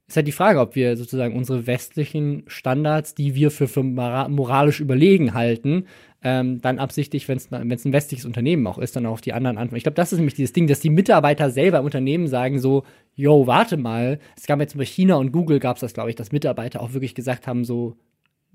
ist 0.08 0.18
halt 0.18 0.28
die 0.28 0.32
Frage, 0.32 0.60
ob 0.60 0.76
wir 0.76 0.97
sozusagen 0.97 1.36
unsere 1.36 1.66
westlichen 1.66 2.43
Standards, 2.47 3.16
die 3.16 3.34
wir 3.34 3.49
für, 3.49 3.68
für 3.68 3.82
mora- 3.82 4.30
moralisch 4.30 4.80
überlegen 4.80 5.34
halten, 5.34 5.86
ähm, 6.24 6.62
dann 6.62 6.80
absichtlich, 6.80 7.28
wenn 7.28 7.38
es 7.38 7.51
ein 7.51 7.93
westliches 7.93 8.26
Unternehmen 8.26 8.66
auch 8.68 8.78
ist, 8.78 8.95
dann 8.95 9.06
auch 9.06 9.14
auf 9.14 9.22
die 9.22 9.34
anderen 9.34 9.58
antworten. 9.58 9.78
Ich 9.78 9.84
glaube, 9.84 9.95
das 9.95 10.12
ist 10.12 10.20
nämlich 10.20 10.36
dieses 10.36 10.53
Ding, 10.53 10.68
dass 10.68 10.80
die 10.80 10.89
Mitarbeiter 10.89 11.49
selber 11.49 11.80
im 11.80 11.86
Unternehmen 11.86 12.28
sagen 12.28 12.60
so, 12.60 12.84
yo, 13.16 13.47
warte 13.47 13.78
mal, 13.78 14.20
es 14.38 14.45
gab 14.45 14.60
jetzt 14.60 14.78
bei 14.78 14.86
China 14.86 15.16
und 15.16 15.32
Google 15.32 15.60
gab 15.60 15.78
es 15.78 15.82
das, 15.82 15.93
glaube 15.93 16.10
ich, 16.10 16.16
dass 16.16 16.32
Mitarbeiter 16.32 16.82
auch 16.82 16.93
wirklich 16.93 17.16
gesagt 17.16 17.47
haben 17.47 17.64
so, 17.64 17.95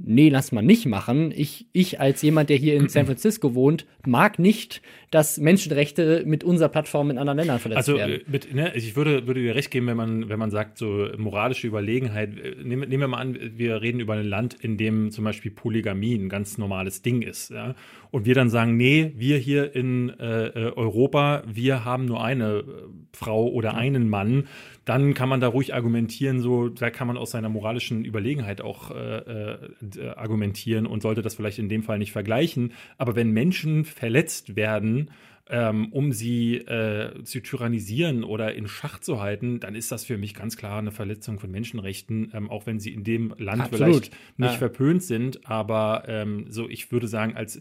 nee, 0.02 0.28
lass 0.28 0.52
mal 0.52 0.62
nicht 0.62 0.86
machen. 0.86 1.32
Ich, 1.34 1.66
ich 1.72 2.00
als 2.00 2.22
jemand, 2.22 2.50
der 2.50 2.56
hier 2.56 2.74
in 2.74 2.88
San 2.88 3.06
Francisco 3.06 3.54
wohnt, 3.54 3.86
mag 4.06 4.38
nicht, 4.38 4.82
dass 5.10 5.38
Menschenrechte 5.38 6.22
mit 6.26 6.44
unserer 6.44 6.68
Plattform 6.68 7.10
in 7.10 7.18
anderen 7.18 7.38
Ländern 7.38 7.58
verletzt 7.58 7.88
Also 7.88 7.96
werden. 7.96 8.20
äh, 8.20 8.20
mit, 8.26 8.54
ne, 8.54 8.72
ich 8.74 8.96
würde, 8.96 9.26
würde 9.26 9.40
dir 9.40 9.54
recht 9.54 9.70
geben, 9.70 9.86
wenn 9.86 9.96
man, 9.96 10.28
wenn 10.28 10.38
man 10.38 10.50
sagt, 10.50 10.78
so 10.78 11.08
moralische 11.16 11.66
Überlegenheit, 11.66 12.38
äh, 12.38 12.54
nehmen, 12.62 12.88
nehmen 12.88 13.00
wir 13.00 13.08
mal 13.08 13.18
an, 13.18 13.38
wir 13.56 13.82
reden 13.82 14.00
über 14.00 14.14
ein 14.14 14.26
Land, 14.26 14.56
in 14.60 14.76
dem 14.76 15.10
zum 15.10 15.24
Beispiel 15.24 15.50
Polygamie 15.50 16.14
ein 16.14 16.28
ganz 16.28 16.58
normales 16.58 17.02
Ding 17.02 17.22
ist, 17.22 17.50
ja. 17.50 17.74
Und 18.10 18.26
wir 18.26 18.34
dann 18.34 18.50
sagen, 18.50 18.76
nee, 18.76 19.12
wir 19.16 19.38
hier 19.38 19.74
in 19.74 20.10
äh, 20.18 20.46
äh, 20.46 20.72
Europa, 20.72 21.42
wir 21.46 21.84
haben 21.84 22.06
nur 22.06 22.22
eine 22.24 22.58
äh, 22.58 22.64
Frau 23.12 23.48
oder 23.48 23.74
einen 23.74 24.08
Mann, 24.08 24.48
dann 24.84 25.14
kann 25.14 25.28
man 25.28 25.40
da 25.40 25.48
ruhig 25.48 25.74
argumentieren, 25.74 26.40
so, 26.40 26.68
da 26.68 26.90
kann 26.90 27.06
man 27.06 27.16
aus 27.16 27.30
seiner 27.30 27.48
moralischen 27.48 28.04
Überlegenheit 28.04 28.60
auch 28.60 28.90
äh, 28.90 28.96
äh, 28.96 30.08
argumentieren 30.16 30.86
und 30.86 31.02
sollte 31.02 31.22
das 31.22 31.34
vielleicht 31.34 31.58
in 31.58 31.68
dem 31.68 31.82
Fall 31.82 31.98
nicht 31.98 32.12
vergleichen. 32.12 32.72
Aber 32.98 33.14
wenn 33.14 33.30
Menschen 33.30 33.84
verletzt 33.84 34.56
werden, 34.56 35.10
ähm, 35.48 35.88
um 35.92 36.12
sie 36.12 36.56
äh, 36.56 37.24
zu 37.24 37.40
tyrannisieren 37.40 38.24
oder 38.24 38.54
in 38.54 38.68
Schach 38.68 39.00
zu 39.00 39.20
halten, 39.20 39.60
dann 39.60 39.74
ist 39.74 39.90
das 39.90 40.04
für 40.04 40.16
mich 40.16 40.34
ganz 40.34 40.56
klar 40.56 40.78
eine 40.78 40.92
Verletzung 40.92 41.40
von 41.40 41.50
Menschenrechten, 41.50 42.30
ähm, 42.34 42.48
auch 42.48 42.66
wenn 42.66 42.78
sie 42.78 42.92
in 42.94 43.04
dem 43.04 43.34
Land 43.36 43.62
Absolut. 43.62 44.06
vielleicht 44.06 44.16
nicht 44.38 44.52
Ja. 44.52 44.58
verpönt 44.58 45.02
sind. 45.02 45.48
Aber 45.48 46.04
ähm, 46.06 46.46
so, 46.48 46.68
ich 46.68 46.92
würde 46.92 47.08
sagen, 47.08 47.36
als 47.36 47.60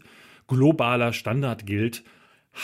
globaler 0.50 1.14
Standard 1.14 1.64
gilt, 1.64 2.02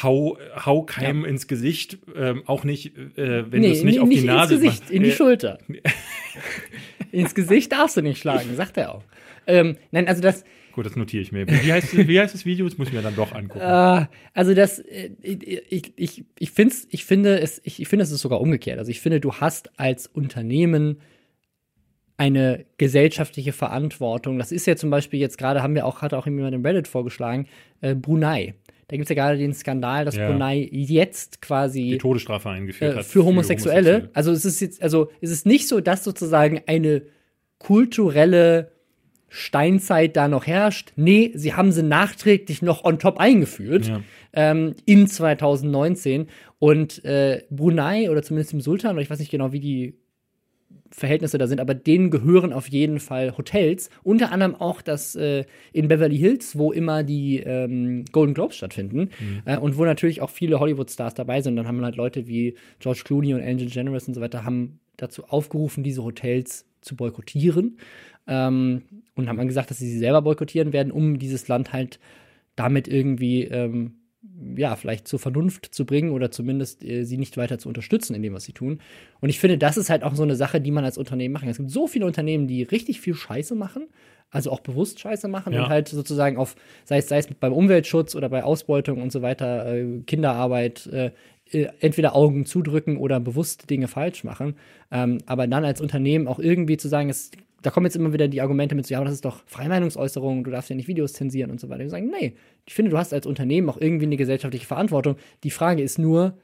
hau, 0.02 0.36
hau 0.66 0.82
keinem 0.82 1.24
ins 1.24 1.46
Gesicht, 1.46 1.98
ähm, 2.14 2.42
auch 2.44 2.64
nicht, 2.64 2.94
äh, 3.16 3.50
wenn 3.50 3.62
du 3.62 3.68
es 3.70 3.82
nicht 3.82 4.00
auf 4.00 4.08
die 4.10 4.20
Nase 4.20 4.54
ins 4.56 4.62
Gesicht, 4.62 4.80
machst. 4.82 4.92
in 4.92 5.02
die 5.04 5.08
Äh, 5.08 5.12
Schulter. 5.12 5.58
ins 7.12 7.34
Gesicht 7.34 7.72
darfst 7.72 7.96
du 7.96 8.02
nicht 8.02 8.18
schlagen, 8.20 8.54
sagt 8.56 8.76
er 8.76 8.94
auch. 8.94 9.04
Ähm, 9.46 9.76
nein, 9.92 10.08
also 10.08 10.20
das, 10.20 10.44
Gut, 10.72 10.84
das 10.84 10.94
notiere 10.96 11.22
ich 11.22 11.32
mir. 11.32 11.46
Wie 11.48 11.72
heißt, 11.72 11.96
wie 12.06 12.20
heißt 12.20 12.34
das 12.34 12.44
Video? 12.44 12.68
Das 12.68 12.76
muss 12.76 12.88
ich 12.88 12.92
mir 12.94 13.00
dann 13.00 13.16
doch 13.16 13.32
angucken. 13.32 13.60
äh, 13.64 14.06
also 14.34 14.52
das, 14.52 14.78
äh, 14.80 15.08
ich, 15.22 15.92
ich, 15.96 16.24
ich, 16.38 16.50
find's, 16.50 16.86
ich 16.90 17.06
finde 17.06 17.38
es, 17.40 17.62
ich, 17.64 17.80
ich 17.80 17.88
finde 17.88 18.02
es 18.02 18.10
ist 18.10 18.20
sogar 18.20 18.42
umgekehrt. 18.42 18.78
Also 18.78 18.90
ich 18.90 19.00
finde, 19.00 19.18
du 19.20 19.32
hast 19.34 19.70
als 19.78 20.06
Unternehmen 20.06 20.98
eine 22.18 22.64
gesellschaftliche 22.78 23.52
Verantwortung. 23.52 24.38
Das 24.38 24.52
ist 24.52 24.66
ja 24.66 24.76
zum 24.76 24.90
Beispiel 24.90 25.20
jetzt 25.20 25.36
gerade, 25.38 25.62
haben 25.62 25.74
wir 25.74 25.84
auch, 25.86 26.00
hat 26.02 26.14
auch 26.14 26.26
jemand 26.26 26.54
im 26.54 26.64
Reddit 26.64 26.88
vorgeschlagen, 26.88 27.46
äh, 27.82 27.94
Brunei. 27.94 28.54
Da 28.88 28.96
gibt 28.96 29.10
es 29.10 29.14
ja 29.14 29.20
gerade 29.22 29.36
den 29.36 29.52
Skandal, 29.52 30.04
dass 30.04 30.14
Ja. 30.16 30.30
Brunei 30.30 30.68
jetzt 30.70 31.42
quasi 31.42 31.90
die 31.90 31.98
Todesstrafe 31.98 32.48
eingeführt 32.50 32.94
äh, 32.94 32.98
hat. 32.98 33.04
für 33.04 33.24
Homosexuelle. 33.24 34.10
Also 34.14 34.30
es 34.30 34.44
ist 34.44 34.60
jetzt, 34.60 34.80
also 34.82 35.10
es 35.20 35.30
ist 35.30 35.44
nicht 35.44 35.66
so, 35.68 35.80
dass 35.80 36.04
sozusagen 36.04 36.60
eine 36.66 37.02
kulturelle 37.58 38.70
Steinzeit 39.28 40.16
da 40.16 40.28
noch 40.28 40.46
herrscht. 40.46 40.92
Nee, 40.96 41.32
sie 41.34 41.52
haben 41.54 41.72
sie 41.72 41.82
nachträglich 41.82 42.62
noch 42.62 42.84
on 42.84 42.98
top 42.98 43.18
eingeführt 43.18 43.88
Ja. 43.88 44.00
ähm, 44.32 44.74
in 44.86 45.08
2019. 45.08 46.28
Und 46.58 47.04
äh, 47.04 47.42
Brunei 47.50 48.08
oder 48.10 48.22
zumindest 48.22 48.52
im 48.54 48.60
Sultan, 48.60 48.92
oder 48.92 49.02
ich 49.02 49.10
weiß 49.10 49.18
nicht 49.18 49.30
genau, 49.32 49.52
wie 49.52 49.60
die 49.60 49.98
Verhältnisse 50.96 51.36
da 51.36 51.46
sind, 51.46 51.60
aber 51.60 51.74
denen 51.74 52.10
gehören 52.10 52.54
auf 52.54 52.68
jeden 52.68 53.00
Fall 53.00 53.36
Hotels. 53.36 53.90
Unter 54.02 54.32
anderem 54.32 54.54
auch 54.54 54.80
das 54.80 55.14
äh, 55.14 55.44
in 55.74 55.88
Beverly 55.88 56.16
Hills, 56.16 56.56
wo 56.56 56.72
immer 56.72 57.02
die 57.02 57.40
ähm, 57.40 58.06
Golden 58.12 58.32
Globes 58.32 58.56
stattfinden 58.56 59.10
äh, 59.44 59.58
und 59.58 59.76
wo 59.76 59.84
natürlich 59.84 60.22
auch 60.22 60.30
viele 60.30 60.58
Hollywood-Stars 60.58 61.12
dabei 61.12 61.42
sind. 61.42 61.56
Dann 61.56 61.68
haben 61.68 61.84
halt 61.84 61.96
Leute 61.96 62.26
wie 62.28 62.56
George 62.78 63.02
Clooney 63.04 63.34
und 63.34 63.42
Angel 63.42 63.66
Generous 63.66 64.08
und 64.08 64.14
so 64.14 64.22
weiter 64.22 64.44
haben 64.46 64.80
dazu 64.96 65.24
aufgerufen, 65.24 65.84
diese 65.84 66.02
Hotels 66.02 66.64
zu 66.80 66.96
boykottieren 66.96 67.76
ähm, 68.26 68.82
und 69.14 69.28
haben 69.28 69.36
dann 69.36 69.48
gesagt, 69.48 69.70
dass 69.70 69.76
sie 69.76 69.90
sie 69.90 69.98
selber 69.98 70.22
boykottieren 70.22 70.72
werden, 70.72 70.92
um 70.92 71.18
dieses 71.18 71.46
Land 71.46 71.74
halt 71.74 72.00
damit 72.54 72.88
irgendwie 72.88 73.42
ähm, 73.44 73.96
ja, 74.56 74.76
vielleicht 74.76 75.08
zur 75.08 75.18
Vernunft 75.18 75.74
zu 75.74 75.84
bringen 75.86 76.10
oder 76.10 76.30
zumindest 76.30 76.84
äh, 76.84 77.04
sie 77.04 77.16
nicht 77.16 77.36
weiter 77.36 77.58
zu 77.58 77.68
unterstützen 77.68 78.14
in 78.14 78.22
dem, 78.22 78.34
was 78.34 78.44
sie 78.44 78.52
tun. 78.52 78.80
Und 79.20 79.28
ich 79.28 79.38
finde, 79.38 79.58
das 79.58 79.76
ist 79.76 79.88
halt 79.90 80.02
auch 80.02 80.14
so 80.14 80.22
eine 80.22 80.36
Sache, 80.36 80.60
die 80.60 80.70
man 80.70 80.84
als 80.84 80.98
Unternehmen 80.98 81.32
machen 81.32 81.42
kann. 81.44 81.50
Es 81.52 81.56
gibt 81.58 81.70
so 81.70 81.86
viele 81.86 82.06
Unternehmen, 82.06 82.46
die 82.46 82.62
richtig 82.62 83.00
viel 83.00 83.14
Scheiße 83.14 83.54
machen, 83.54 83.86
also 84.30 84.50
auch 84.50 84.60
bewusst 84.60 85.00
Scheiße 85.00 85.28
machen 85.28 85.52
Ja. 85.52 85.64
und 85.64 85.68
halt 85.70 85.88
sozusagen 85.88 86.36
auf, 86.36 86.56
sei 86.84 86.98
es, 86.98 87.08
sei 87.08 87.18
es 87.18 87.28
beim 87.40 87.52
Umweltschutz 87.52 88.14
oder 88.14 88.28
bei 88.28 88.42
Ausbeutung 88.44 89.00
und 89.00 89.12
so 89.12 89.22
weiter, 89.22 89.72
äh, 89.74 90.00
Kinderarbeit, 90.06 90.86
äh, 90.88 91.12
entweder 91.50 92.14
Augen 92.14 92.44
zudrücken 92.44 92.96
oder 92.96 93.20
bewusst 93.20 93.70
Dinge 93.70 93.88
falsch 93.88 94.24
machen. 94.24 94.56
Ähm, 94.90 95.18
aber 95.26 95.46
dann 95.46 95.64
als 95.64 95.80
Unternehmen 95.80 96.26
auch 96.26 96.38
irgendwie 96.38 96.76
zu 96.76 96.88
sagen, 96.88 97.08
es, 97.08 97.30
da 97.62 97.70
kommen 97.70 97.86
jetzt 97.86 97.96
immer 97.96 98.12
wieder 98.12 98.28
die 98.28 98.40
Argumente 98.40 98.74
mit, 98.74 98.86
so, 98.86 98.92
ja, 98.92 98.98
aber 98.98 99.06
das 99.06 99.14
ist 99.14 99.24
doch 99.24 99.42
Freimeinungsäußerung, 99.46 100.44
du 100.44 100.50
darfst 100.50 100.70
ja 100.70 100.76
nicht 100.76 100.88
Videos 100.88 101.12
zensieren 101.12 101.50
und 101.50 101.60
so 101.60 101.68
weiter. 101.68 101.82
Wir 101.82 101.90
sagen, 101.90 102.10
nee, 102.10 102.34
ich 102.66 102.74
finde, 102.74 102.90
du 102.90 102.98
hast 102.98 103.12
als 103.12 103.26
Unternehmen 103.26 103.68
auch 103.68 103.80
irgendwie 103.80 104.06
eine 104.06 104.16
gesellschaftliche 104.16 104.66
Verantwortung. 104.66 105.16
Die 105.44 105.50
Frage 105.50 105.82
ist 105.82 105.98
nur, 105.98 106.36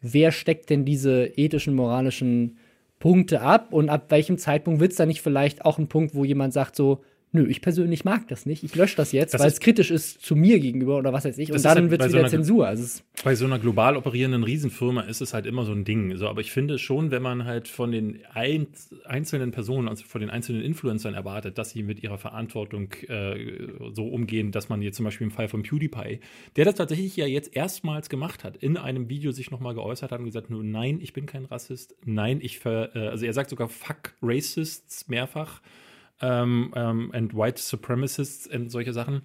wer 0.00 0.32
steckt 0.32 0.70
denn 0.70 0.84
diese 0.84 1.26
ethischen, 1.36 1.74
moralischen 1.74 2.56
Punkte 2.98 3.42
ab 3.42 3.72
und 3.72 3.88
ab 3.88 4.10
welchem 4.10 4.38
Zeitpunkt 4.38 4.80
wird 4.80 4.92
es 4.92 4.96
da 4.96 5.06
nicht 5.06 5.22
vielleicht 5.22 5.64
auch 5.64 5.78
ein 5.78 5.88
Punkt, 5.88 6.14
wo 6.14 6.24
jemand 6.24 6.52
sagt 6.52 6.76
so, 6.76 7.02
nö, 7.32 7.46
ich 7.48 7.62
persönlich 7.62 8.04
mag 8.04 8.28
das 8.28 8.44
nicht, 8.46 8.62
ich 8.62 8.74
lösche 8.74 8.96
das 8.96 9.12
jetzt, 9.12 9.38
weil 9.38 9.48
es 9.48 9.58
kritisch 9.58 9.90
ist 9.90 10.20
zu 10.22 10.36
mir 10.36 10.60
gegenüber 10.60 10.98
oder 10.98 11.12
was 11.12 11.24
weiß 11.24 11.38
ich. 11.38 11.50
Und 11.50 11.64
dann 11.64 11.78
halt 11.78 11.90
wird 11.90 12.00
es 12.02 12.06
so 12.06 12.12
wieder 12.12 12.20
einer- 12.20 12.28
Zensur. 12.28 12.66
Also 12.66 13.02
Bei 13.24 13.34
so 13.34 13.46
einer 13.46 13.58
global 13.58 13.96
operierenden 13.96 14.44
Riesenfirma 14.44 15.02
ist 15.02 15.20
es 15.22 15.32
halt 15.32 15.46
immer 15.46 15.64
so 15.64 15.72
ein 15.72 15.84
Ding. 15.84 16.16
So, 16.16 16.28
aber 16.28 16.42
ich 16.42 16.52
finde 16.52 16.78
schon, 16.78 17.10
wenn 17.10 17.22
man 17.22 17.44
halt 17.44 17.68
von 17.68 17.90
den 17.90 18.18
ein, 18.34 18.66
einzelnen 19.04 19.50
Personen, 19.50 19.88
also 19.88 20.04
von 20.04 20.20
den 20.20 20.28
einzelnen 20.30 20.62
Influencern 20.62 21.14
erwartet, 21.14 21.56
dass 21.58 21.70
sie 21.70 21.82
mit 21.82 22.02
ihrer 22.02 22.18
Verantwortung 22.18 22.92
äh, 23.08 23.68
so 23.92 24.08
umgehen, 24.08 24.52
dass 24.52 24.68
man 24.68 24.82
jetzt 24.82 24.96
zum 24.96 25.04
Beispiel 25.04 25.26
im 25.26 25.30
Fall 25.30 25.48
von 25.48 25.62
PewDiePie, 25.62 26.20
der 26.56 26.64
das 26.64 26.74
tatsächlich 26.74 27.16
ja 27.16 27.26
jetzt 27.26 27.56
erstmals 27.56 28.08
gemacht 28.10 28.44
hat, 28.44 28.56
in 28.58 28.76
einem 28.76 29.08
Video 29.08 29.32
sich 29.32 29.50
nochmal 29.50 29.74
geäußert 29.74 30.12
hat 30.12 30.20
und 30.20 30.26
gesagt, 30.26 30.50
nur 30.50 30.62
nein, 30.62 30.98
ich 31.00 31.12
bin 31.12 31.26
kein 31.26 31.46
Rassist, 31.46 31.94
nein, 32.04 32.40
ich 32.42 32.58
ver, 32.58 32.94
äh, 32.94 33.08
also 33.08 33.24
er 33.24 33.32
sagt 33.32 33.48
sogar 33.50 33.68
fuck 33.68 34.12
Racists 34.20 35.08
mehrfach 35.08 35.60
ähm, 36.22 36.72
ähm, 36.74 37.10
and 37.12 37.34
White 37.34 37.60
Supremacists 37.60 38.46
und 38.46 38.70
solche 38.70 38.92
Sachen. 38.92 39.22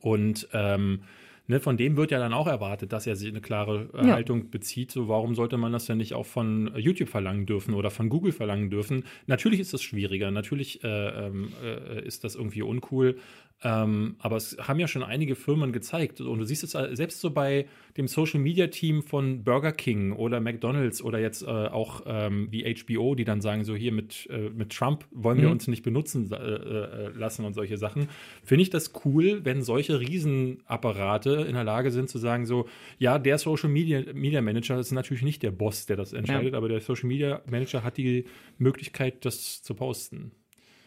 Und 0.00 0.48
ähm, 0.52 1.02
ne, 1.48 1.58
von 1.60 1.76
dem 1.76 1.96
wird 1.96 2.12
ja 2.12 2.18
dann 2.18 2.32
auch 2.32 2.46
erwartet, 2.46 2.92
dass 2.92 3.06
er 3.06 3.16
sich 3.16 3.28
eine 3.28 3.40
klare 3.40 3.90
äh, 3.94 4.06
Ja. 4.06 4.14
Haltung 4.14 4.50
bezieht. 4.50 4.92
So, 4.92 5.08
warum 5.08 5.34
sollte 5.34 5.56
man 5.56 5.72
das 5.72 5.86
denn 5.86 5.98
nicht 5.98 6.14
auch 6.14 6.26
von 6.26 6.70
YouTube 6.76 7.08
verlangen 7.08 7.46
dürfen 7.46 7.74
oder 7.74 7.90
von 7.90 8.08
Google 8.08 8.32
verlangen 8.32 8.70
dürfen? 8.70 9.04
Natürlich 9.26 9.60
ist 9.60 9.74
das 9.74 9.82
schwieriger, 9.82 10.30
natürlich 10.30 10.84
äh, 10.84 11.26
ähm, 11.26 11.52
äh, 11.62 12.04
ist 12.06 12.22
das 12.24 12.36
irgendwie 12.36 12.62
uncool. 12.62 13.18
Ähm, 13.62 14.16
aber 14.18 14.36
es 14.36 14.56
haben 14.58 14.80
ja 14.80 14.88
schon 14.88 15.02
einige 15.02 15.34
Firmen 15.36 15.72
gezeigt. 15.72 16.20
Und 16.22 16.38
du 16.38 16.44
siehst 16.46 16.64
es 16.64 16.74
äh, 16.74 16.96
selbst 16.96 17.20
so 17.20 17.30
bei 17.30 17.66
dem 17.96 18.08
Social 18.08 18.40
Media 18.40 18.68
Team 18.68 19.02
von 19.02 19.44
Burger 19.44 19.72
King 19.72 20.12
oder 20.12 20.40
McDonalds 20.40 21.02
oder 21.02 21.18
jetzt 21.18 21.42
äh, 21.42 21.46
auch 21.46 22.02
ähm, 22.06 22.48
wie 22.50 22.64
HBO, 22.74 23.14
die 23.14 23.24
dann 23.24 23.40
sagen, 23.42 23.64
so 23.64 23.74
hier 23.76 23.92
mit, 23.92 24.26
äh, 24.30 24.48
mit 24.48 24.70
Trump 24.70 25.04
wollen 25.10 25.38
wir 25.38 25.46
Mhm. 25.48 25.52
uns 25.52 25.68
nicht 25.68 25.82
benutzen 25.82 26.30
äh, 26.32 26.36
äh, 26.36 27.08
lassen 27.10 27.44
und 27.44 27.52
solche 27.52 27.76
Sachen. 27.76 28.08
Finde 28.42 28.62
ich 28.62 28.70
das 28.70 28.92
cool, 29.04 29.44
wenn 29.44 29.62
solche 29.62 30.00
Riesenapparate 30.00 31.44
in 31.48 31.54
der 31.54 31.64
Lage 31.64 31.90
sind 31.90 32.08
zu 32.08 32.18
sagen, 32.18 32.46
so, 32.46 32.66
ja, 32.98 33.18
der 33.18 33.38
Social 33.38 33.68
Media, 33.68 34.02
Media 34.14 34.40
Manager 34.40 34.78
ist 34.78 34.90
natürlich 34.92 35.22
nicht 35.22 35.42
der 35.42 35.50
Boss, 35.50 35.86
der 35.86 35.96
das 35.96 36.12
entscheidet, 36.12 36.54
aber 36.54 36.68
der 36.68 36.80
Social 36.80 37.08
Media 37.08 37.42
Manager 37.50 37.82
hat 37.84 37.96
die 37.96 38.24
Möglichkeit, 38.58 39.24
das 39.24 39.62
zu 39.62 39.74
posten. 39.74 40.32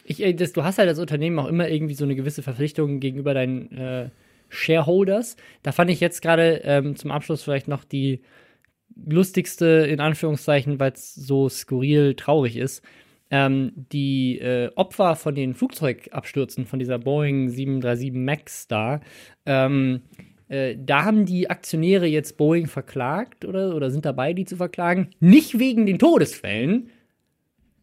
Ich, 0.04 0.22
äh, 0.22 0.34
das, 0.34 0.54
du 0.54 0.64
hast 0.64 0.78
halt 0.78 0.90
als 0.90 1.00
Unternehmen 1.00 1.40
auch 1.40 1.48
immer 1.48 1.70
irgendwie 1.70 1.94
so 1.94 2.06
eine 2.06 2.16
gewisse 2.16 2.44
Verpflichtung 2.44 3.00
gegenüber 3.00 3.34
deinen 3.34 3.72
äh, 3.72 4.10
Shareholders. 4.50 5.36
Da 5.64 5.72
fand 5.72 5.90
ich 5.92 6.00
jetzt 6.00 6.22
gerade 6.22 6.62
ähm, 6.64 6.96
zum 6.96 7.12
Abschluss 7.12 7.44
vielleicht 7.44 7.68
noch 7.68 7.84
die 7.84 8.22
lustigste, 8.96 9.66
in 9.66 10.00
Anführungszeichen, 10.00 10.80
weil 10.80 10.92
es 10.92 11.16
so 11.16 11.50
skurril 11.50 12.16
traurig 12.16 12.58
ist. 12.58 12.84
Ähm, 13.32 13.72
die 13.76 14.38
äh, 14.40 14.70
Opfer 14.76 15.16
von 15.16 15.34
den 15.34 15.56
Flugzeugabstürzen 15.56 16.66
von 16.66 16.78
dieser 16.78 17.00
Boeing 17.00 17.50
737 17.50 18.14
MAX 18.14 18.68
da, 18.68 19.02
ähm, 19.48 20.02
äh, 20.50 20.78
da 20.80 21.04
haben 21.04 21.26
die 21.26 21.50
Aktionäre 21.50 22.06
jetzt 22.06 22.38
Boeing 22.38 22.68
verklagt 22.68 23.44
oder, 23.46 23.76
oder 23.76 23.90
sind 23.90 24.06
dabei, 24.06 24.34
die 24.34 24.46
zu 24.46 24.56
verklagen. 24.56 25.10
Nicht 25.20 25.58
wegen 25.58 25.88
den 25.88 25.98
Todesfällen, 25.98 26.90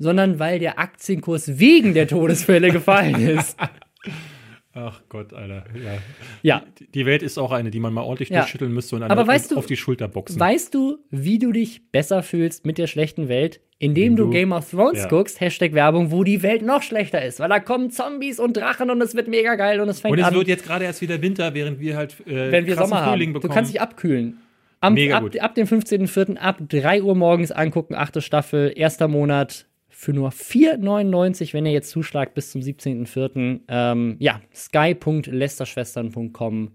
sondern 0.00 0.38
weil 0.40 0.58
der 0.58 0.80
Aktienkurs 0.80 1.60
wegen 1.60 1.94
der 1.94 2.08
Todesfälle 2.08 2.70
gefallen 2.72 3.14
ist. 3.28 3.56
Ach 4.72 5.02
Gott, 5.08 5.32
Alter. 5.34 5.64
Ja. 5.74 5.98
Ja. 6.42 6.62
Die- 6.94 7.04
Welt 7.04 7.22
ist 7.24 7.38
auch 7.38 7.50
eine, 7.50 7.70
die 7.72 7.80
man 7.80 7.92
mal 7.92 8.02
ordentlich 8.02 8.28
Ja. 8.30 8.40
durchschütteln 8.40 8.72
müsste 8.72 8.94
und, 8.96 9.02
Aber 9.02 9.26
weißt 9.26 9.50
du- 9.50 9.56
auf 9.56 9.66
die 9.66 9.76
Schulter 9.76 10.06
boxen. 10.06 10.38
Weißt 10.38 10.72
du, 10.74 10.98
wie 11.10 11.38
du 11.40 11.50
dich 11.50 11.90
besser 11.90 12.22
fühlst 12.22 12.64
mit 12.64 12.78
der 12.78 12.86
schlechten 12.86 13.28
Welt? 13.28 13.60
Indem 13.80 14.14
du, 14.14 14.24
Du- 14.26 14.30
Game 14.30 14.52
of 14.52 14.70
Thrones 14.70 14.98
ja. 15.00 15.08
guckst, 15.08 15.40
Hashtag 15.40 15.72
Werbung, 15.72 16.12
wo 16.12 16.22
die 16.22 16.42
Welt 16.42 16.62
noch 16.62 16.82
schlechter 16.82 17.20
ist. 17.24 17.40
Weil 17.40 17.48
da 17.48 17.58
kommen 17.58 17.90
Zombies 17.90 18.38
und 18.38 18.56
Drachen 18.56 18.90
und 18.90 19.00
es 19.02 19.14
wird 19.16 19.26
mega 19.26 19.56
geil 19.56 19.80
und 19.80 19.88
es 19.88 20.00
fängt 20.00 20.12
und 20.12 20.18
es 20.20 20.26
an, 20.26 20.34
wird 20.34 20.46
jetzt 20.48 20.64
gerade 20.64 20.84
erst 20.84 21.00
wieder 21.02 21.20
Winter, 21.20 21.52
während 21.54 21.80
wir 21.80 21.96
halt 21.96 22.14
äh, 22.26 22.52
wenn 22.52 22.66
wir 22.66 22.76
Sommer 22.76 23.04
Frühling 23.08 23.28
haben. 23.30 23.32
bekommen. 23.34 23.50
Du 23.50 23.54
kannst 23.54 23.72
dich 23.74 23.80
abkühlen. 23.80 24.38
Am, 24.82 24.94
Mega 24.94 25.16
ab, 25.16 25.22
gut. 25.24 25.38
ab 25.40 25.54
dem 25.56 25.66
15.04. 25.66 26.36
ab 26.36 26.58
3 26.68 27.02
Uhr 27.02 27.14
morgens 27.14 27.50
angucken, 27.52 27.94
achte 27.94 28.22
Staffel, 28.22 28.72
erster 28.74 29.08
Monat 29.08 29.66
für 30.00 30.12
nur 30.14 30.30
4,99, 30.30 31.52
wenn 31.52 31.66
ihr 31.66 31.72
jetzt 31.72 31.90
zuschlagt 31.90 32.32
bis 32.32 32.52
zum 32.52 32.62
17.04. 32.62 33.60
Ähm, 33.68 34.16
ja, 34.18 34.40
sky.lesterschwestern.com. 34.54 36.72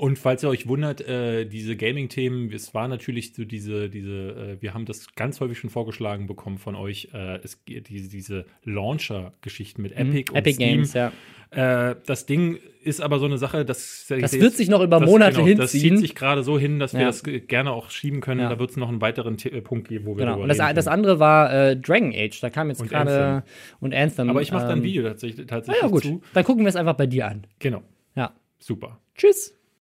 Und 0.00 0.18
falls 0.18 0.42
ihr 0.42 0.48
euch 0.48 0.66
wundert, 0.66 1.02
äh, 1.02 1.44
diese 1.44 1.76
Gaming-Themen, 1.76 2.50
es 2.54 2.72
war 2.72 2.88
natürlich 2.88 3.34
so 3.34 3.44
diese, 3.44 3.90
diese, 3.90 4.56
äh, 4.58 4.62
wir 4.62 4.72
haben 4.72 4.86
das 4.86 5.14
ganz 5.14 5.40
häufig 5.40 5.58
schon 5.58 5.68
vorgeschlagen 5.68 6.26
bekommen 6.26 6.56
von 6.56 6.74
euch, 6.74 7.10
äh, 7.12 7.36
es 7.42 7.62
diese, 7.66 8.08
diese 8.08 8.46
Launcher-Geschichten 8.64 9.82
mit 9.82 9.92
Epic 9.92 10.30
und 10.30 10.32
Mhm. 10.32 10.36
Epic 10.36 10.54
Steam. 10.54 10.68
Games, 10.70 10.94
ja. 10.94 11.12
Äh, 11.50 11.96
das 12.06 12.26
Ding 12.26 12.58
ist 12.82 13.00
aber 13.02 13.18
so 13.18 13.26
eine 13.26 13.36
Sache, 13.36 13.64
das, 13.64 14.06
Das 14.08 14.32
wird 14.40 14.54
sich 14.54 14.68
noch 14.70 14.80
über 14.82 15.00
Monate 15.00 15.42
genau, 15.42 15.56
Das 15.60 15.72
hinziehen. 15.72 15.96
zieht 15.96 16.06
sich 16.08 16.14
gerade 16.14 16.42
so 16.44 16.58
hin, 16.58 16.78
dass 16.78 16.92
wir 16.94 17.00
Ja. 17.00 17.06
das 17.08 17.22
ge- 17.22 17.40
gerne 17.40 17.72
auch 17.72 17.90
schieben 17.90 18.20
können. 18.20 18.40
Ja. 18.40 18.48
Da 18.48 18.58
wird 18.58 18.70
es 18.70 18.76
noch 18.76 18.88
einen 18.88 19.00
weiteren 19.02 19.36
The 19.36 19.50
äh, 19.50 19.60
Punkt 19.60 19.88
geben, 19.88 20.06
wo 20.06 20.16
wir 20.16 20.24
Genau. 20.24 20.40
Und 20.40 20.48
das, 20.48 20.58
das 20.58 20.86
andere 20.86 21.18
war 21.18 21.52
äh, 21.52 21.76
Dragon 21.76 22.12
Age. 22.14 22.40
Da 22.40 22.48
kam 22.50 22.68
jetzt 22.70 22.80
Und 22.80 22.88
gerade 22.88 23.42
und 23.80 23.92
Anthem. 23.94 24.30
Aber 24.30 24.40
ich 24.40 24.50
mache 24.52 24.62
da 24.64 24.70
ein 24.70 24.78
ähm, 24.78 24.84
Video 24.84 25.02
tatsächlich, 25.02 25.44
Ah 25.46 25.48
tatsächlich 25.48 25.82
ja, 25.82 25.88
gut. 25.88 26.02
zu. 26.04 26.22
Dann 26.32 26.44
gucken 26.44 26.64
wir 26.64 26.68
es 26.68 26.76
einfach 26.76 26.94
bei 26.94 27.06
dir 27.06 27.26
an. 27.26 27.46
Genau. 27.58 27.82
Ja. 28.14 28.32
Super. 28.60 28.98
Tschüss. 29.16 29.54